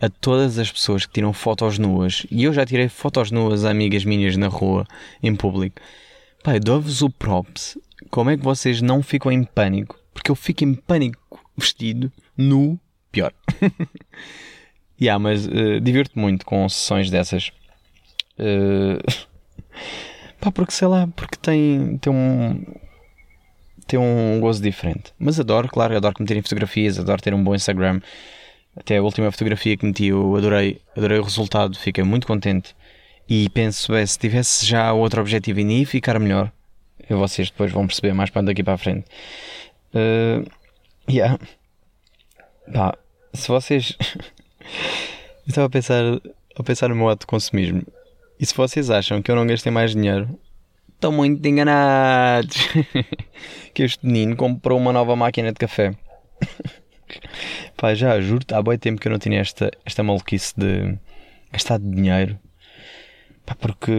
a 0.00 0.08
todas 0.08 0.58
as 0.58 0.70
pessoas 0.70 1.06
que 1.06 1.12
tiram 1.12 1.32
fotos 1.32 1.78
nuas. 1.78 2.26
E 2.30 2.44
eu 2.44 2.52
já 2.52 2.64
tirei 2.66 2.88
fotos 2.88 3.30
nuas 3.30 3.64
a 3.64 3.70
amigas 3.70 4.04
minhas 4.04 4.36
na 4.36 4.48
rua, 4.48 4.86
em 5.22 5.34
público. 5.34 5.80
Eu 6.44 6.60
dou-vos 6.60 7.02
o 7.02 7.10
props. 7.10 7.78
Como 8.10 8.30
é 8.30 8.36
que 8.36 8.42
vocês 8.42 8.80
não 8.82 9.02
ficam 9.02 9.32
em 9.32 9.42
pânico? 9.42 9.98
Porque 10.12 10.30
eu 10.30 10.36
fico 10.36 10.64
em 10.64 10.74
pânico 10.74 11.40
vestido, 11.56 12.12
nu, 12.36 12.78
pior. 13.10 13.32
yeah, 15.00 15.18
mas 15.18 15.46
uh, 15.46 15.80
divirto 15.80 16.18
muito 16.18 16.44
com 16.44 16.68
sessões 16.68 17.10
dessas. 17.10 17.50
Uh, 18.38 19.02
pá, 20.40 20.52
porque 20.52 20.72
sei 20.72 20.88
lá, 20.88 21.08
porque 21.16 21.36
tem, 21.36 21.98
tem 21.98 22.12
um. 22.12 22.64
Tem 23.86 23.98
um 23.98 24.40
gozo 24.40 24.62
diferente. 24.62 25.12
Mas 25.18 25.38
adoro, 25.38 25.68
claro, 25.68 25.96
adoro 25.96 26.14
que 26.14 26.42
fotografias, 26.42 26.98
adoro 26.98 27.22
ter 27.22 27.32
um 27.32 27.42
bom 27.42 27.54
Instagram. 27.54 28.00
Até 28.76 28.98
a 28.98 29.02
última 29.02 29.30
fotografia 29.32 29.76
que 29.76 29.86
meti, 29.86 30.06
eu 30.06 30.36
adorei, 30.36 30.80
adorei 30.96 31.18
o 31.18 31.22
resultado, 31.22 31.78
fiquei 31.78 32.04
muito 32.04 32.26
contente. 32.26 32.76
E 33.28 33.48
penso, 33.50 33.92
bem, 33.92 34.06
se 34.06 34.18
tivesse 34.18 34.64
já 34.66 34.92
outro 34.92 35.20
objetivo 35.20 35.60
em 35.60 35.80
ia 35.80 35.86
ficar 35.86 36.18
melhor. 36.20 36.52
E 37.08 37.14
vocês 37.14 37.50
depois 37.50 37.72
vão 37.72 37.86
perceber 37.86 38.12
mais 38.12 38.30
para 38.30 38.42
daqui 38.42 38.62
para 38.62 38.74
a 38.74 38.78
frente. 38.78 39.06
Uh, 39.94 40.48
yeah. 41.10 41.38
Pá, 42.72 42.96
se 43.32 43.48
vocês. 43.48 43.96
eu 44.60 45.48
estava 45.48 45.66
a 45.66 45.70
pensar, 45.70 46.02
a 46.56 46.62
pensar 46.62 46.88
no 46.88 46.94
meu 46.94 47.08
ato 47.08 47.20
de 47.20 47.26
consumismo. 47.26 47.82
E 48.38 48.44
se 48.44 48.54
vocês 48.54 48.90
acham 48.90 49.22
que 49.22 49.30
eu 49.30 49.36
não 49.36 49.46
gastei 49.46 49.72
mais 49.72 49.92
dinheiro, 49.92 50.38
estão 50.94 51.10
muito 51.10 51.46
enganados. 51.46 52.56
que 53.72 53.82
este 53.82 54.04
menino 54.04 54.36
comprou 54.36 54.78
uma 54.78 54.92
nova 54.92 55.16
máquina 55.16 55.52
de 55.52 55.58
café. 55.58 55.94
Pá, 57.76 57.94
já 57.94 58.18
juro, 58.20 58.44
há 58.52 58.62
bom 58.62 58.76
tempo 58.76 59.00
que 59.00 59.06
eu 59.06 59.12
não 59.12 59.18
tinha 59.18 59.40
esta, 59.40 59.70
esta 59.84 60.02
maluquice 60.02 60.54
de 60.56 60.98
gastar 61.52 61.78
dinheiro. 61.78 62.38
Pá, 63.44 63.54
porque, 63.54 63.92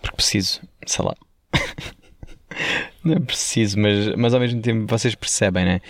porque 0.00 0.16
preciso, 0.16 0.62
sei 0.86 1.04
lá. 1.04 1.14
não 3.04 3.14
é 3.14 3.20
preciso, 3.20 3.78
mas, 3.78 4.14
mas 4.16 4.32
ao 4.32 4.40
mesmo 4.40 4.60
tempo 4.62 4.86
vocês 4.86 5.14
percebem, 5.14 5.64
né? 5.64 5.80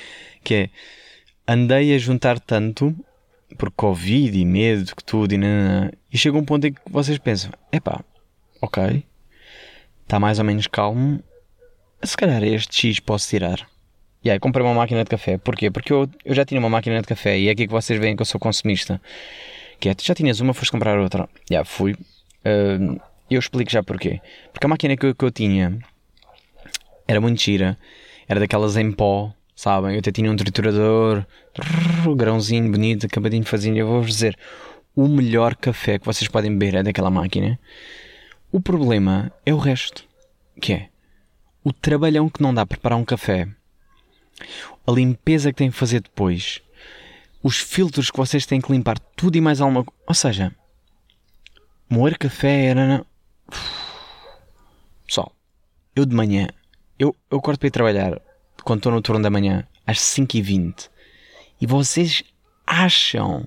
Que 0.43 0.55
é, 0.55 0.70
andei 1.47 1.95
a 1.95 1.99
juntar 1.99 2.41
tanto 2.41 2.95
por 3.57 3.70
Covid 3.70 4.36
e 4.36 4.45
medo, 4.45 4.95
que 4.97 5.05
tudo, 5.05 5.32
e, 5.32 5.39
nanana, 5.39 5.93
e 6.12 6.18
chega 6.18 6.36
um 6.36 6.45
ponto 6.45 6.66
em 6.66 6.72
que 6.72 6.80
vocês 6.91 7.18
pensam: 7.18 7.53
epá, 7.72 8.05
ok, 8.61 9.05
está 10.03 10.18
mais 10.18 10.39
ou 10.41 10.45
menos 10.45 10.66
calmo, 10.66 11.22
se 12.03 12.16
calhar 12.16 12.43
este 12.43 12.89
X 12.89 13.01
posso 13.01 13.28
tirar. 13.28 13.68
E 14.25 14.31
aí 14.31 14.39
comprei 14.39 14.64
uma 14.64 14.75
máquina 14.75 15.05
de 15.05 15.11
café. 15.11 15.37
Porquê? 15.39 15.70
Porque 15.70 15.93
eu, 15.93 16.09
eu 16.25 16.35
já 16.35 16.45
tinha 16.45 16.59
uma 16.59 16.70
máquina 16.70 17.01
de 17.01 17.07
café 17.07 17.39
e 17.39 17.49
é 17.49 17.51
aqui 17.51 17.66
que 17.66 17.72
vocês 17.72 17.99
veem 18.01 18.16
que 18.16 18.22
eu 18.22 18.27
sou 18.27 18.41
consumista. 18.41 19.01
Que 19.79 19.91
é, 19.91 19.95
tu 19.95 20.05
já 20.05 20.14
tinhas 20.14 20.41
uma, 20.41 20.55
foste 20.55 20.72
comprar 20.72 20.99
outra. 20.99 21.29
Já 21.51 21.64
fui. 21.64 21.93
Uh, 21.93 23.01
eu 23.31 23.39
explico 23.39 23.70
já 23.70 23.83
porquê. 23.83 24.20
Porque 24.53 24.66
a 24.66 24.68
máquina 24.68 24.97
que 24.97 25.07
eu, 25.07 25.14
que 25.14 25.25
eu 25.25 25.31
tinha 25.31 25.79
era 27.07 27.20
muito 27.20 27.41
gira. 27.43 27.77
Era 28.27 28.41
daquelas 28.41 28.77
em 28.77 28.91
pó 28.91 29.35
sabem? 29.55 29.93
Eu 29.93 29.99
até 30.01 30.11
tinha 30.11 30.31
um 30.31 30.37
triturador, 30.37 31.25
grãozinho 32.16 32.70
bonito, 32.70 33.07
acabadinho 33.07 33.45
fazer. 33.45 33.77
Eu 33.77 33.87
vou-vos 33.87 34.11
dizer: 34.11 34.37
o 34.95 35.09
melhor 35.09 35.55
café 35.55 35.99
que 35.99 36.07
vocês 36.07 36.29
podem 36.29 36.57
beber 36.57 36.77
é 36.81 36.83
daquela 36.83 37.11
máquina. 37.11 37.59
O 38.51 38.61
problema 38.61 39.33
é 39.45 39.53
o 39.53 39.59
resto, 39.59 40.05
que 40.61 40.72
é 40.72 40.89
o 41.62 41.72
trabalhão 41.72 42.29
que 42.29 42.43
não 42.43 42.55
dá 42.55 42.62
a 42.62 42.66
preparar 42.66 42.99
um 42.99 43.05
café, 43.05 43.49
a 44.87 44.93
limpeza 44.93 45.53
que 45.53 45.59
tem 45.59 45.70
que 45.70 45.76
fazer 45.76 46.01
depois, 46.01 46.61
os 47.43 47.59
filtros 47.59 48.11
que 48.11 48.16
vocês 48.16 48.47
têm 48.47 48.61
que 48.61 48.72
limpar, 48.72 48.99
tudo 49.16 49.37
e 49.37 49.41
mais 49.41 49.61
alguma 49.61 49.85
coisa. 49.85 50.03
Ou 50.07 50.14
seja, 50.14 50.55
moer 51.89 52.18
café 52.18 52.66
era. 52.66 53.05
Pessoal, 55.07 55.32
eu 55.95 56.07
de 56.07 56.14
manhã, 56.14 56.49
eu, 56.99 57.14
eu 57.30 57.39
acordo 57.39 57.59
para 57.59 57.68
ir 57.68 57.70
trabalhar 57.70 58.20
quando 58.64 58.78
estou 58.78 58.93
no 58.93 59.03
turno 59.03 59.22
da 59.22 59.30
manhã 59.30 59.66
às 59.87 59.99
5h20 59.99 60.89
e 61.61 61.66
vocês 61.66 62.24
acham 62.66 63.47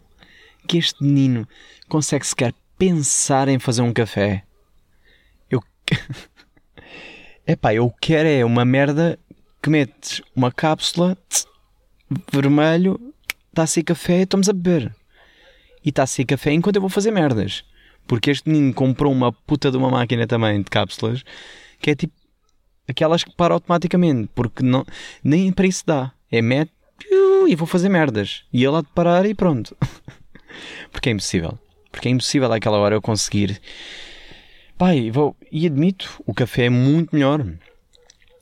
que 0.68 0.78
este 0.78 1.04
menino 1.04 1.48
consegue 1.90 2.26
sequer 2.26 2.54
pensar 2.78 3.48
em 3.48 3.58
fazer 3.58 3.82
um 3.82 3.94
café? 3.94 4.44
Eu. 5.50 5.64
Epá, 7.48 7.74
eu 7.74 7.90
quero 8.02 8.28
é 8.28 8.44
uma 8.46 8.66
merda 8.66 9.18
que 9.62 9.70
metes 9.70 10.22
uma 10.36 10.52
cápsula 10.52 11.18
tss, 11.30 11.48
vermelho, 12.32 13.00
está 13.50 13.64
a 13.64 13.68
ser 13.68 13.84
café, 13.84 14.22
estamos 14.22 14.50
a 14.50 14.54
beber. 14.54 14.96
E 15.84 15.90
está 15.90 16.04
a 16.04 16.08
ser 16.08 16.26
café 16.26 16.52
enquanto 16.52 16.76
eu 16.76 16.82
vou 16.82 16.90
fazer 16.90 17.12
merdas. 17.12 17.64
Porque 18.06 18.32
este 18.32 18.50
menino 18.50 18.74
comprou 18.74 19.12
uma 19.12 19.32
puta 19.32 19.70
de 19.70 19.78
uma 19.78 19.90
máquina 19.90 20.26
também 20.26 20.62
de 20.62 20.70
cápsulas 20.70 21.24
que 21.80 21.92
é 21.92 21.96
tipo 21.96 22.14
aquelas 22.88 23.24
que 23.24 23.36
para 23.36 23.54
automaticamente, 23.54 24.30
porque 24.34 24.64
não, 24.64 24.86
nem 25.24 25.52
para 25.52 25.68
isso 25.68 25.84
dá. 25.86 26.12
É 26.32 26.42
mete 26.42 26.72
e 27.48 27.56
vou 27.56 27.68
fazer 27.68 27.90
merdas. 27.90 28.44
E 28.52 28.64
ele 28.64 28.76
há 28.76 28.82
de 28.82 28.88
parar 28.88 29.26
e 29.26 29.34
pronto. 29.34 29.76
porque 30.92 31.10
é 31.10 31.12
impossível. 31.12 31.58
Porque 31.92 32.08
é 32.08 32.12
impossível 32.12 32.52
àquela 32.52 32.78
hora 32.78 32.96
eu 32.96 33.02
conseguir. 33.02 33.62
Pai, 34.78 35.10
vou. 35.10 35.36
E 35.52 35.66
admito, 35.66 36.22
o 36.26 36.34
café 36.34 36.66
é 36.66 36.70
muito 36.70 37.16
melhor 37.16 37.46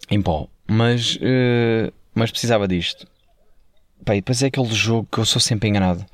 em 0.09 0.21
pó. 0.21 0.47
Mas. 0.67 1.15
Uh, 1.17 1.93
mas 2.13 2.31
precisava 2.31 2.67
disto. 2.67 3.05
Pai, 4.03 4.17
depois 4.17 4.41
é 4.41 4.47
aquele 4.47 4.73
jogo 4.73 5.07
que 5.11 5.17
eu 5.17 5.25
sou 5.25 5.41
sempre 5.41 5.69
enganado. 5.69 6.05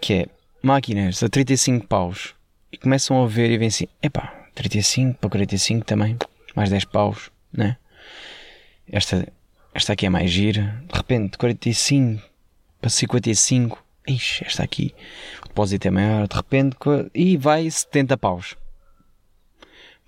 Que 0.00 0.14
é 0.14 0.26
máquinas 0.62 1.22
a 1.22 1.28
35 1.28 1.86
paus. 1.86 2.34
E 2.72 2.76
começam 2.76 3.22
a 3.22 3.26
ver 3.26 3.50
e 3.50 3.58
vêm 3.58 3.68
assim: 3.68 3.86
epá, 4.02 4.48
35 4.54 5.18
para 5.18 5.30
45 5.30 5.84
também. 5.84 6.16
Mais 6.54 6.70
10 6.70 6.84
paus, 6.86 7.30
né? 7.52 7.76
Esta, 8.90 9.26
esta 9.72 9.92
aqui 9.92 10.06
é 10.06 10.10
mais 10.10 10.30
gira. 10.30 10.82
De 10.92 10.96
repente, 10.96 11.38
45 11.38 12.22
para 12.80 12.90
55. 12.90 13.84
Ixi, 14.08 14.44
esta 14.44 14.64
aqui, 14.64 14.94
o 15.44 15.48
depósito 15.48 15.86
é 15.86 15.90
maior. 15.90 16.26
De 16.26 16.34
repente, 16.34 16.76
e 17.14 17.36
vai 17.36 17.70
70 17.70 18.16
paus. 18.16 18.56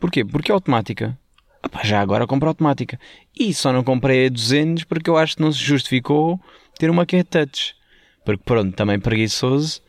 Porquê? 0.01 0.25
Porque 0.25 0.51
é 0.51 0.55
automática. 0.55 1.17
Opa, 1.65 1.85
já 1.85 2.01
agora 2.01 2.27
compro 2.27 2.49
automática. 2.49 2.99
E 3.39 3.55
só 3.55 3.73
não 3.73 3.85
comprei 3.85 4.27
a 4.27 4.29
200 4.29 4.85
porque 4.85 5.09
eu 5.09 5.17
acho 5.17 5.37
que 5.37 5.43
não 5.43 5.53
se 5.53 5.59
justificou 5.59 6.41
ter 6.79 6.91
uma 6.91 7.07
que 7.07 7.17
é 7.17 7.23
touch. 7.23 7.75
Porque 8.25 8.43
pronto, 8.45 8.75
também 8.75 8.99
preguiçoso. 8.99 9.81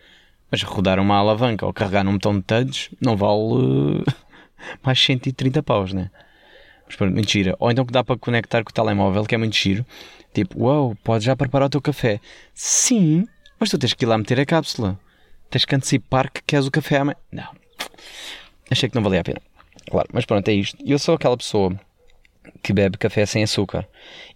Mas 0.51 0.61
rodar 0.61 0.99
uma 0.99 1.15
alavanca 1.15 1.65
ou 1.65 1.74
carregar 1.74 2.03
num 2.03 2.13
botão 2.13 2.36
de 2.38 2.43
touch 2.43 2.95
não 3.01 3.17
vale 3.17 3.41
uh, 3.41 4.03
mais 4.84 4.99
130 5.03 5.63
paus, 5.63 5.93
né? 5.93 6.11
Mas 6.86 6.95
pronto, 6.95 7.13
mentira. 7.13 7.55
Ou 7.59 7.71
então 7.71 7.86
que 7.86 7.91
dá 7.91 8.03
para 8.03 8.17
conectar 8.17 8.63
com 8.63 8.69
o 8.69 8.74
telemóvel, 8.74 9.26
que 9.26 9.34
é 9.34 9.38
muito 9.38 9.55
giro. 9.55 9.84
Tipo, 10.32 10.63
uau, 10.63 10.88
wow, 10.88 10.97
podes 11.03 11.26
já 11.26 11.36
preparar 11.36 11.67
o 11.67 11.69
teu 11.69 11.82
café. 11.82 12.19
Sim, 12.53 13.28
mas 13.59 13.69
tu 13.69 13.78
tens 13.78 13.93
que 13.93 14.05
ir 14.05 14.07
lá 14.07 14.17
meter 14.17 14.39
a 14.39 14.45
cápsula. 14.45 14.99
Tens 15.49 15.65
que 15.65 15.76
antecipar 15.76 16.32
que 16.32 16.41
queres 16.41 16.67
o 16.67 16.71
café 16.71 16.97
amanhã. 16.97 17.15
Não. 17.32 17.49
Achei 18.69 18.89
que 18.89 18.95
não 18.95 19.03
valia 19.03 19.21
a 19.21 19.24
pena. 19.24 19.41
Claro, 19.89 20.07
mas 20.11 20.25
pronto, 20.25 20.47
é 20.47 20.53
isto. 20.53 20.77
Eu 20.86 20.97
sou 20.97 21.15
aquela 21.15 21.38
pessoa 21.38 21.77
que 22.61 22.73
bebe 22.73 22.97
café 22.97 23.25
sem 23.25 23.43
açúcar. 23.43 23.88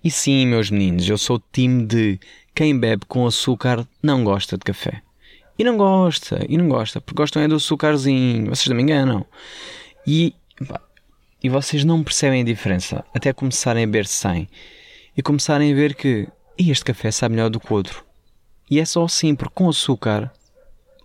E 0.03 0.11
sim, 0.11 0.45
meus 0.45 0.69
meninos, 0.69 1.07
eu 1.07 1.17
sou 1.17 1.37
o 1.37 1.43
time 1.51 1.85
de 1.85 2.19
quem 2.53 2.77
bebe 2.77 3.05
com 3.05 3.25
açúcar 3.25 3.87
não 4.01 4.23
gosta 4.23 4.57
de 4.57 4.63
café. 4.63 5.01
E 5.59 5.63
não 5.63 5.75
gosta, 5.75 6.45
e 6.47 6.57
não 6.57 6.69
gosta, 6.69 7.01
porque 7.01 7.17
gostam 7.17 7.41
é 7.41 7.47
do 7.47 7.55
açúcarzinho, 7.55 8.49
vocês 8.49 8.67
não 8.67 8.75
me 8.75 8.83
enganam. 8.83 9.25
E, 10.05 10.35
pá, 10.67 10.79
e 11.43 11.49
vocês 11.49 11.83
não 11.83 12.03
percebem 12.03 12.41
a 12.41 12.45
diferença 12.45 13.03
até 13.13 13.33
começarem 13.33 13.83
a 13.83 13.87
beber 13.87 14.05
sem 14.05 14.47
e 15.15 15.21
começarem 15.21 15.71
a 15.71 15.75
ver 15.75 15.95
que 15.95 16.27
este 16.57 16.85
café 16.85 17.09
sabe 17.09 17.35
melhor 17.35 17.49
do 17.49 17.59
que 17.59 17.71
o 17.71 17.75
outro. 17.75 18.05
E 18.69 18.79
é 18.79 18.85
só 18.85 19.03
assim, 19.05 19.35
porque 19.35 19.53
com 19.55 19.69
açúcar, 19.69 20.31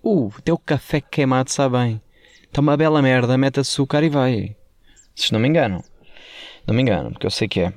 uh, 0.02 0.32
até 0.36 0.52
o 0.52 0.58
café 0.58 1.00
queimado 1.00 1.50
sabe 1.50 1.78
bem. 1.78 2.02
Está 2.52 2.60
uma 2.60 2.76
bela 2.76 3.00
merda, 3.00 3.38
mete 3.38 3.60
açúcar 3.60 4.04
e 4.04 4.10
vai. 4.10 4.54
Vocês 5.14 5.30
não 5.30 5.40
me 5.40 5.48
enganam. 5.48 5.82
Não 6.66 6.74
me 6.74 6.82
enganam, 6.82 7.10
porque 7.10 7.24
eu 7.24 7.30
sei 7.30 7.48
que 7.48 7.60
é. 7.60 7.72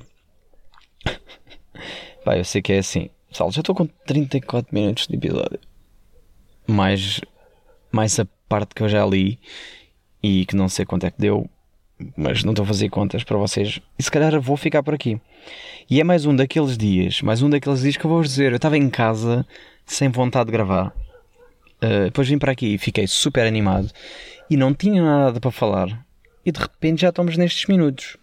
Pá, 2.22 2.36
eu 2.36 2.44
sei 2.44 2.60
que 2.60 2.74
é 2.74 2.78
assim. 2.80 3.08
Pessoal, 3.30 3.50
já 3.50 3.60
estou 3.60 3.74
com 3.74 3.86
34 3.86 4.74
minutos 4.74 5.06
de 5.06 5.16
episódio. 5.16 5.58
Mais, 6.66 7.22
mais 7.90 8.20
a 8.20 8.26
parte 8.46 8.74
que 8.74 8.82
eu 8.82 8.88
já 8.90 9.06
li 9.06 9.38
e 10.22 10.44
que 10.44 10.54
não 10.54 10.68
sei 10.68 10.84
quanto 10.84 11.06
é 11.06 11.10
que 11.10 11.22
deu, 11.22 11.48
mas 12.14 12.44
não 12.44 12.52
estou 12.52 12.64
a 12.64 12.68
fazer 12.68 12.90
contas 12.90 13.24
para 13.24 13.38
vocês. 13.38 13.80
E 13.98 14.02
se 14.02 14.10
calhar 14.10 14.38
vou 14.38 14.58
ficar 14.58 14.82
por 14.82 14.92
aqui. 14.92 15.18
E 15.88 16.02
é 16.02 16.04
mais 16.04 16.26
um 16.26 16.36
daqueles 16.36 16.76
dias, 16.76 17.22
mais 17.22 17.40
um 17.40 17.48
daqueles 17.48 17.80
dias 17.80 17.96
que 17.96 18.04
eu 18.04 18.10
vou 18.10 18.22
dizer. 18.22 18.52
Eu 18.52 18.56
estava 18.56 18.76
em 18.76 18.90
casa 18.90 19.46
sem 19.86 20.10
vontade 20.10 20.48
de 20.48 20.52
gravar. 20.52 20.94
Uh, 21.82 22.04
depois 22.04 22.28
vim 22.28 22.38
para 22.38 22.52
aqui 22.52 22.74
e 22.74 22.78
fiquei 22.78 23.06
super 23.06 23.46
animado 23.46 23.90
e 24.48 24.56
não 24.56 24.72
tinha 24.72 25.02
nada 25.02 25.40
para 25.40 25.50
falar. 25.50 26.04
E 26.44 26.52
de 26.52 26.60
repente 26.60 27.02
já 27.02 27.10
estamos 27.10 27.36
nestes 27.36 27.66
minutos. 27.66 28.16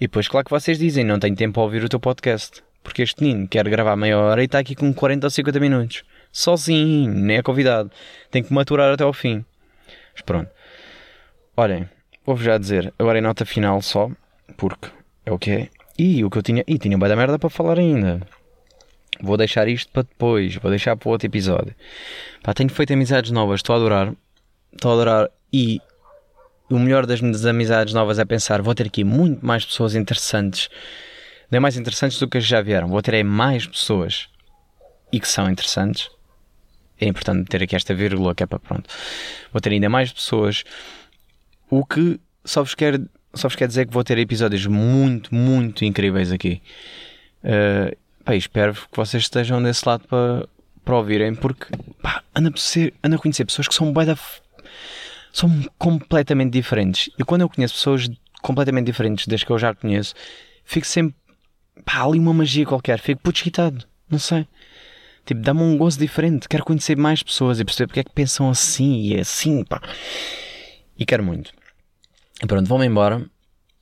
E 0.00 0.06
depois, 0.06 0.28
claro 0.28 0.44
que 0.44 0.50
vocês 0.50 0.78
dizem, 0.78 1.04
não 1.04 1.18
tenho 1.18 1.36
tempo 1.36 1.60
a 1.60 1.64
ouvir 1.64 1.84
o 1.84 1.88
teu 1.88 2.00
podcast. 2.00 2.62
Porque 2.82 3.02
este 3.02 3.22
menino 3.22 3.46
quer 3.46 3.68
gravar 3.68 3.96
meia 3.96 4.18
hora 4.18 4.42
e 4.42 4.46
está 4.46 4.58
aqui 4.58 4.74
com 4.74 4.92
40 4.92 5.26
ou 5.26 5.30
50 5.30 5.60
minutos. 5.60 6.02
Sozinho, 6.32 7.12
nem 7.12 7.38
é 7.38 7.42
convidado. 7.42 7.90
Tem 8.30 8.42
que 8.42 8.52
maturar 8.52 8.92
até 8.92 9.04
ao 9.04 9.12
fim. 9.12 9.44
Mas 10.12 10.22
pronto. 10.22 10.50
Olhem, 11.56 11.88
vou-vos 12.24 12.44
já 12.44 12.56
dizer, 12.56 12.92
agora 12.98 13.18
em 13.18 13.22
nota 13.22 13.44
final 13.44 13.82
só, 13.82 14.10
porque 14.56 14.88
é 15.26 15.32
o 15.32 15.38
que 15.38 15.50
é. 15.50 15.68
E 15.98 16.24
o 16.24 16.30
que 16.30 16.38
eu 16.38 16.42
tinha. 16.42 16.64
E 16.66 16.78
tinha 16.78 16.96
bem 16.96 17.08
da 17.08 17.16
merda 17.16 17.38
para 17.38 17.50
falar 17.50 17.78
ainda. 17.78 18.20
Vou 19.22 19.36
deixar 19.36 19.68
isto 19.68 19.90
para 19.92 20.02
depois, 20.02 20.56
vou 20.56 20.70
deixar 20.70 20.96
para 20.96 21.10
outro 21.10 21.26
episódio. 21.26 21.74
Pá, 22.42 22.54
tenho 22.54 22.70
feito 22.70 22.92
amizades 22.92 23.30
novas, 23.30 23.58
estou 23.58 23.74
a 23.74 23.76
adorar 23.76 24.14
estou 24.72 24.90
a 24.90 24.94
adorar 24.94 25.30
e 25.52 25.80
o 26.70 26.78
melhor 26.78 27.06
das 27.06 27.20
minhas 27.20 27.44
amizades 27.44 27.92
novas 27.92 28.18
é 28.18 28.24
pensar, 28.24 28.62
vou 28.62 28.74
ter 28.74 28.86
aqui 28.86 29.02
muito 29.02 29.44
mais 29.44 29.64
pessoas 29.64 29.94
interessantes, 29.94 30.68
nem 31.50 31.60
mais 31.60 31.76
interessantes 31.76 32.18
do 32.18 32.28
que 32.28 32.38
as 32.38 32.44
já 32.44 32.60
vieram, 32.60 32.88
vou 32.88 33.02
ter 33.02 33.14
aí 33.14 33.24
mais 33.24 33.66
pessoas 33.66 34.28
e 35.12 35.18
que 35.18 35.26
são 35.26 35.50
interessantes. 35.50 36.08
É 37.00 37.06
importante 37.06 37.48
ter 37.48 37.62
aqui 37.62 37.74
esta 37.74 37.94
vírgula 37.94 38.34
que 38.34 38.42
é 38.42 38.46
para 38.46 38.58
pronto. 38.58 38.88
Vou 39.52 39.60
ter 39.60 39.70
ainda 39.70 39.88
mais 39.88 40.12
pessoas, 40.12 40.64
o 41.68 41.84
que 41.84 42.20
só 42.44 42.62
vos 42.62 42.74
quer, 42.74 43.00
só 43.34 43.48
vos 43.48 43.56
quer 43.56 43.66
dizer 43.66 43.86
que 43.86 43.92
vou 43.92 44.04
ter 44.04 44.18
episódios 44.18 44.66
muito, 44.66 45.34
muito 45.34 45.84
incríveis 45.84 46.30
aqui. 46.30 46.62
Uh, 47.42 47.96
pá, 48.24 48.34
espero 48.34 48.74
que 48.74 48.96
vocês 48.96 49.24
estejam 49.24 49.62
desse 49.62 49.86
lado 49.86 50.06
para, 50.06 50.48
para 50.84 50.96
ouvirem, 50.96 51.34
porque 51.34 51.66
pá, 52.02 52.22
anda, 52.34 52.50
a 52.54 52.56
ser, 52.56 52.94
anda 53.02 53.16
a 53.16 53.18
conhecer 53.18 53.44
pessoas 53.44 53.68
que 53.68 53.74
são 53.74 53.92
da 53.92 54.16
são 55.32 55.62
completamente 55.78 56.52
diferentes. 56.52 57.10
E 57.18 57.24
quando 57.24 57.42
eu 57.42 57.48
conheço 57.48 57.74
pessoas 57.74 58.08
completamente 58.42 58.86
diferentes 58.86 59.26
desde 59.26 59.46
que 59.46 59.52
eu 59.52 59.58
já 59.58 59.74
conheço, 59.74 60.14
fico 60.64 60.86
sempre. 60.86 61.14
pá, 61.84 62.02
ali 62.04 62.18
uma 62.18 62.34
magia 62.34 62.66
qualquer, 62.66 62.98
fico 62.98 63.20
puto 63.22 63.38
excitado. 63.38 63.86
Não 64.08 64.18
sei. 64.18 64.46
Tipo, 65.24 65.40
dá-me 65.42 65.62
um 65.62 65.76
gozo 65.76 65.98
diferente. 65.98 66.48
Quero 66.48 66.64
conhecer 66.64 66.96
mais 66.96 67.22
pessoas 67.22 67.60
e 67.60 67.64
perceber 67.64 67.86
porque 67.86 68.00
é 68.00 68.04
que 68.04 68.12
pensam 68.12 68.50
assim 68.50 69.00
e 69.02 69.16
é 69.16 69.20
assim, 69.20 69.62
pá. 69.64 69.80
E 70.98 71.04
quero 71.04 71.22
muito. 71.22 71.52
E 72.42 72.46
pronto, 72.46 72.66
vou-me 72.66 72.86
embora. 72.86 73.18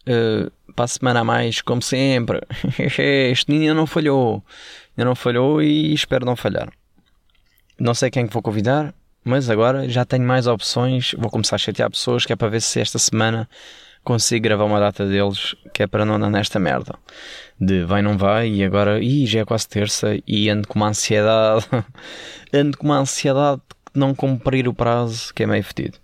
Uh, 0.07 0.51
para 0.79 0.85
a 0.85 0.89
semana 0.89 1.21
a 1.21 1.25
mais, 1.25 1.61
como 1.61 1.83
sempre. 1.83 2.41
este 2.79 3.51
ainda 3.51 3.75
não 3.75 3.85
falhou. 3.85 4.45
Ainda 4.97 5.09
não 5.09 5.17
falhou 5.17 5.61
e 5.61 5.93
espero 5.93 6.25
não 6.25 6.37
falhar. 6.37 6.69
Não 7.81 7.95
sei 7.95 8.13
quem 8.13 8.23
é 8.23 8.27
que 8.29 8.33
vou 8.33 8.41
convidar. 8.41 8.95
Mas 9.25 9.51
agora 9.51 9.89
já 9.89 10.05
tenho 10.05 10.25
mais 10.25 10.47
opções, 10.47 11.17
vou 11.19 11.29
começar 11.31 11.57
a 11.57 11.59
chatear 11.59 11.91
pessoas 11.91 12.25
que 12.25 12.33
é 12.33 12.37
para 12.37 12.47
ver 12.47 12.63
se 12.63 12.81
esta 12.81 12.97
semana 12.97 13.49
consigo 14.05 14.45
gravar 14.45 14.67
uma 14.67 14.79
data 14.79 15.05
deles 15.05 15.57
que 15.75 15.83
é 15.83 15.89
para 15.89 16.05
não 16.05 16.15
andar 16.15 16.31
nesta 16.31 16.61
merda. 16.61 16.95
De 17.61 17.85
vai, 17.85 18.01
não 18.01 18.17
vai, 18.17 18.49
e 18.49 18.65
agora, 18.65 19.03
ih, 19.03 19.27
já 19.27 19.41
é 19.41 19.45
quase 19.45 19.69
terça 19.69 20.17
e 20.29 20.49
ando 20.49 20.69
com 20.69 20.79
uma 20.79 20.91
ansiedade, 20.91 21.67
ando 22.55 22.79
com 22.79 22.87
uma 22.87 22.99
ansiedade 22.99 23.61
de 23.93 23.99
não 23.99 24.15
cumprir 24.15 24.69
o 24.69 24.73
prazo, 24.73 25.35
que 25.35 25.43
é 25.43 25.47
meio 25.47 25.65
fedido. 25.65 25.99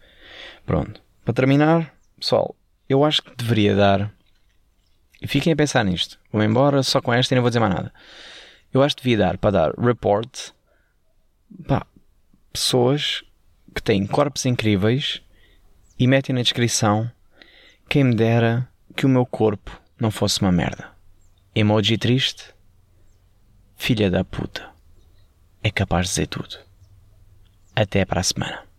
Pronto, 0.66 1.01
para 1.25 1.33
terminar, 1.33 1.95
pessoal, 2.18 2.57
eu 2.89 3.05
acho 3.05 3.22
que 3.22 3.37
deveria 3.37 3.77
dar, 3.77 4.14
fiquem 5.29 5.53
a 5.53 5.57
pensar 5.57 5.85
nisto, 5.85 6.18
vou 6.33 6.43
embora 6.43 6.83
só 6.83 7.01
com 7.01 7.12
esta 7.12 7.35
e 7.35 7.37
não 7.37 7.43
vou 7.43 7.51
dizer 7.51 7.61
mais 7.61 7.75
nada. 7.75 7.93
Eu 8.72 8.83
acho 8.83 8.97
que 8.97 9.03
devia 9.03 9.18
dar 9.18 9.39
para 9.39 9.51
dar 9.51 9.72
report, 9.79 10.51
pá, 11.66 11.87
pessoas 12.53 13.22
que 13.75 13.83
têm 13.83 14.07
corpos 14.07 14.47
incríveis 14.47 15.22
e 15.99 16.07
metem 16.07 16.35
na 16.35 16.43
descrição 16.43 17.11
quem 17.89 18.05
me 18.05 18.14
dera 18.14 18.68
que 18.97 19.07
o 19.07 19.09
meu 19.09 19.27
corpo 19.27 19.81
não 20.01 20.11
fosse 20.11 20.41
uma 20.41 20.53
merda. 20.53 20.91
Emoji 21.55 21.99
triste? 21.99 22.55
Filha 23.77 24.11
da 24.11 24.25
puta. 24.25 24.72
é 25.62 25.70
capaz 25.70 26.07
de 26.07 26.11
dizer 26.11 26.27
tudo. 26.27 26.59
Até 27.75 28.05
para 28.05 28.20
a 28.20 28.25
semana. 28.25 28.74